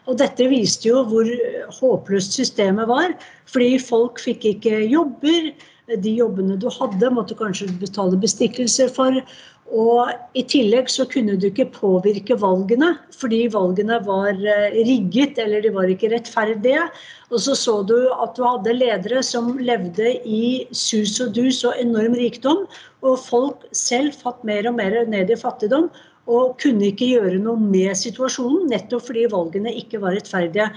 Og 0.04 0.18
dette 0.20 0.48
viste 0.50 0.90
jo 0.90 1.04
hvor 1.08 1.28
håpløst 1.78 2.36
systemet 2.36 2.90
var. 2.90 3.14
Fordi 3.50 3.78
folk 3.80 4.20
fikk 4.22 4.44
ikke 4.56 4.84
jobber. 4.90 5.52
De 6.00 6.12
jobbene 6.16 6.56
du 6.60 6.70
hadde, 6.72 7.10
måtte 7.12 7.36
kanskje 7.36 7.68
betale 7.80 8.16
bestikkelser 8.20 8.92
for. 8.92 9.16
Og 9.72 10.10
i 10.36 10.42
tillegg 10.44 10.90
så 10.92 11.06
kunne 11.08 11.38
du 11.40 11.46
ikke 11.48 11.70
påvirke 11.72 12.36
valgene, 12.38 12.90
fordi 13.16 13.46
valgene 13.52 13.96
var 14.04 14.36
eh, 14.36 14.76
rigget 14.84 15.40
eller 15.40 15.64
de 15.64 15.72
var 15.72 15.88
ikke 15.88 16.10
rettferdige. 16.12 16.84
Og 17.32 17.40
så 17.40 17.56
så 17.56 17.78
du 17.88 17.96
at 18.12 18.36
du 18.36 18.44
hadde 18.44 18.76
ledere 18.76 19.22
som 19.24 19.54
levde 19.58 20.14
i 20.28 20.66
sus 20.70 21.16
og 21.24 21.32
dus 21.34 21.62
og 21.64 21.80
enorm 21.80 22.16
rikdom, 22.20 22.66
og 23.02 23.22
folk 23.24 23.64
selv 23.72 24.12
fatt 24.20 24.44
mer 24.44 24.68
og 24.68 24.76
mer 24.76 25.00
ned 25.08 25.32
i 25.32 25.40
fattigdom 25.40 25.88
og 26.30 26.56
kunne 26.62 26.88
ikke 26.90 27.10
gjøre 27.14 27.40
noe 27.42 27.60
med 27.60 27.96
situasjonen, 28.00 28.68
nettopp 28.72 29.08
fordi 29.10 29.26
valgene 29.32 29.74
ikke 29.82 30.00
var 30.02 30.16
rettferdige. 30.16 30.70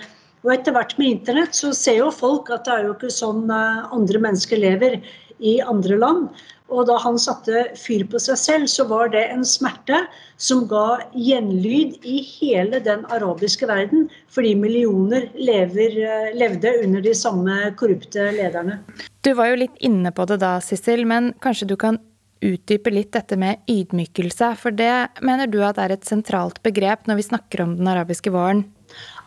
Og 0.45 0.53
etter 0.53 0.75
hvert 0.75 0.93
med 0.99 1.13
internett 1.15 1.55
så 1.57 1.71
ser 1.75 2.01
jo 2.01 2.11
folk 2.13 2.51
at 2.53 2.67
det 2.67 2.75
er 2.75 2.85
jo 2.87 2.93
ikke 2.97 3.13
sånn 3.13 3.47
eh, 3.51 3.87
andre 3.95 4.21
mennesker 4.27 4.59
lever 4.61 4.99
i 5.37 5.57
andre 5.61 5.97
land. 5.99 6.29
Og 6.67 6.83
da 6.89 6.97
han 6.99 7.15
satte 7.19 7.63
fyr 7.79 8.03
på 8.11 8.19
seg 8.19 8.39
selv, 8.41 8.67
så 8.67 8.83
var 8.89 9.13
det 9.13 9.23
en 9.31 9.45
smerte 9.47 10.01
som 10.35 10.65
ga 10.67 10.99
gjenlyd 11.15 11.95
i 12.03 12.19
hele 12.27 12.81
den 12.83 13.05
arabiske 13.13 13.69
verden, 13.69 14.09
fordi 14.33 14.51
millioner 14.59 15.29
lever, 15.39 15.95
eh, 16.03 16.29
levde 16.35 16.75
under 16.83 17.03
de 17.05 17.15
samme 17.15 17.71
korrupte 17.79 18.29
lederne. 18.35 18.81
Du 19.23 19.33
var 19.35 19.51
jo 19.51 19.63
litt 19.63 19.79
inne 19.83 20.11
på 20.11 20.27
det 20.27 20.41
da, 20.43 20.57
Sissel, 20.63 21.07
men 21.07 21.33
kanskje 21.43 21.71
du 21.71 21.77
kan 21.79 22.01
utdype 22.43 22.91
litt 22.93 23.13
dette 23.15 23.37
med 23.39 23.63
ydmykelse. 23.71 24.53
For 24.61 24.75
det 24.75 25.21
mener 25.25 25.49
du 25.49 25.59
at 25.65 25.79
er 25.81 25.93
et 25.95 26.07
sentralt 26.07 26.61
begrep 26.65 27.07
når 27.07 27.21
vi 27.21 27.29
snakker 27.29 27.63
om 27.63 27.75
den 27.79 27.89
arabiske 27.91 28.33
våren? 28.33 28.65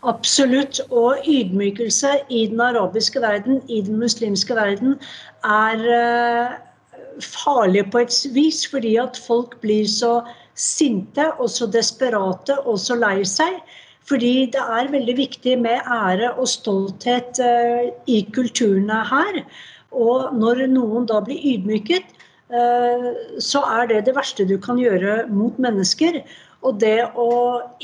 Absolutt. 0.09 0.81
Og 0.89 1.27
ydmykelse 1.29 2.15
i 2.33 2.47
den 2.51 2.61
arabiske 2.65 3.21
verden, 3.23 3.61
i 3.69 3.83
den 3.87 4.01
muslimske 4.01 4.57
verden, 4.57 4.97
er 5.45 5.85
uh, 5.85 6.57
farlig 7.25 7.87
på 7.93 8.05
et 8.07 8.17
vis. 8.35 8.65
Fordi 8.71 8.97
at 9.03 9.21
folk 9.27 9.59
blir 9.65 9.89
så 9.91 10.21
sinte 10.55 11.31
og 11.39 11.51
så 11.53 11.69
desperate 11.71 12.59
og 12.65 12.81
så 12.81 12.97
lei 12.99 13.21
seg. 13.29 13.61
Fordi 14.09 14.49
det 14.55 14.63
er 14.63 14.89
veldig 14.91 15.17
viktig 15.19 15.59
med 15.61 15.85
ære 15.87 16.33
og 16.33 16.49
stolthet 16.49 17.43
uh, 17.45 17.91
i 18.09 18.23
kulturene 18.33 19.05
her. 19.13 19.45
Og 19.91 20.33
når 20.39 20.65
noen 20.71 21.07
da 21.11 21.19
blir 21.27 21.39
ydmyket, 21.53 22.07
Eh, 22.07 22.10
så 22.51 23.61
er 23.79 23.87
det 23.91 24.05
det 24.09 24.15
verste 24.17 24.47
du 24.49 24.57
kan 24.59 24.79
gjøre 24.81 25.25
mot 25.31 25.59
mennesker. 25.63 26.21
Og 26.61 26.77
det 26.83 27.07
å 27.17 27.31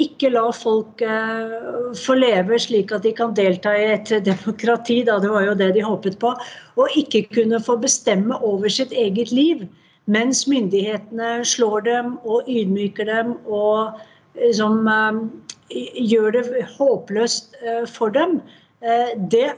ikke 0.00 0.28
la 0.34 0.50
folk 0.52 1.00
eh, 1.00 1.54
få 1.96 2.16
leve 2.18 2.58
slik 2.60 2.92
at 2.92 3.06
de 3.06 3.12
kan 3.16 3.32
delta 3.36 3.72
i 3.72 3.86
et 3.94 4.10
demokrati, 4.28 5.00
da 5.06 5.16
det 5.22 5.30
var 5.32 5.46
jo 5.46 5.54
det 5.56 5.70
de 5.78 5.84
håpet 5.86 6.18
på, 6.20 6.34
og 6.76 6.98
ikke 7.00 7.24
kunne 7.32 7.62
få 7.62 7.78
bestemme 7.80 8.36
over 8.44 8.72
sitt 8.72 8.92
eget 8.92 9.32
liv, 9.32 9.64
mens 10.12 10.44
myndighetene 10.46 11.40
slår 11.48 11.86
dem 11.88 12.12
og 12.28 12.46
ydmyker 12.50 13.08
dem 13.08 13.32
og 13.48 13.96
liksom, 14.38 14.84
gjør 16.12 16.36
det 16.36 16.44
håpløst 16.76 17.56
for 17.90 18.12
dem, 18.14 18.36
det 19.32 19.48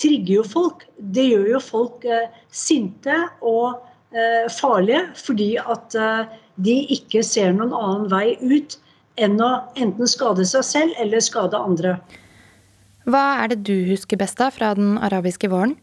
trigger 0.00 0.32
jo 0.40 0.42
folk. 0.42 0.82
Det 1.14 1.28
gjør 1.28 1.46
jo 1.52 1.60
folk 1.62 2.08
sinte 2.50 3.14
og 3.46 3.78
Eh, 3.78 3.89
farlige 4.50 5.02
fordi 5.18 5.50
at 5.58 5.94
eh, 5.94 6.38
de 6.60 6.76
ikke 6.96 7.22
ser 7.26 7.52
noen 7.54 7.74
annen 7.76 8.08
vei 8.10 8.36
ut 8.42 8.78
enn 9.20 9.38
å 9.42 9.50
enten 9.78 10.08
skade 10.08 10.46
seg 10.48 10.64
selv 10.66 10.98
eller 11.02 11.22
skade 11.22 11.58
andre. 11.58 11.98
Hva 13.10 13.42
er 13.42 13.52
det 13.52 13.62
du 13.68 13.76
husker 13.88 14.18
best 14.20 14.40
av 14.42 14.54
fra 14.56 14.72
den 14.76 14.96
arabiske 14.98 15.50
våren? 15.50 15.76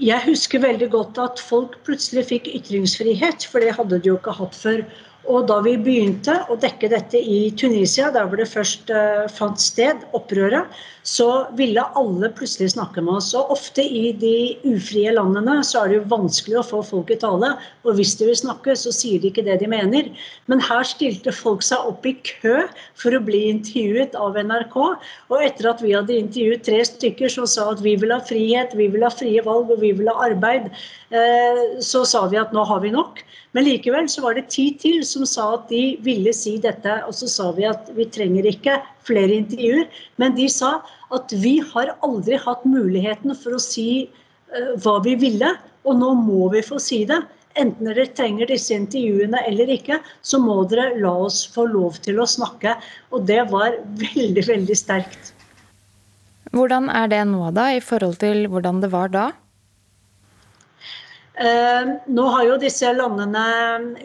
Jeg 0.00 0.24
husker 0.24 0.62
veldig 0.62 0.88
godt 0.94 1.18
at 1.20 1.40
folk 1.44 1.74
plutselig 1.84 2.24
fikk 2.30 2.46
ytringsfrihet, 2.48 3.44
for 3.44 3.60
det 3.60 3.74
hadde 3.76 3.98
de 4.00 4.08
jo 4.08 4.16
ikke 4.16 4.32
hatt 4.38 4.56
før. 4.56 4.84
Og 5.28 5.44
da 5.50 5.58
vi 5.60 5.74
begynte 5.76 6.38
å 6.48 6.56
dekke 6.60 6.88
dette 6.88 7.20
i 7.20 7.50
Tunisia, 7.58 8.08
der 8.14 8.24
hvor 8.28 8.40
det 8.40 8.48
først 8.48 8.88
uh, 8.94 9.26
fant 9.28 9.60
sted, 9.60 10.00
opprøret, 10.16 10.70
så 11.06 11.46
ville 11.56 11.84
alle 11.96 12.30
plutselig 12.36 12.72
snakke 12.74 13.02
med 13.04 13.18
oss. 13.18 13.30
Og 13.36 13.52
ofte 13.52 13.84
i 13.84 14.14
de 14.16 14.56
ufrie 14.68 15.12
landene 15.12 15.58
så 15.66 15.82
er 15.82 15.90
det 15.90 15.98
jo 15.98 16.08
vanskelig 16.12 16.58
å 16.60 16.66
få 16.70 16.80
folk 16.88 17.12
i 17.12 17.18
tale. 17.20 17.52
Og 17.84 17.98
hvis 17.98 18.14
de 18.20 18.30
vil 18.30 18.38
snakke, 18.40 18.76
så 18.76 18.92
sier 18.94 19.20
de 19.20 19.30
ikke 19.30 19.44
det 19.46 19.58
de 19.62 19.68
mener. 19.70 20.10
Men 20.50 20.64
her 20.64 20.88
stilte 20.88 21.34
folk 21.36 21.64
seg 21.66 21.88
opp 21.88 22.08
i 22.08 22.14
kø 22.26 22.64
for 23.00 23.16
å 23.16 23.22
bli 23.24 23.46
intervjuet 23.52 24.16
av 24.16 24.40
NRK. 24.40 24.78
Og 25.32 25.44
etter 25.44 25.70
at 25.72 25.84
vi 25.84 25.94
hadde 25.96 26.16
intervjuet 26.16 26.64
tre 26.68 26.80
stykker 26.88 27.32
som 27.32 27.48
sa 27.48 27.70
at 27.74 27.84
vi 27.84 27.96
vil 28.00 28.12
ha 28.14 28.20
frihet, 28.24 28.76
vi 28.76 28.88
vil 28.92 29.04
ha 29.04 29.12
frie 29.12 29.44
valg 29.44 29.72
og 29.72 29.84
vi 29.84 29.94
vil 29.96 30.10
ha 30.12 30.30
arbeid, 30.30 30.68
så 31.10 32.04
sa 32.06 32.20
vi 32.30 32.38
at 32.38 32.52
nå 32.54 32.62
har 32.68 32.80
vi 32.84 32.92
nok. 32.94 33.18
Men 33.56 33.66
likevel 33.66 34.06
så 34.10 34.22
var 34.22 34.36
det 34.38 34.50
ti 34.54 34.68
til 34.78 35.00
som 35.06 35.24
sa 35.26 35.48
at 35.56 35.66
de 35.70 35.96
ville 36.06 36.32
si 36.36 36.54
dette. 36.62 37.00
Og 37.08 37.16
så 37.18 37.26
sa 37.30 37.48
vi 37.56 37.66
at 37.66 37.90
vi 37.96 38.06
trenger 38.06 38.46
ikke 38.46 38.76
flere 39.08 39.40
intervjuer. 39.40 39.88
Men 40.22 40.36
de 40.38 40.46
sa 40.52 40.76
at 41.14 41.34
vi 41.42 41.58
har 41.72 41.96
aldri 42.06 42.38
hatt 42.38 42.62
muligheten 42.68 43.34
for 43.34 43.58
å 43.58 43.62
si 43.62 44.06
uh, 44.06 44.72
hva 44.84 45.00
vi 45.02 45.16
ville, 45.18 45.50
og 45.82 45.98
nå 45.98 46.14
må 46.22 46.50
vi 46.54 46.62
få 46.62 46.78
si 46.82 47.02
det. 47.08 47.18
Enten 47.58 47.88
dere 47.88 48.06
trenger 48.14 48.46
disse 48.46 48.76
intervjuene 48.76 49.40
eller 49.48 49.72
ikke, 49.74 49.98
så 50.22 50.38
må 50.38 50.60
dere 50.70 50.92
la 51.02 51.10
oss 51.26 51.42
få 51.50 51.66
lov 51.72 51.98
til 52.04 52.22
å 52.22 52.28
snakke. 52.30 52.76
Og 53.10 53.26
det 53.26 53.42
var 53.50 53.74
veldig, 53.98 54.46
veldig 54.46 54.78
sterkt. 54.78 55.34
Hvordan 56.54 56.86
er 56.94 57.10
det 57.10 57.24
nå, 57.30 57.42
da, 57.54 57.68
i 57.74 57.82
forhold 57.82 58.20
til 58.22 58.46
hvordan 58.50 58.78
det 58.82 58.90
var 58.94 59.10
da? 59.10 59.30
Eh, 61.40 61.90
nå 62.12 62.24
har 62.34 62.42
jo 62.44 62.56
disse 62.60 62.90
landene 62.92 63.42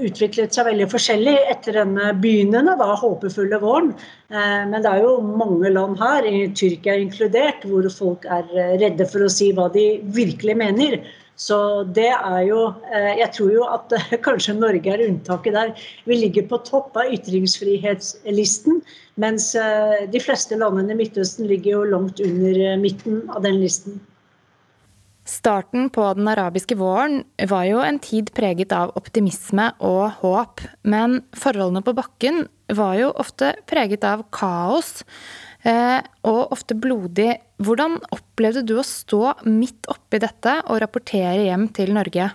utviklet 0.07 0.55
seg 0.55 0.69
veldig 0.69 0.85
forskjellig 0.93 1.33
etter 1.51 1.75
denne 1.81 2.13
begynnende, 2.23 2.77
da, 2.79 2.93
håpefulle 3.01 3.59
våren. 3.59 3.89
Eh, 4.31 4.61
men 4.69 4.77
det 4.79 4.93
er 4.93 5.03
jo 5.03 5.17
mange 5.41 5.73
land 5.75 5.99
her, 5.99 6.23
i 6.23 6.45
Tyrkia 6.55 6.95
inkludert, 7.01 7.67
hvor 7.67 7.89
folk 7.91 8.23
er 8.31 8.47
redde 8.79 9.09
for 9.11 9.25
å 9.25 9.33
si 9.35 9.49
hva 9.57 9.67
de 9.75 9.85
virkelig 10.15 10.55
mener. 10.63 10.97
Så 11.35 11.59
det 11.91 12.13
er 12.13 12.41
jo 12.47 12.69
eh, 12.87 13.17
Jeg 13.19 13.33
tror 13.35 13.51
jo 13.51 13.67
at 13.67 13.91
kanskje 14.29 14.55
Norge 14.55 14.95
er 14.95 15.03
unntaket 15.09 15.59
der. 15.59 15.75
Vi 16.07 16.21
ligger 16.23 16.47
på 16.47 16.63
topp 16.63 16.95
av 17.03 17.11
ytringsfrihetslisten, 17.19 18.79
mens 19.19 19.51
de 20.11 20.23
fleste 20.23 20.55
landene 20.63 20.95
i 20.95 21.03
Midtøsten 21.03 21.51
ligger 21.51 21.81
jo 21.81 21.87
langt 21.97 22.23
under 22.23 22.75
midten 22.79 23.25
av 23.27 23.43
den 23.43 23.59
listen. 23.59 23.99
Starten 25.25 25.87
på 25.89 26.03
den 26.13 26.27
arabiske 26.29 26.75
våren 26.77 27.23
var 27.49 27.63
jo 27.65 27.79
en 27.81 27.97
tid 27.97 28.29
preget 28.37 28.73
av 28.77 28.91
optimisme 28.99 29.71
og 29.81 30.19
håp, 30.19 30.61
men 30.85 31.17
forholdene 31.33 31.81
på 31.81 31.95
bakken 31.97 32.43
var 32.77 32.93
jo 32.99 33.09
ofte 33.09 33.55
preget 33.65 34.05
av 34.05 34.21
kaos 34.35 35.01
eh, 35.65 35.97
og 36.29 36.53
ofte 36.53 36.77
blodig. 36.77 37.39
Hvordan 37.57 37.97
opplevde 38.13 38.61
du 38.69 38.75
å 38.77 38.85
stå 38.85 39.33
midt 39.49 39.89
oppi 39.89 40.21
dette 40.21 40.59
og 40.67 40.83
rapportere 40.85 41.47
hjem 41.47 41.71
til 41.73 41.95
Norge? 41.97 42.29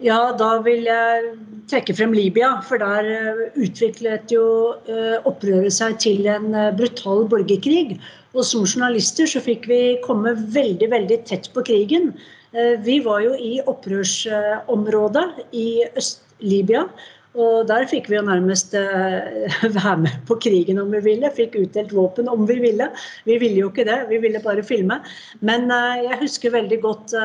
Ja, 0.00 0.18
da 0.36 0.50
vil 0.64 0.88
jeg 0.88 1.30
trekke 1.70 1.94
frem 1.96 2.16
Libya, 2.16 2.56
for 2.64 2.80
der 2.80 3.12
eh, 3.12 3.46
utviklet 3.60 4.32
jo 4.32 4.46
eh, 4.88 5.20
opprøret 5.20 5.76
seg 5.76 6.00
til 6.08 6.24
en 6.32 6.54
brutal 6.80 7.28
borgerkrig. 7.28 7.98
Og 8.34 8.42
som 8.46 8.66
journalister 8.66 9.28
så 9.30 9.42
fikk 9.42 9.68
vi 9.70 9.80
komme 10.04 10.34
veldig, 10.34 10.88
veldig 10.90 11.20
tett 11.28 11.50
på 11.54 11.62
krigen. 11.66 12.12
Eh, 12.54 12.74
vi 12.82 12.98
var 13.04 13.22
jo 13.22 13.34
i 13.38 13.58
opprørsområdet 13.62 15.26
i 15.54 15.68
Øst-Libya. 15.94 16.88
Og 17.34 17.66
der 17.66 17.86
fikk 17.90 18.06
vi 18.10 18.18
jo 18.18 18.26
nærmest 18.26 18.74
eh, 18.78 19.46
være 19.78 19.96
med 20.06 20.18
på 20.26 20.38
krigen 20.42 20.82
om 20.82 20.90
vi 20.94 21.02
ville. 21.06 21.30
Fikk 21.34 21.58
utdelt 21.62 21.94
våpen 21.94 22.30
om 22.30 22.46
vi 22.50 22.58
ville. 22.62 22.90
Vi 23.26 23.38
ville 23.42 23.62
jo 23.62 23.70
ikke 23.70 23.86
det, 23.86 24.04
vi 24.10 24.18
ville 24.22 24.42
bare 24.42 24.66
filme. 24.66 24.98
Men 25.40 25.70
eh, 25.70 26.04
jeg 26.08 26.22
husker 26.26 26.54
veldig 26.54 26.82
godt 26.82 27.18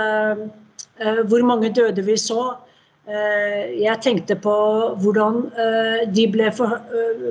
hvor 1.00 1.44
mange 1.48 1.70
døde 1.72 2.04
vi 2.04 2.18
så. 2.20 2.58
Jeg 3.08 4.02
tenkte 4.04 4.36
på 4.36 4.56
hvordan 5.00 5.38
de 6.12 6.26
ble 6.28 6.50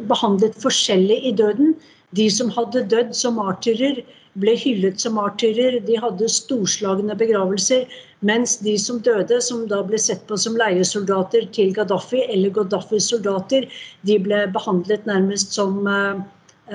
behandlet 0.09 0.57
forskjellig 0.62 1.18
i 1.29 1.35
døden. 1.37 1.74
De 2.17 2.31
som 2.33 2.49
hadde 2.55 2.87
dødd 2.89 3.13
som 3.17 3.37
martyrer, 3.37 4.01
ble 4.39 4.55
hyllet 4.59 5.01
som 5.03 5.17
martyrer. 5.19 5.79
De 5.85 5.99
hadde 6.01 6.31
storslagne 6.33 7.17
begravelser. 7.19 7.85
Mens 8.27 8.57
de 8.65 8.75
som 8.81 9.01
døde, 9.05 9.41
som 9.45 9.67
da 9.71 9.83
ble 9.87 9.99
sett 10.01 10.25
på 10.29 10.39
som 10.41 10.57
leiesoldater 10.59 11.47
til 11.55 11.75
Gaddafi, 11.77 12.25
eller 12.33 12.55
Gaddafis 12.55 13.11
soldater, 13.13 13.69
de 14.09 14.19
ble 14.23 14.45
behandlet 14.55 15.07
nærmest 15.11 15.55
som 15.55 15.85
uh, 15.87 16.19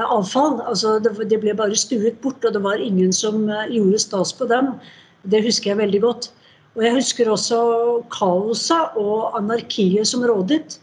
avfall. 0.06 0.62
Altså, 0.70 1.00
de 1.02 1.40
ble 1.40 1.56
bare 1.58 1.80
stuet 1.80 2.22
bort, 2.24 2.44
og 2.46 2.56
det 2.56 2.64
var 2.64 2.84
ingen 2.84 3.12
som 3.16 3.48
uh, 3.50 3.66
gjorde 3.72 4.06
stas 4.06 4.34
på 4.38 4.48
dem. 4.52 4.74
Det 5.24 5.44
husker 5.44 5.74
jeg 5.74 5.82
veldig 5.84 6.06
godt. 6.06 6.32
Og 6.74 6.88
jeg 6.88 6.96
husker 6.96 7.30
også 7.30 7.60
kaoset 8.14 8.98
og 8.98 9.36
anarkiet 9.38 10.10
som 10.10 10.24
rådet. 10.26 10.80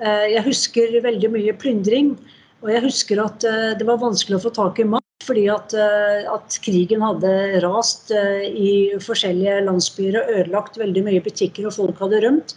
Uh, 0.00 0.28
jeg 0.32 0.44
husker 0.48 1.00
veldig 1.04 1.32
mye 1.32 1.56
plyndring. 1.56 2.16
Og 2.62 2.70
jeg 2.70 2.84
husker 2.84 3.22
at 3.22 3.44
uh, 3.46 3.72
det 3.78 3.86
var 3.88 4.02
vanskelig 4.02 4.38
å 4.38 4.44
få 4.44 4.52
tak 4.54 4.78
i 4.82 4.86
mat 4.88 5.00
fordi 5.26 5.44
at, 5.50 5.74
uh, 5.78 6.30
at 6.34 6.56
krigen 6.64 7.02
hadde 7.04 7.32
rast 7.62 8.10
uh, 8.14 8.42
i 8.42 8.94
forskjellige 9.02 9.64
landsbyer 9.68 10.18
og 10.20 10.30
ødelagt 10.36 10.78
veldig 10.80 11.04
mye 11.08 11.24
butikker, 11.24 11.68
og 11.68 11.76
folk 11.80 12.02
hadde 12.02 12.24
rømt. 12.26 12.56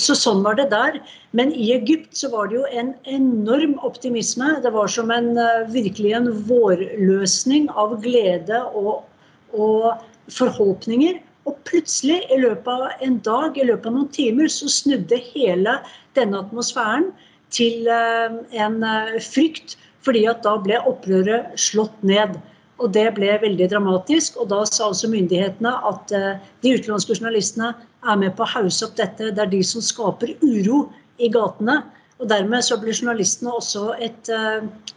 Så 0.00 0.14
sånn 0.16 0.40
var 0.42 0.56
det 0.58 0.64
der. 0.72 0.96
Men 1.36 1.50
i 1.52 1.68
Egypt 1.74 2.16
så 2.18 2.30
var 2.32 2.48
det 2.48 2.56
jo 2.56 2.62
en 2.80 2.88
enorm 3.12 3.74
optimisme. 3.86 4.48
Det 4.64 4.72
var 4.74 4.88
som 4.90 5.12
en 5.12 5.36
virkelig 5.70 6.14
en 6.16 6.30
vårløsning 6.48 7.68
av 7.78 7.92
glede 8.02 8.62
og, 8.80 9.04
og 9.52 10.00
forhåpninger. 10.32 11.20
Og 11.46 11.60
plutselig, 11.68 12.22
i 12.32 12.40
løpet 12.42 12.72
av 12.72 13.04
en 13.06 13.20
dag, 13.28 13.60
i 13.60 13.68
løpet 13.68 13.92
av 13.92 13.98
noen 14.00 14.10
timer, 14.16 14.50
så 14.50 14.72
snudde 14.72 15.20
hele 15.28 15.76
denne 16.18 16.40
atmosfæren 16.42 17.12
til 17.56 17.88
eh, 17.90 18.36
en 18.62 18.82
eh, 18.84 19.16
frykt, 19.22 19.76
fordi 20.06 20.26
at 20.30 20.44
da 20.46 20.56
ble 20.62 20.78
opprøret 20.86 21.56
slått 21.60 21.96
ned. 22.06 22.36
Og 22.76 22.92
det 22.92 23.06
ble 23.16 23.32
veldig 23.40 23.70
dramatisk. 23.72 24.36
Og 24.42 24.50
da 24.52 24.60
sa 24.68 24.90
altså 24.90 25.10
myndighetene 25.10 25.72
at 25.90 26.14
eh, 26.14 26.32
de 26.64 26.76
utenlandske 26.76 27.18
journalistene 27.18 27.72
er 28.06 28.20
med 28.20 28.36
på 28.36 28.44
å 28.44 28.52
hause 28.52 28.86
opp 28.86 28.96
dette. 29.00 29.32
Det 29.34 29.42
er 29.42 29.52
de 29.52 29.62
som 29.66 29.84
skaper 29.84 30.36
uro 30.44 30.86
i 31.18 31.30
gatene. 31.32 31.80
Og 32.20 32.30
dermed 32.30 32.64
så 32.64 32.78
ble 32.80 32.94
journalistene 32.96 33.52
også 33.52 33.90
et, 34.00 34.30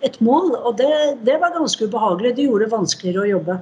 et 0.08 0.20
mål. 0.24 0.54
Og 0.56 0.78
det, 0.80 0.92
det, 1.28 1.36
var 1.42 1.52
ganske 1.52 1.84
ubehagelig. 1.84 2.38
Det 2.38 2.46
gjorde 2.46 2.68
det 2.68 2.72
vanskeligere 2.72 3.26
å 3.26 3.32
jobbe. 3.34 3.58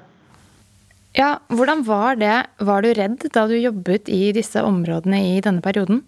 Ja, 1.18 1.32
Hvordan 1.50 1.82
var 1.88 2.20
det? 2.22 2.36
Var 2.62 2.86
du 2.86 2.92
redd 2.94 3.26
da 3.34 3.48
du 3.50 3.56
jobbet 3.58 4.12
i 4.14 4.30
disse 4.38 4.62
områdene 4.62 5.24
i 5.32 5.40
denne 5.42 5.66
perioden? 5.66 6.04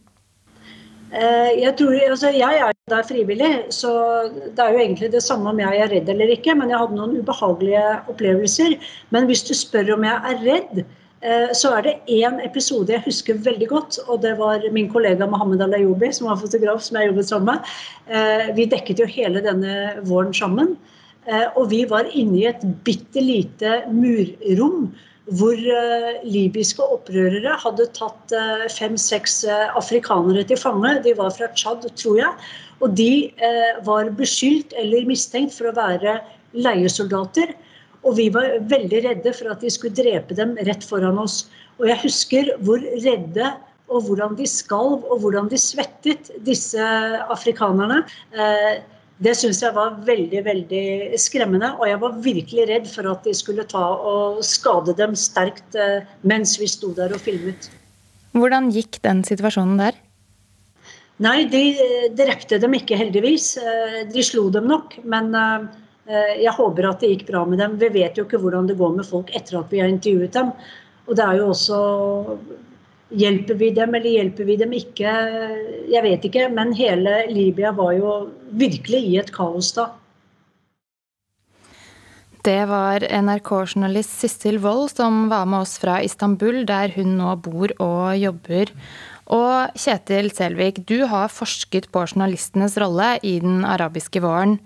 Eh, 1.10 1.52
jeg, 1.58 1.74
tror, 1.80 1.96
altså 2.06 2.30
jeg 2.30 2.62
er 2.62 2.76
der 2.92 3.06
frivillig, 3.08 3.50
så 3.74 3.92
det 4.30 4.62
er 4.62 4.76
jo 4.76 4.82
egentlig 4.84 5.12
det 5.16 5.24
samme 5.26 5.50
om 5.50 5.60
jeg 5.62 5.82
er 5.82 5.90
redd 5.90 6.10
eller 6.14 6.34
ikke. 6.36 6.54
Men 6.58 6.70
jeg 6.70 6.82
hadde 6.82 6.98
noen 6.98 7.18
ubehagelige 7.18 7.86
opplevelser. 8.12 8.78
Men 9.16 9.30
hvis 9.30 9.44
du 9.48 9.56
spør 9.58 9.96
om 9.96 10.06
jeg 10.06 10.34
er 10.34 10.44
redd, 10.46 10.84
eh, 11.26 11.50
så 11.58 11.74
er 11.78 11.88
det 11.88 11.96
én 12.20 12.38
episode 12.46 12.94
jeg 12.94 13.06
husker 13.08 13.42
veldig 13.50 13.72
godt. 13.74 14.00
Og 14.08 14.22
det 14.26 14.36
var 14.38 14.66
min 14.76 14.92
kollega 14.92 15.26
Mohammed 15.26 15.66
Alayoubi, 15.66 16.14
som 16.14 16.30
var 16.30 16.42
fotograf 16.42 16.86
som 16.86 17.02
jeg 17.02 17.10
jobbet 17.10 17.32
sammen 17.32 17.56
med. 17.56 17.76
Eh, 18.14 18.54
vi 18.58 18.70
dekket 18.70 19.02
jo 19.02 19.10
hele 19.10 19.42
denne 19.46 20.00
våren 20.06 20.34
sammen. 20.34 20.78
Og 21.30 21.68
vi 21.70 21.84
var 21.86 22.08
inne 22.18 22.38
i 22.40 22.46
et 22.50 22.62
bitte 22.82 23.22
lite 23.22 23.84
murrom 23.94 24.88
hvor 25.38 25.54
uh, 25.58 26.10
libyske 26.26 26.84
opprørere 26.84 27.54
hadde 27.62 27.86
tatt 27.98 28.34
uh, 28.34 28.66
fem-seks 28.74 29.44
uh, 29.50 29.70
afrikanere 29.78 30.46
til 30.50 30.60
fange. 30.60 30.96
De 31.06 31.14
var 31.18 31.32
fra 31.36 31.50
Tsjad, 31.54 31.86
tror 32.00 32.20
jeg. 32.22 32.50
Og 32.80 32.94
de 32.96 33.28
var 33.84 34.08
beskyldt 34.16 34.72
eller 34.80 35.04
mistenkt 35.04 35.52
for 35.52 35.68
å 35.68 35.76
være 35.76 36.14
leiesoldater. 36.56 37.52
Og 38.08 38.16
vi 38.16 38.30
var 38.32 38.54
veldig 38.72 39.02
redde 39.04 39.34
for 39.36 39.52
at 39.52 39.60
de 39.60 39.72
skulle 39.74 39.98
drepe 39.98 40.38
dem 40.38 40.54
rett 40.64 40.86
foran 40.88 41.20
oss. 41.20 41.42
Og 41.82 41.90
jeg 41.92 42.00
husker 42.06 42.54
hvor 42.64 42.80
redde 43.04 43.50
og 43.90 44.06
hvordan 44.08 44.38
de 44.40 44.48
skalv 44.48 45.04
og 45.10 45.26
hvordan 45.26 45.50
de 45.52 45.60
svettet, 45.60 46.32
disse 46.48 46.80
afrikanerne. 47.28 48.06
Det 49.20 49.34
syns 49.36 49.60
jeg 49.60 49.76
var 49.76 49.98
veldig 50.08 50.42
veldig 50.46 50.84
skremmende. 51.20 51.74
Og 51.80 51.90
jeg 51.90 52.00
var 52.04 52.20
virkelig 52.24 52.68
redd 52.70 52.88
for 52.92 53.10
at 53.12 53.26
de 53.28 53.34
skulle 53.36 53.68
ta 53.68 53.84
og 54.12 54.40
skade 54.48 54.96
dem 54.96 55.16
sterkt 55.20 55.76
eh, 55.76 56.08
mens 56.24 56.56
vi 56.60 56.70
sto 56.72 56.94
der 56.96 57.12
og 57.16 57.24
filmet. 57.24 57.68
Hvordan 58.38 58.70
gikk 58.72 59.02
den 59.04 59.26
situasjonen 59.28 59.82
der? 59.82 59.98
Nei, 61.20 61.44
de 61.52 61.64
drepte 62.16 62.62
dem 62.64 62.78
ikke, 62.78 62.96
heldigvis. 63.00 63.52
Eh, 63.60 64.00
de 64.08 64.24
slo 64.24 64.48
dem 64.56 64.70
nok. 64.72 64.96
Men 65.04 65.36
eh, 65.36 65.68
jeg 66.46 66.56
håper 66.56 66.88
at 66.88 67.04
det 67.04 67.12
gikk 67.12 67.28
bra 67.34 67.44
med 67.50 67.60
dem. 67.60 67.76
Vi 67.82 67.92
vet 68.00 68.16
jo 68.16 68.24
ikke 68.24 68.40
hvordan 68.40 68.72
det 68.72 68.80
går 68.80 68.96
med 69.02 69.10
folk 69.10 69.36
etter 69.36 69.60
at 69.60 69.74
vi 69.74 69.84
har 69.84 69.92
intervjuet 69.92 70.32
dem. 70.38 70.56
Og 71.10 71.20
det 71.20 71.26
er 71.26 71.42
jo 71.42 71.52
også 71.52 71.82
Hjelper 73.10 73.58
vi 73.58 73.72
dem, 73.74 73.96
eller 73.98 74.12
hjelper 74.14 74.46
vi 74.46 74.56
dem 74.60 74.74
ikke? 74.78 75.14
Jeg 75.90 76.06
vet 76.06 76.28
ikke. 76.30 76.50
Men 76.54 76.76
hele 76.78 77.24
Libya 77.32 77.72
var 77.74 77.96
jo 77.98 78.14
virkelig 78.54 79.02
i 79.08 79.18
et 79.22 79.32
kaos 79.34 79.72
da. 79.78 79.90
Det 82.46 82.62
var 82.70 83.04
NRK-journalist 83.04 84.22
Sissel 84.22 84.62
Wold 84.64 84.94
som 84.94 85.26
var 85.32 85.48
med 85.50 85.66
oss 85.66 85.76
fra 85.82 85.98
Istanbul, 86.06 86.62
der 86.70 86.94
hun 86.96 87.18
nå 87.20 87.34
bor 87.44 87.74
og 87.84 88.16
jobber. 88.16 88.72
Og 89.30 89.76
Kjetil 89.78 90.32
Selvik, 90.34 90.80
du 90.88 91.04
har 91.10 91.34
forsket 91.34 91.90
på 91.94 92.06
journalistenes 92.08 92.78
rolle 92.82 93.18
i 93.28 93.36
den 93.44 93.66
arabiske 93.68 94.24
våren. 94.24 94.58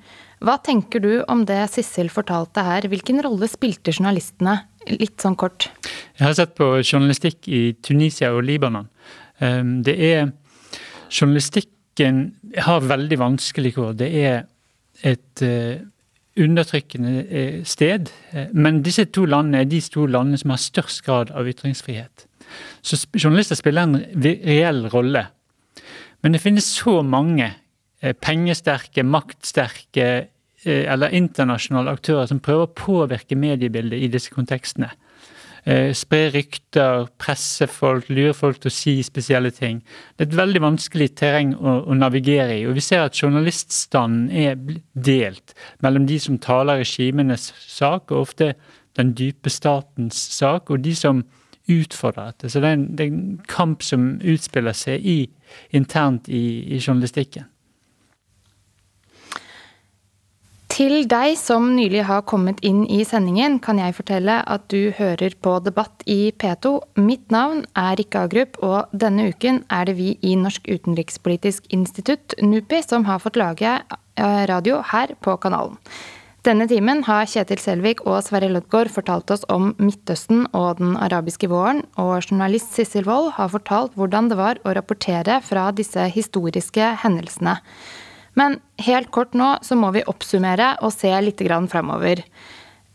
Hva 0.44 0.60
tenker 0.62 1.02
du 1.04 1.24
om 1.32 1.44
det 1.50 1.64
Sissel 1.74 2.12
fortalte 2.14 2.64
her? 2.64 2.88
Hvilken 2.92 3.24
rolle 3.26 3.50
spilte 3.52 3.96
journalistene? 3.96 4.60
Litt 4.92 5.24
sånn 5.24 5.40
kort. 5.40 5.72
Jeg 6.24 6.30
har 6.30 6.36
sett 6.38 6.54
på 6.56 6.66
journalistikk 6.80 7.48
i 7.52 7.74
Tunisia 7.84 8.30
og 8.32 8.46
Libanon. 8.48 8.86
Ehm, 9.44 9.82
det 9.84 9.96
er 10.08 10.30
Journalistikken 11.12 12.22
har 12.64 12.86
veldig 12.88 13.18
vanskelig 13.20 13.74
kår. 13.76 13.92
Det 14.00 14.08
er 14.22 14.46
et 15.04 15.44
eh, 15.44 15.84
undertrykkende 16.40 17.26
eh, 17.28 17.60
sted. 17.68 18.08
Eh, 18.32 18.48
men 18.56 18.80
disse 18.88 19.04
to 19.12 19.26
landene 19.28 19.66
er 19.66 19.68
de 19.68 19.82
to 19.84 20.08
landene 20.08 20.40
som 20.40 20.56
har 20.56 20.64
størst 20.64 21.04
grad 21.04 21.36
av 21.36 21.52
ytringsfrihet. 21.52 22.26
Så 22.82 23.04
journalister 23.20 23.60
spiller 23.60 23.84
en 23.84 24.00
reell 24.24 24.88
rolle. 24.96 25.28
Men 26.24 26.32
det 26.32 26.42
finnes 26.42 26.72
så 26.72 27.02
mange 27.04 27.52
pengesterke, 28.24 29.04
maktsterke 29.04 30.30
eller 30.64 31.12
internasjonale 31.12 31.92
aktører 31.92 32.32
som 32.32 32.40
prøver 32.40 32.70
å 32.70 32.76
påvirke 32.80 33.36
mediebildet 33.36 34.00
i 34.00 34.12
disse 34.12 34.32
kontekstene. 34.32 34.94
Eh, 35.66 35.94
spre 35.96 36.26
rykter, 36.34 37.06
presse 37.16 37.70
folk, 37.72 38.10
lure 38.12 38.34
folk 38.36 38.58
til 38.60 38.68
å 38.68 38.74
si 38.76 38.98
spesielle 39.06 39.52
ting. 39.56 39.80
Det 40.18 40.26
er 40.26 40.30
et 40.32 40.40
veldig 40.42 40.62
vanskelig 40.66 41.08
terreng 41.16 41.54
å, 41.56 41.78
å 41.88 41.96
navigere 41.96 42.58
i. 42.58 42.66
Og 42.68 42.76
vi 42.76 42.84
ser 42.84 43.06
at 43.06 43.16
journaliststanden 43.16 44.28
er 44.28 44.58
delt 44.92 45.56
mellom 45.86 46.10
de 46.10 46.20
som 46.20 46.42
taler 46.44 46.82
regimenes 46.84 47.54
sak, 47.64 48.12
og 48.12 48.26
ofte 48.26 48.52
den 49.00 49.16
dype 49.16 49.50
statens 49.50 50.20
sak, 50.36 50.68
og 50.68 50.84
de 50.84 50.98
som 51.00 51.24
utfordrer 51.72 52.34
dette. 52.34 52.52
Så 52.52 52.60
det 52.60 52.68
er 52.68 52.78
en, 52.82 52.86
det 52.92 53.06
er 53.06 53.14
en 53.14 53.40
kamp 53.48 53.88
som 53.88 54.18
utspiller 54.20 54.76
seg 54.76 55.08
i, 55.08 55.18
internt 55.72 56.28
i, 56.28 56.44
i 56.76 56.82
journalistikken. 56.84 57.48
Til 60.74 61.04
deg 61.06 61.36
som 61.38 61.68
nylig 61.76 62.02
har 62.08 62.24
kommet 62.26 62.58
inn 62.66 62.80
i 62.90 63.04
sendingen, 63.06 63.60
kan 63.62 63.78
jeg 63.78 63.94
fortelle 63.94 64.40
at 64.50 64.64
du 64.74 64.90
hører 64.98 65.36
på 65.46 65.52
Debatt 65.62 66.02
i 66.10 66.32
P2. 66.34 66.72
Mitt 66.98 67.30
navn 67.30 67.60
er 67.78 67.94
Rikke 68.00 68.24
Agrup, 68.26 68.58
og 68.66 68.90
denne 68.90 69.28
uken 69.30 69.60
er 69.70 69.86
det 69.86 69.94
vi 70.00 70.16
i 70.26 70.34
Norsk 70.34 70.66
utenrikspolitisk 70.66 71.68
institutt, 71.78 72.34
NUPI, 72.42 72.80
som 72.88 73.06
har 73.06 73.22
fått 73.22 73.38
lage 73.38 73.76
eh, 73.84 74.42
radio 74.50 74.80
her 74.90 75.14
på 75.22 75.36
kanalen. 75.44 75.78
Denne 76.44 76.66
timen 76.68 77.06
har 77.06 77.30
Kjetil 77.30 77.62
Selvik 77.62 78.02
og 78.10 78.24
Sverre 78.26 78.50
Lødgaard 78.50 78.90
fortalt 78.92 79.30
oss 79.32 79.46
om 79.54 79.76
Midtøsten 79.78 80.48
og 80.58 80.82
den 80.82 80.98
arabiske 80.98 81.52
våren, 81.54 81.84
og 82.02 82.16
journalist 82.26 82.74
Sissel 82.74 83.06
Wold 83.06 83.36
har 83.38 83.54
fortalt 83.54 83.94
hvordan 83.94 84.34
det 84.34 84.40
var 84.42 84.58
å 84.66 84.74
rapportere 84.74 85.38
fra 85.46 85.70
disse 85.78 86.10
historiske 86.18 86.96
hendelsene. 87.06 87.60
Men 88.40 88.60
helt 88.82 89.12
kort 89.14 89.36
nå 89.38 89.58
så 89.62 89.78
må 89.78 89.92
vi 89.94 90.06
oppsummere 90.10 90.78
og 90.82 90.94
se 90.96 91.12
litt 91.22 91.42
framover. 91.70 92.24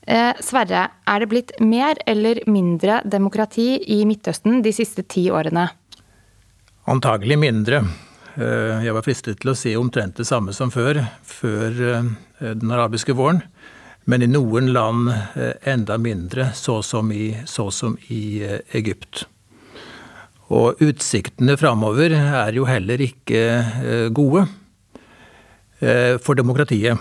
Eh, 0.09 0.33
Sverre, 0.41 0.89
er 1.07 1.21
det 1.21 1.29
blitt 1.29 1.53
mer 1.61 1.99
eller 2.07 2.41
mindre 2.47 3.03
demokrati 3.05 3.77
i 3.93 4.05
Midtøsten 4.09 4.63
de 4.63 4.73
siste 4.73 5.03
ti 5.03 5.29
årene? 5.31 5.69
Antagelig 6.89 7.39
mindre. 7.39 7.83
Eh, 8.39 8.85
jeg 8.87 8.95
var 8.95 9.05
fristet 9.05 9.41
til 9.43 9.53
å 9.53 9.57
si 9.59 9.75
omtrent 9.77 10.17
det 10.17 10.27
samme 10.29 10.55
som 10.57 10.71
før, 10.71 11.03
før 11.27 11.81
eh, 11.89 12.13
den 12.55 12.71
arabiske 12.71 13.17
våren. 13.19 13.43
Men 14.09 14.25
i 14.25 14.31
noen 14.31 14.71
land 14.73 15.11
eh, 15.11 15.59
enda 15.69 15.99
mindre, 16.01 16.53
så 16.55 16.79
som 16.87 17.11
i, 17.13 17.33
så 17.45 17.69
som 17.75 17.99
i 18.15 18.41
Egypt. 18.79 19.27
Og 20.49 20.81
utsiktene 20.81 21.59
framover 21.61 22.15
er 22.17 22.57
jo 22.57 22.65
heller 22.65 23.03
ikke 23.05 23.43
gode. 24.17 24.47
Eh, 25.79 26.19
for 26.19 26.35
demokratiet. 26.35 26.99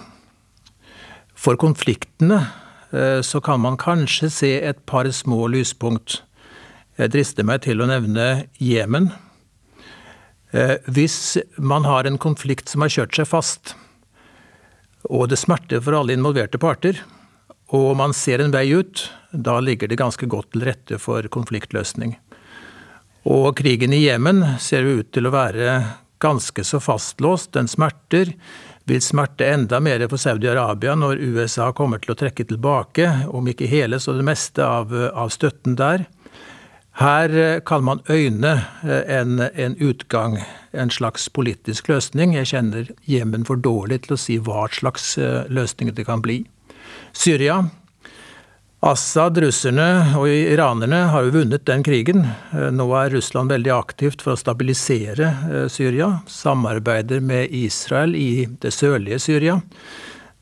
For 1.37 1.57
konfliktene 1.57 2.43
eh, 2.91 3.21
så 3.25 3.41
kan 3.41 3.61
man 3.63 3.77
kanskje 3.77 4.29
se 4.29 4.51
et 4.61 4.83
par 4.85 5.09
små 5.09 5.47
lyspunkt. 5.49 6.21
Jeg 6.97 7.13
drister 7.13 7.45
meg 7.45 7.63
til 7.65 7.81
å 7.81 7.89
nevne 7.89 8.47
Jemen. 8.61 9.09
Eh, 10.53 10.77
hvis 10.93 11.39
man 11.57 11.89
har 11.89 12.05
en 12.05 12.21
konflikt 12.21 12.69
som 12.69 12.85
har 12.85 12.93
kjørt 12.93 13.17
seg 13.17 13.29
fast, 13.33 13.73
og 15.09 15.29
det 15.31 15.41
smerter 15.41 15.81
for 15.81 15.97
alle 15.97 16.13
involverte 16.13 16.61
parter, 16.61 17.01
og 17.73 17.97
man 17.99 18.13
ser 18.13 18.43
en 18.43 18.53
vei 18.53 18.69
ut, 18.77 19.07
da 19.33 19.57
ligger 19.59 19.89
det 19.89 19.99
ganske 19.99 20.29
godt 20.29 20.53
til 20.53 20.69
rette 20.69 21.01
for 21.01 21.25
konfliktløsning. 21.33 22.13
Og 23.27 23.57
krigen 23.57 23.91
i 23.91 24.05
Jemen 24.05 24.43
ser 24.61 24.85
jo 24.85 25.01
ut 25.01 25.09
til 25.11 25.27
å 25.27 25.33
være 25.33 25.81
ganske 26.23 26.63
så 26.63 26.79
fastlåst. 26.79 27.53
Den 27.53 27.67
smerter 27.67 28.33
vil 28.87 29.01
smerte 29.03 29.45
enda 29.45 29.79
mer 29.83 30.05
for 30.07 30.21
Saudi-Arabia 30.21 30.95
når 30.95 31.19
USA 31.19 31.71
kommer 31.75 31.99
til 32.03 32.13
å 32.13 32.19
trekke 32.19 32.47
tilbake, 32.47 33.09
om 33.27 33.47
ikke 33.51 33.69
hele, 33.69 33.99
så 33.99 34.15
det 34.15 34.27
meste 34.27 34.63
av, 34.65 34.93
av 34.93 35.33
støtten 35.33 35.75
der. 35.79 36.07
Her 36.97 37.33
eh, 37.37 37.59
kan 37.61 37.83
man 37.85 38.01
øyne 38.09 38.53
eh, 38.83 39.17
en, 39.19 39.39
en, 39.39 39.75
utgang, 39.77 40.39
en 40.73 40.89
slags 40.89 41.27
politisk 41.29 41.91
løsning. 41.91 42.33
Jeg 42.39 42.49
kjenner 42.53 42.93
Jemen 43.05 43.45
for 43.45 43.59
dårlig 43.61 44.05
til 44.07 44.15
å 44.15 44.21
si 44.21 44.39
hva 44.41 44.65
slags 44.73 45.13
løsninger 45.17 45.53
løsning 45.53 45.93
det 45.93 46.07
kan 46.07 46.23
bli. 46.25 46.39
Syria 47.13 47.67
Assad, 48.85 49.39
russerne 49.41 50.13
og 50.19 50.27
iranerne 50.29 51.07
har 51.09 51.25
jo 51.25 51.31
vunnet 51.39 51.63
den 51.65 51.81
krigen. 51.81 52.27
Eh, 52.53 52.67
nå 52.69 52.85
er 52.93 53.09
Russland 53.09 53.49
veldig 53.49 53.71
aktivt 53.73 54.21
for 54.21 54.35
å 54.35 54.37
stabilisere 54.37 55.31
eh, 55.49 55.65
Syria. 55.65 56.19
Samarbeider 56.29 57.23
med 57.25 57.49
Israel 57.57 58.13
i 58.13 58.45
det 58.61 58.75
sørlige 58.75 59.17
Syria. 59.23 59.57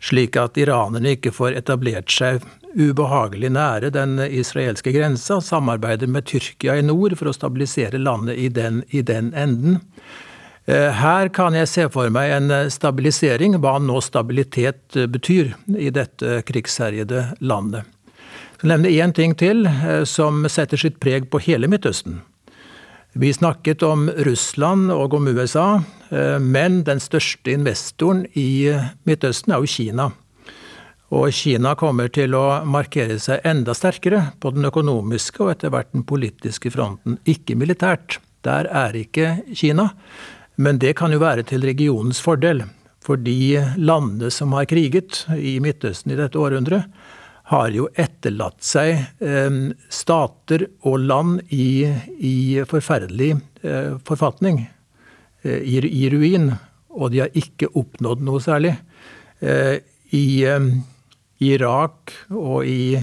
Slik 0.03 0.35
at 0.35 0.59
iranerne 0.59 1.15
ikke 1.15 1.31
får 1.31 1.55
etablert 1.61 2.11
seg 2.11 2.43
ubehagelig 2.75 3.53
nære 3.55 3.93
den 3.95 4.19
israelske 4.19 4.91
grensa. 4.91 5.39
Samarbeider 5.39 6.11
med 6.11 6.27
Tyrkia 6.27 6.75
i 6.75 6.83
nord 6.83 7.15
for 7.15 7.31
å 7.31 7.37
stabilisere 7.39 8.03
landet 8.03 8.35
i 8.35 8.51
den, 8.51 8.83
i 8.91 8.99
den 8.99 9.31
enden. 9.31 9.79
Eh, 10.67 10.91
her 10.91 11.31
kan 11.31 11.55
jeg 11.55 11.71
se 11.71 11.87
for 11.87 12.11
meg 12.11 12.35
en 12.35 12.51
stabilisering, 12.67 13.61
hva 13.63 13.79
nå 13.79 14.03
stabilitet 14.03 15.05
betyr 15.07 15.55
i 15.71 15.87
dette 16.03 16.41
krigsherjede 16.43 17.29
landet 17.39 17.94
skal 18.55 18.71
nevner 18.71 18.93
én 19.03 19.13
ting 19.15 19.35
til 19.35 19.67
eh, 19.67 20.03
som 20.07 20.45
setter 20.51 20.79
sitt 20.79 21.01
preg 21.03 21.27
på 21.31 21.41
hele 21.43 21.67
Midtøsten. 21.71 22.21
Vi 23.15 23.31
snakket 23.31 23.83
om 23.83 24.09
Russland 24.27 24.91
og 24.91 25.13
om 25.15 25.27
USA, 25.27 25.81
eh, 26.09 26.37
men 26.39 26.83
den 26.87 27.01
største 27.03 27.51
investoren 27.51 28.25
i 28.35 28.71
Midtøsten 29.07 29.55
er 29.55 29.63
jo 29.63 29.71
Kina. 29.71 30.11
Og 31.15 31.29
Kina 31.35 31.75
kommer 31.79 32.09
til 32.11 32.33
å 32.35 32.63
markere 32.67 33.19
seg 33.21 33.43
enda 33.45 33.75
sterkere 33.77 34.21
på 34.41 34.51
den 34.55 34.67
økonomiske 34.67 35.43
og 35.43 35.51
etter 35.53 35.71
hvert 35.71 35.91
den 35.93 36.05
politiske 36.07 36.71
fronten. 36.73 37.19
Ikke 37.29 37.55
militært. 37.59 38.17
Der 38.43 38.67
er 38.71 38.95
ikke 38.97 39.35
Kina. 39.53 39.91
Men 40.57 40.79
det 40.79 40.95
kan 40.97 41.11
jo 41.11 41.19
være 41.21 41.43
til 41.43 41.63
regionens 41.67 42.21
fordel. 42.23 42.63
For 43.05 43.19
de 43.21 43.61
landene 43.77 44.31
som 44.33 44.55
har 44.57 44.65
kriget 44.65 45.25
i 45.35 45.59
Midtøsten 45.61 46.15
i 46.15 46.17
dette 46.17 46.39
århundret, 46.41 46.89
har 47.51 47.69
jo 47.73 47.87
etterlatt 47.93 48.63
seg 48.65 48.95
eh, 49.21 49.57
stater 49.93 50.65
og 50.87 51.03
land 51.05 51.53
i, 51.53 51.85
i 52.17 52.63
forferdelig 52.65 53.35
eh, 53.61 53.97
forfatning, 54.07 54.63
eh, 55.43 55.59
i, 55.61 55.77
i, 55.85 56.07
ruin. 56.09 56.49
Og 56.95 57.11
de 57.13 57.21
har 57.25 57.37
ikke 57.37 57.69
oppnådd 57.77 58.23
noe 58.25 58.41
særlig. 58.41 58.73
Eh, 59.45 59.77
I 60.17 60.25
eh, 60.49 60.69
Irak 61.45 62.15
og 62.33 62.65
i, 62.65 62.95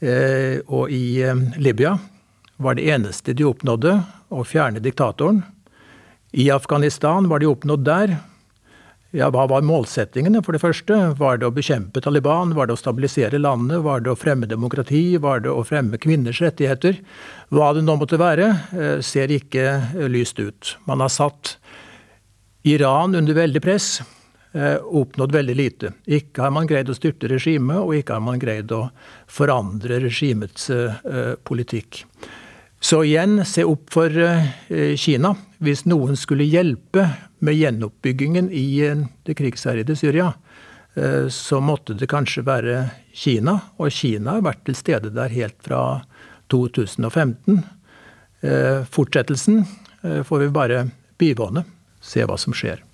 eh, 0.00 0.58
og 0.66 0.90
i 0.90 1.06
Libya 1.60 1.96
var 2.56 2.78
det 2.78 2.88
eneste 2.90 3.36
de 3.36 3.46
oppnådde, 3.46 4.00
å 4.34 4.42
fjerne 4.42 4.80
diktatoren. 4.82 5.44
I 6.34 6.48
Afghanistan 6.50 7.28
var 7.30 7.38
de 7.38 7.46
oppnådd 7.46 7.84
der 7.86 8.16
ja, 9.14 9.28
hva 9.30 9.44
var 9.46 9.62
målsettingene, 9.62 10.40
for 10.42 10.56
det 10.56 10.60
første? 10.64 10.96
Var 11.18 11.38
det 11.38 11.46
å 11.46 11.54
bekjempe 11.54 12.02
Taliban? 12.02 12.56
Var 12.56 12.66
det 12.66 12.74
å 12.74 12.80
stabilisere 12.80 13.38
landet? 13.38 13.84
Var 13.84 14.02
det 14.02 14.10
å 14.10 14.18
fremme 14.18 14.48
demokrati? 14.50 15.16
Var 15.22 15.44
det 15.44 15.52
å 15.52 15.62
fremme 15.66 16.00
kvinners 16.02 16.40
rettigheter? 16.42 16.98
Hva 17.54 17.70
det 17.76 17.84
nå 17.86 17.94
måtte 18.00 18.18
være, 18.18 18.48
eh, 18.74 18.98
ser 19.06 19.30
ikke 19.30 19.66
eh, 19.94 20.08
lyst 20.10 20.40
ut. 20.42 20.76
Man 20.90 21.00
har 21.00 21.12
satt 21.14 21.56
Iran 22.66 23.14
under 23.14 23.34
veldig 23.34 23.62
press. 23.62 24.02
Eh, 24.52 24.82
oppnådd 24.82 25.32
veldig 25.32 25.56
lite. 25.56 25.92
Ikke 26.06 26.42
har 26.42 26.50
man 26.50 26.66
greid 26.66 26.90
å 26.90 26.96
styrte 26.98 27.30
regimet, 27.30 27.78
og 27.78 27.94
ikke 27.94 28.18
har 28.18 28.26
man 28.26 28.42
greid 28.42 28.74
å 28.74 28.88
forandre 29.30 30.00
regimets 30.02 30.66
politikk. 31.46 32.02
Så 32.86 33.00
igjen, 33.02 33.40
se 33.44 33.64
opp 33.66 33.88
for 33.90 34.12
Kina. 34.96 35.32
Hvis 35.58 35.80
noen 35.90 36.14
skulle 36.14 36.44
hjelpe 36.46 37.08
med 37.42 37.56
gjenoppbyggingen 37.58 38.52
i 38.54 38.78
det 39.26 39.34
krigsherjede 39.34 39.96
Syria, 39.98 40.28
så 41.34 41.58
måtte 41.58 41.96
det 41.98 42.06
kanskje 42.12 42.44
være 42.46 42.76
Kina. 43.10 43.56
Og 43.82 43.90
Kina 43.90 44.36
har 44.36 44.46
vært 44.46 44.62
til 44.68 44.78
stede 44.78 45.10
der 45.16 45.34
helt 45.34 45.58
fra 45.66 45.80
2015. 46.54 47.58
Fortsettelsen 48.94 49.64
får 50.28 50.44
vi 50.44 50.50
bare 50.54 50.84
bivåne. 51.18 51.66
Se 51.98 52.22
hva 52.22 52.38
som 52.38 52.54
skjer. 52.54 52.84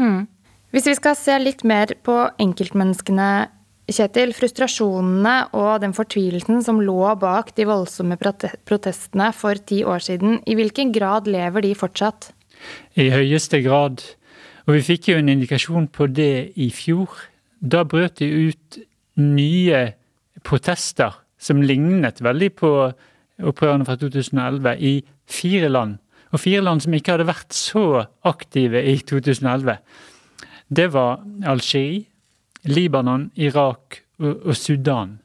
Hmm. 0.00 0.30
Hvis 0.72 0.88
vi 0.88 0.96
skal 0.96 1.18
se 1.18 1.36
litt 1.42 1.66
mer 1.66 1.92
på 2.08 2.22
enkeltmenneskene, 2.40 3.50
Kjetil. 3.94 4.32
Frustrasjonene 4.36 5.50
og 5.56 5.80
den 5.82 5.94
fortvilelsen 5.96 6.62
som 6.64 6.80
lå 6.84 7.14
bak 7.20 7.52
de 7.56 7.66
voldsomme 7.68 8.18
protestene 8.20 9.30
for 9.36 9.58
ti 9.66 9.82
år 9.84 10.04
siden, 10.04 10.40
i 10.46 10.56
hvilken 10.58 10.92
grad 10.94 11.28
lever 11.30 11.66
de 11.66 11.74
fortsatt? 11.78 12.30
I 12.94 13.10
høyeste 13.12 13.62
grad. 13.64 14.04
Og 14.68 14.76
vi 14.76 14.84
fikk 14.92 15.10
jo 15.10 15.18
en 15.20 15.32
indikasjon 15.32 15.88
på 15.90 16.06
det 16.12 16.52
i 16.60 16.70
fjor. 16.74 17.16
Da 17.60 17.82
brøt 17.88 18.20
det 18.20 18.30
ut 18.30 18.78
nye 19.20 19.82
protester 20.46 21.16
som 21.40 21.62
lignet 21.64 22.20
veldig 22.22 22.52
på 22.60 22.70
opprørene 23.40 23.88
fra 23.88 23.96
2011 24.00 24.76
i 24.78 24.94
fire 25.30 25.72
land. 25.72 25.98
Og 26.30 26.44
fire 26.44 26.62
land 26.62 26.84
som 26.84 26.94
ikke 26.94 27.16
hadde 27.16 27.30
vært 27.30 27.56
så 27.56 28.04
aktive 28.28 28.84
i 28.86 29.00
2011 29.02 29.80
det 30.70 30.86
var 30.94 31.24
Algerie, 31.50 32.04
Libanon, 32.64 33.30
Irak 33.36 34.02
og, 34.18 34.56
Sudan. 34.56 35.18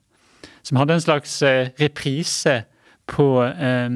Som 0.64 0.78
hadde 0.78 0.94
en 0.94 1.02
slags 1.02 1.42
eh, 1.42 1.70
reprise 1.80 2.64
på 3.08 3.44
eh, 3.44 3.90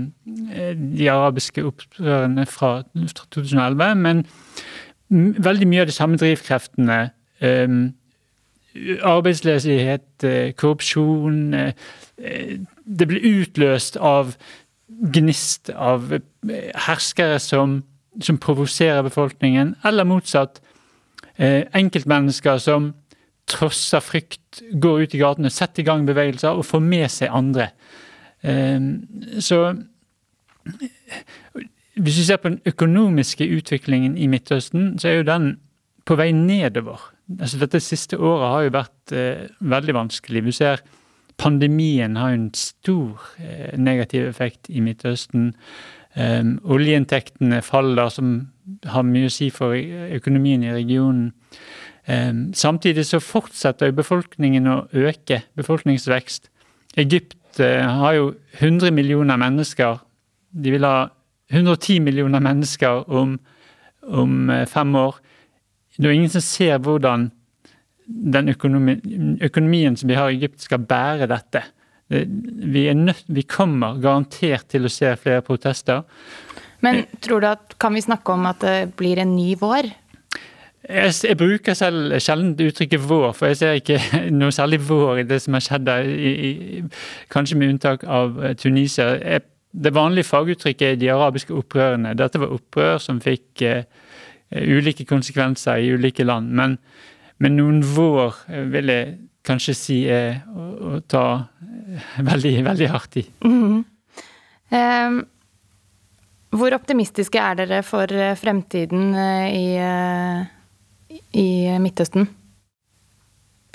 de 0.76 1.10
arabiske 1.10 1.66
opprørene 1.66 2.46
fra 2.46 2.84
2011. 2.94 3.96
Men 3.96 4.26
veldig 5.44 5.68
mye 5.68 5.82
av 5.82 5.90
de 5.90 5.96
samme 5.96 6.18
drivkreftene 6.18 7.00
eh, 7.42 7.80
Arbeidsløshet, 9.02 10.24
eh, 10.24 10.54
korrupsjon 10.54 11.54
eh, 11.54 11.74
eh, 12.18 12.58
Det 12.86 13.08
ble 13.08 13.20
utløst 13.20 13.98
av 13.98 14.36
gnist 15.14 15.70
av 15.70 16.10
herskere 16.88 17.40
som, 17.40 17.84
som 18.22 18.38
provoserer 18.42 19.06
befolkningen, 19.06 19.76
eller 19.86 20.04
motsatt 20.04 20.62
enkeltmennesker 21.40 22.58
som 22.58 22.90
trosser 23.50 24.04
frykt, 24.04 24.62
går 24.82 25.06
ut 25.06 25.16
i 25.16 25.22
gatene, 25.22 25.52
setter 25.54 25.84
i 25.84 25.88
gang 25.88 26.06
bevegelser 26.08 26.58
og 26.58 26.68
får 26.68 26.84
med 26.86 27.08
seg 27.14 27.34
andre. 27.34 27.72
Eh, 28.42 28.80
så 29.44 29.64
hvis 32.00 32.20
vi 32.20 32.28
ser 32.28 32.40
på 32.40 32.52
den 32.54 32.62
økonomiske 32.70 33.48
utviklingen 33.58 34.18
i 34.18 34.28
Midtøsten, 34.32 34.94
så 35.00 35.10
er 35.10 35.20
jo 35.20 35.28
den 35.28 35.50
på 36.08 36.16
vei 36.18 36.32
nedover. 36.34 37.02
Altså 37.40 37.60
dette 37.62 37.82
siste 37.84 38.18
året 38.18 38.54
har 38.54 38.64
jo 38.66 38.76
vært 38.78 39.14
eh, 39.14 39.44
veldig 39.60 39.96
vanskelig. 39.98 40.46
Vi 40.48 40.56
ser 40.56 40.84
pandemien 41.40 42.18
har 42.20 42.34
en 42.34 42.50
stor 42.58 43.22
eh, 43.40 43.78
negativ 43.78 44.28
effekt 44.28 44.70
i 44.70 44.82
Midtøsten. 44.84 45.54
Um, 46.18 46.56
oljeinntektene 46.66 47.62
faller, 47.62 48.10
som 48.10 48.50
har 48.90 49.06
mye 49.06 49.30
å 49.30 49.32
si 49.32 49.52
for 49.54 49.78
økonomien 50.18 50.64
i 50.66 50.74
regionen. 50.74 51.30
Um, 52.10 52.54
samtidig 52.58 53.06
så 53.06 53.20
fortsetter 53.22 53.92
befolkningen 53.94 54.66
å 54.66 54.78
øke, 54.98 55.44
befolkningsvekst. 55.60 56.48
Egypt 56.98 57.60
uh, 57.62 57.86
har 58.02 58.16
jo 58.18 58.32
100 58.58 58.90
millioner 58.96 59.38
mennesker. 59.38 60.00
De 60.50 60.74
vil 60.74 60.88
ha 60.88 61.12
110 61.54 62.00
millioner 62.02 62.42
mennesker 62.42 63.06
om, 63.14 63.36
om 64.10 64.50
uh, 64.50 64.64
fem 64.66 64.96
år. 64.98 65.20
Det 66.00 66.10
er 66.10 66.18
ingen 66.18 66.34
som 66.34 66.46
ser 66.46 66.82
hvordan 66.82 67.30
den 68.10 68.50
økonomi, 68.56 68.98
økonomien 69.46 69.98
som 70.00 70.10
vi 70.10 70.18
har 70.18 70.32
i 70.32 70.40
Egypt, 70.40 70.64
skal 70.66 70.82
bære 70.90 71.30
dette. 71.30 71.62
Vi, 72.10 72.88
nødt, 72.98 73.28
vi, 73.30 73.44
kommer 73.46 74.00
garantert 74.02 74.66
til 74.74 74.88
å 74.88 74.90
se 74.90 75.12
flere 75.22 75.44
protester. 75.46 76.08
Men 76.82 77.04
tror 77.22 77.44
du 77.44 77.52
at, 77.52 77.76
kan 77.78 77.94
vi 77.94 78.02
snakke 78.02 78.34
om 78.34 78.48
at 78.50 78.64
det 78.66 78.96
blir 78.98 79.22
en 79.22 79.36
ny 79.36 79.52
vår? 79.60 79.92
Jeg, 80.88 81.14
jeg 81.28 81.38
bruker 81.38 81.76
selv 81.76 82.14
sjelden 82.24 82.54
uttrykket 82.56 83.02
vår, 83.04 83.34
for 83.36 83.52
jeg 83.52 83.58
ser 83.60 83.80
ikke 83.82 84.00
noe 84.40 84.54
særlig 84.56 84.80
vår 84.88 85.24
i 85.24 85.28
det 85.28 85.42
som 85.44 85.58
har 85.58 85.64
skjedd 85.66 85.88
der. 85.90 86.08
I, 86.08 86.32
i, 86.50 86.84
kanskje 87.32 87.58
med 87.60 87.74
unntak 87.74 88.06
av 88.08 88.40
eh, 88.44 88.56
Tunisia. 88.56 89.12
Jeg, 89.20 89.44
det 89.70 89.94
vanlige 89.94 90.30
faguttrykket 90.30 90.94
er 90.94 91.02
de 91.02 91.12
arabiske 91.12 91.54
opprørene. 91.54 92.16
Dette 92.18 92.40
var 92.42 92.56
opprør 92.56 92.98
som 93.04 93.20
fikk 93.22 93.62
uh, 93.68 93.84
ulike 94.56 95.06
konsekvenser 95.06 95.84
i 95.84 95.92
ulike 95.94 96.26
land. 96.26 96.50
Men, 96.58 96.78
men 97.38 97.54
noen 97.60 97.84
vår 97.86 98.40
vil 98.72 98.90
jeg 98.90 99.12
kanskje 99.46 99.76
si 99.78 99.98
er 100.10 100.40
å, 100.50 100.70
å 100.96 101.02
ta 101.06 101.26
veldig, 102.32 102.56
veldig 102.66 102.90
hardt 102.90 103.20
i. 103.22 103.26
Mm. 103.46 103.84
Um, 104.74 105.20
hvor 106.58 106.74
optimistiske 106.74 107.38
er 107.38 107.60
dere 107.60 107.84
for 107.86 108.10
fremtiden 108.42 109.12
i, 109.54 109.68
i 111.34 111.48
Midtøsten? 111.82 112.28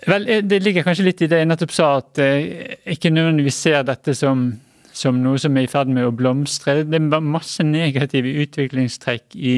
Vel, 0.07 0.27
Det 0.49 0.63
ligger 0.63 0.85
kanskje 0.85 1.07
litt 1.07 1.23
i 1.23 1.29
det 1.31 1.41
jeg 1.41 1.49
nettopp 1.49 1.73
sa, 1.73 1.97
at 2.03 2.21
jeg 2.21 2.79
ikke 2.97 3.13
nødvendigvis 3.15 3.61
ser 3.67 3.85
dette 3.87 4.15
som, 4.19 4.47
som 4.93 5.21
noe 5.23 5.39
som 5.41 5.57
er 5.57 5.67
i 5.67 5.71
ferd 5.71 5.89
med 5.89 6.09
å 6.09 6.15
blomstre. 6.15 6.83
Det 6.85 7.01
er 7.01 7.21
masse 7.25 7.65
negative 7.65 8.35
utviklingstrekk 8.45 9.37
i, 9.37 9.55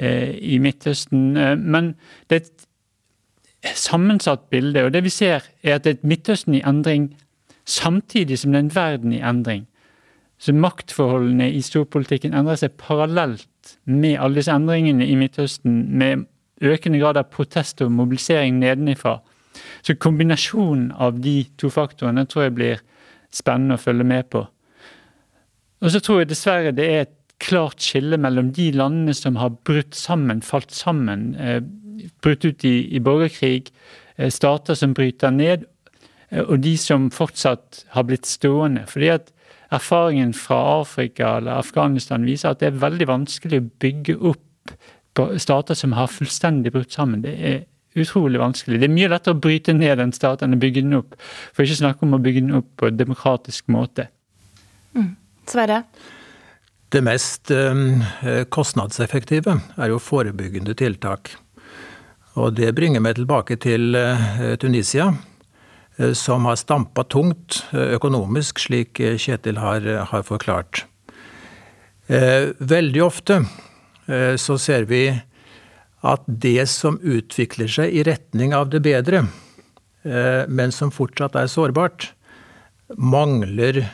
i 0.00 0.58
Midtøsten. 0.58 1.36
Men 1.60 1.94
det 2.30 2.40
er 2.40 2.48
et 2.48 3.78
sammensatt 3.78 4.48
bilde. 4.50 4.84
Og 4.84 4.92
det 4.92 5.04
vi 5.04 5.12
ser, 5.12 5.46
er 5.62 5.78
at 5.78 5.84
det 5.84 5.92
er 5.92 6.00
et 6.00 6.08
Midtøsten 6.08 6.58
i 6.58 6.64
endring 6.66 7.12
samtidig 7.64 8.38
som 8.38 8.52
det 8.52 8.58
er 8.58 8.66
en 8.66 8.74
verden 8.74 9.12
i 9.12 9.22
endring. 9.24 9.66
Så 10.38 10.52
maktforholdene 10.52 11.48
i 11.52 11.62
storpolitikken 11.64 12.34
endrer 12.34 12.58
seg 12.60 12.76
parallelt 12.80 13.76
med 13.88 14.18
alle 14.20 14.40
disse 14.40 14.52
endringene 14.52 15.06
i 15.06 15.14
Midtøsten, 15.16 15.86
med 15.96 16.26
økende 16.64 17.00
grad 17.02 17.18
av 17.20 17.30
protest 17.32 17.82
og 17.84 17.92
mobilisering 17.92 18.58
nedenifra. 18.60 19.18
Så 19.86 19.96
kombinasjonen 20.00 20.90
av 20.92 21.20
de 21.22 21.44
to 21.60 21.70
faktorene 21.70 22.26
tror 22.30 22.46
jeg 22.46 22.56
blir 22.56 22.82
spennende 23.34 23.78
å 23.78 23.82
følge 23.82 24.06
med 24.08 24.30
på. 24.32 24.46
Og 25.84 25.92
så 25.92 26.00
tror 26.00 26.22
jeg 26.22 26.32
dessverre 26.32 26.74
det 26.74 26.88
er 26.88 27.04
et 27.04 27.14
klart 27.44 27.82
skille 27.82 28.16
mellom 28.20 28.52
de 28.56 28.70
landene 28.72 29.14
som 29.16 29.36
har 29.36 29.56
brutt 29.66 29.94
sammen, 29.98 30.40
falt 30.42 30.72
sammen, 30.72 31.34
eh, 31.36 31.60
brutt 32.22 32.44
ut 32.44 32.64
i, 32.64 32.94
i 32.94 33.00
borgerkrig, 33.02 33.70
eh, 34.16 34.30
stater 34.30 34.78
som 34.78 34.94
bryter 34.94 35.30
ned, 35.34 35.66
Eh, 36.34 36.42
og 36.42 36.60
de 36.64 36.74
som 36.80 37.10
fortsatt 37.14 37.84
har 37.94 38.06
blitt 38.08 38.28
stående. 38.28 38.86
Fordi 38.90 39.12
at 39.14 39.30
erfaringen 39.74 40.34
fra 40.36 40.80
Afrika 40.80 41.36
eller 41.38 41.60
Afghanistan 41.60 42.26
viser 42.26 42.52
at 42.52 42.62
det 42.62 42.72
er 42.72 42.82
veldig 42.82 43.08
vanskelig 43.10 43.62
å 43.62 43.70
bygge 43.82 44.18
opp 44.32 44.74
stater 45.38 45.74
som 45.78 45.94
har 45.94 46.10
fullstendig 46.10 46.72
brutt 46.74 46.92
sammen. 46.92 47.22
Det 47.22 47.34
er 47.34 47.62
utrolig 47.94 48.40
vanskelig. 48.42 48.80
Det 48.80 48.88
er 48.88 48.94
mye 48.94 49.10
lettere 49.12 49.36
å 49.36 49.40
bryte 49.40 49.74
ned 49.76 50.02
en 50.02 50.12
stat 50.14 50.42
enn 50.42 50.56
å 50.56 50.60
bygge 50.60 50.82
den 50.82 50.98
opp. 50.98 51.14
For 51.54 51.64
ikke 51.64 51.82
snakke 51.82 52.06
om 52.06 52.16
å 52.16 52.22
bygge 52.22 52.42
den 52.42 52.58
opp 52.58 52.70
på 52.80 52.90
en 52.90 52.98
demokratisk 52.98 53.70
måte. 53.72 54.08
Mm. 54.94 55.14
Sverre? 55.50 55.82
Det 56.94 57.02
mest 57.02 57.50
eh, 57.50 58.42
kostnadseffektive 58.54 59.58
er 59.76 59.90
jo 59.90 60.02
forebyggende 60.02 60.76
tiltak. 60.78 61.32
Og 62.38 62.54
det 62.58 62.72
bringer 62.74 63.02
meg 63.02 63.16
tilbake 63.18 63.58
til 63.62 63.94
eh, 63.98 64.54
Tunisia. 64.62 65.12
Eh, 65.98 66.12
som 66.18 66.46
har 66.50 66.58
stampa 66.58 67.06
tungt 67.06 67.62
økonomisk, 67.72 68.62
slik 68.62 68.98
Kjetil 68.98 69.62
har, 69.62 69.86
har 70.10 70.26
forklart. 70.26 70.84
Veldig 72.04 73.00
ofte 73.00 73.38
så 74.04 74.58
ser 74.60 74.84
vi 74.90 75.06
at 76.04 76.24
det 76.28 76.66
som 76.68 76.98
utvikler 77.00 77.70
seg 77.72 77.94
i 77.96 78.02
retning 78.04 78.52
av 78.52 78.68
det 78.68 78.82
bedre, 78.84 79.22
men 80.04 80.74
som 80.76 80.92
fortsatt 80.92 81.38
er 81.40 81.48
sårbart, 81.48 82.10
mangler 83.00 83.86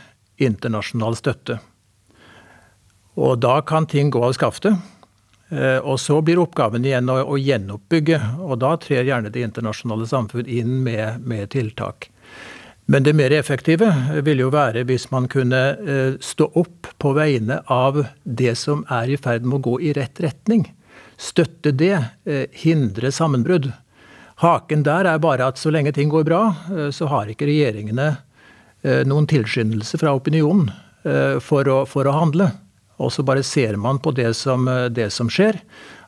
internasjonal 0.42 1.14
støtte. 1.14 1.60
Og 3.20 3.38
da 3.42 3.60
kan 3.66 3.86
ting 3.86 4.10
gå 4.10 4.22
av 4.24 4.34
skaftet. 4.34 4.78
Eh, 5.50 5.78
og 5.78 5.98
så 5.98 6.20
blir 6.22 6.38
oppgaven 6.38 6.84
igjen 6.86 7.10
å, 7.10 7.18
å 7.34 7.38
gjenoppbygge, 7.38 8.20
og 8.38 8.60
da 8.62 8.76
trer 8.78 9.08
gjerne 9.08 9.32
det 9.34 9.42
internasjonale 9.42 10.06
samfunn 10.06 10.46
inn 10.46 10.76
med, 10.84 11.24
med, 11.26 11.48
tiltak. 11.50 12.06
Men 12.90 13.02
det 13.02 13.12
mer 13.12 13.30
effektive 13.30 13.86
ville 14.26 14.42
jo 14.42 14.50
være 14.50 14.82
hvis 14.88 15.04
man 15.12 15.28
kunne 15.30 15.58
eh, 15.78 16.16
stå 16.18 16.48
opp 16.58 16.88
på 16.98 17.12
vegne 17.14 17.60
av 17.70 18.00
det 18.24 18.56
som 18.58 18.82
er 18.90 19.12
i 19.14 19.18
ferd 19.20 19.46
med 19.46 19.60
å 19.60 19.66
gå 19.68 19.74
i 19.86 19.92
rett 19.94 20.18
retning. 20.24 20.64
Støtte 21.14 21.70
det, 21.70 21.94
eh, 22.26 22.48
hindre 22.64 23.12
sammenbrudd. 23.14 23.68
Haken 24.42 24.82
der 24.82 25.06
er 25.06 25.22
bare 25.22 25.52
at 25.52 25.62
så 25.62 25.70
lenge 25.70 25.92
ting 25.94 26.10
går 26.10 26.26
bra, 26.26 26.42
så 26.96 27.06
har 27.12 27.28
ikke 27.28 27.44
regjeringene 27.44 28.06
noen 29.04 29.26
tilskyndelse 29.28 29.98
fra 30.00 30.14
opinionen 30.16 30.70
for 31.44 31.68
å, 31.68 31.82
for 31.84 32.08
å 32.08 32.14
handle. 32.16 32.46
Og 32.96 33.12
så 33.12 33.20
bare 33.20 33.44
ser 33.44 33.76
man 33.76 34.00
på 34.00 34.14
det 34.16 34.30
som, 34.38 34.64
det 34.88 35.10
som 35.12 35.28
skjer, 35.28 35.60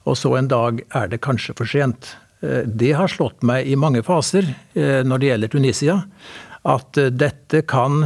og 0.09 0.17
så 0.17 0.33
en 0.39 0.49
dag 0.49 0.81
er 0.97 1.13
det 1.13 1.21
kanskje 1.21 1.53
for 1.59 1.69
sent. 1.69 2.15
Det 2.41 2.95
har 2.97 3.13
slått 3.13 3.45
meg 3.45 3.69
i 3.69 3.77
mange 3.77 4.01
faser 4.01 4.49
når 4.73 5.21
det 5.21 5.29
gjelder 5.29 5.53
Tunisia, 5.53 5.99
at 6.69 6.99
dette 7.19 7.63
kan 7.67 8.03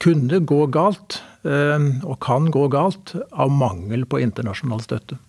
kunne 0.00 0.40
gå 0.44 0.60
galt, 0.72 1.20
og 1.44 2.16
kan 2.20 2.50
gå 2.52 2.66
galt, 2.72 3.14
av 3.32 3.52
mangel 3.52 4.04
på 4.08 4.20
internasjonal 4.20 4.82
støtte. 4.84 5.20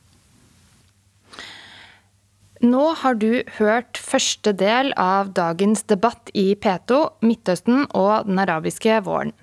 Nå 2.62 2.92
har 3.02 3.16
du 3.18 3.42
hørt 3.58 3.98
første 3.98 4.52
del 4.54 4.92
av 5.02 5.32
dagens 5.34 5.82
debatt 5.90 6.30
i 6.38 6.52
P2, 6.54 7.00
Midtøsten 7.26 7.88
og 7.98 8.28
den 8.28 8.38
arabiske 8.44 9.00
våren. 9.08 9.34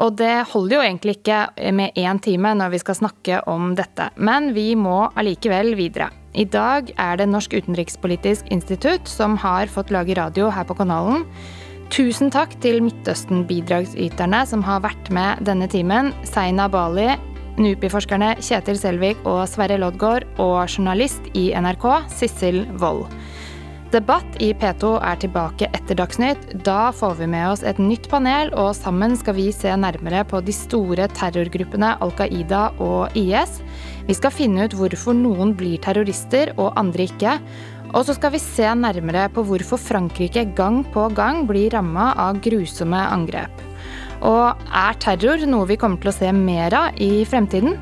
Og 0.00 0.16
det 0.18 0.46
holder 0.50 0.78
jo 0.78 0.84
egentlig 0.86 1.16
ikke 1.18 1.70
med 1.76 1.98
én 2.00 2.18
time 2.24 2.54
når 2.56 2.72
vi 2.72 2.80
skal 2.80 2.96
snakke 2.98 3.42
om 3.50 3.74
dette, 3.78 4.08
men 4.16 4.54
vi 4.56 4.72
må 4.80 5.10
allikevel 5.12 5.74
videre. 5.78 6.08
I 6.34 6.48
dag 6.50 6.88
er 6.98 7.20
det 7.20 7.28
Norsk 7.30 7.52
utenrikspolitisk 7.54 8.48
institutt 8.54 9.12
som 9.12 9.36
har 9.44 9.70
fått 9.70 9.92
lage 9.94 10.16
radio 10.18 10.48
her 10.50 10.66
på 10.66 10.78
kanalen. 10.80 11.28
Tusen 11.92 12.30
takk 12.32 12.54
til 12.64 12.80
Midtøsten-bidragsyterne 12.82 14.40
som 14.48 14.64
har 14.66 14.80
vært 14.84 15.10
med 15.14 15.44
denne 15.46 15.68
timen. 15.70 16.12
Seina 16.26 16.66
Bali, 16.72 17.10
NUPI-forskerne 17.60 18.34
Kjetil 18.42 18.80
Selvik 18.80 19.20
og 19.28 19.44
Sverre 19.50 19.76
Loddgaard 19.78 20.26
og 20.42 20.64
journalist 20.66 21.28
i 21.38 21.50
NRK 21.54 21.86
Sissel 22.10 22.64
Wold. 22.80 23.06
Debatt 23.94 24.40
i 24.42 24.48
P2 24.58 24.88
er 25.06 25.18
tilbake 25.22 25.68
etter 25.76 25.94
Dagsnytt. 25.94 26.48
Da 26.66 26.88
får 26.90 27.12
vi 27.20 27.28
med 27.30 27.44
oss 27.52 27.62
et 27.62 27.78
nytt 27.78 28.08
panel, 28.10 28.50
og 28.58 28.72
sammen 28.74 29.14
skal 29.14 29.36
vi 29.36 29.44
se 29.54 29.70
nærmere 29.78 30.24
på 30.26 30.40
de 30.42 30.54
store 30.56 31.06
terrorgruppene 31.14 31.92
Al 32.02 32.10
Qaida 32.18 32.64
og 32.82 33.14
IS. 33.14 33.60
Vi 34.08 34.16
skal 34.18 34.34
finne 34.34 34.66
ut 34.66 34.74
hvorfor 34.74 35.14
noen 35.14 35.54
blir 35.54 35.78
terrorister 35.84 36.56
og 36.56 36.74
andre 36.80 37.06
ikke. 37.06 37.36
Og 37.94 38.02
så 38.02 38.16
skal 38.16 38.32
vi 38.34 38.42
se 38.42 38.66
nærmere 38.74 39.28
på 39.30 39.44
hvorfor 39.46 39.78
Frankrike 39.78 40.42
gang 40.58 40.82
på 40.90 41.06
gang 41.14 41.44
blir 41.46 41.70
ramma 41.76 42.10
av 42.18 42.40
grusomme 42.42 42.98
angrep. 42.98 43.62
Og 44.26 44.66
er 44.66 44.98
terror 44.98 45.46
noe 45.46 45.68
vi 45.70 45.78
kommer 45.78 46.02
til 46.02 46.10
å 46.10 46.16
se 46.16 46.32
mer 46.34 46.74
av 46.74 46.98
i 46.98 47.22
fremtiden? 47.28 47.78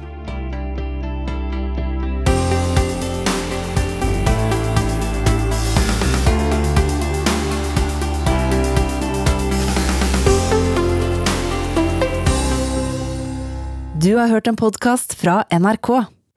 Du 14.03 14.17
har 14.19 14.29
hørt 14.29 14.49
en 14.51 14.59
podkast 14.59 15.15
fra 15.17 15.45
NRK. 15.49 16.03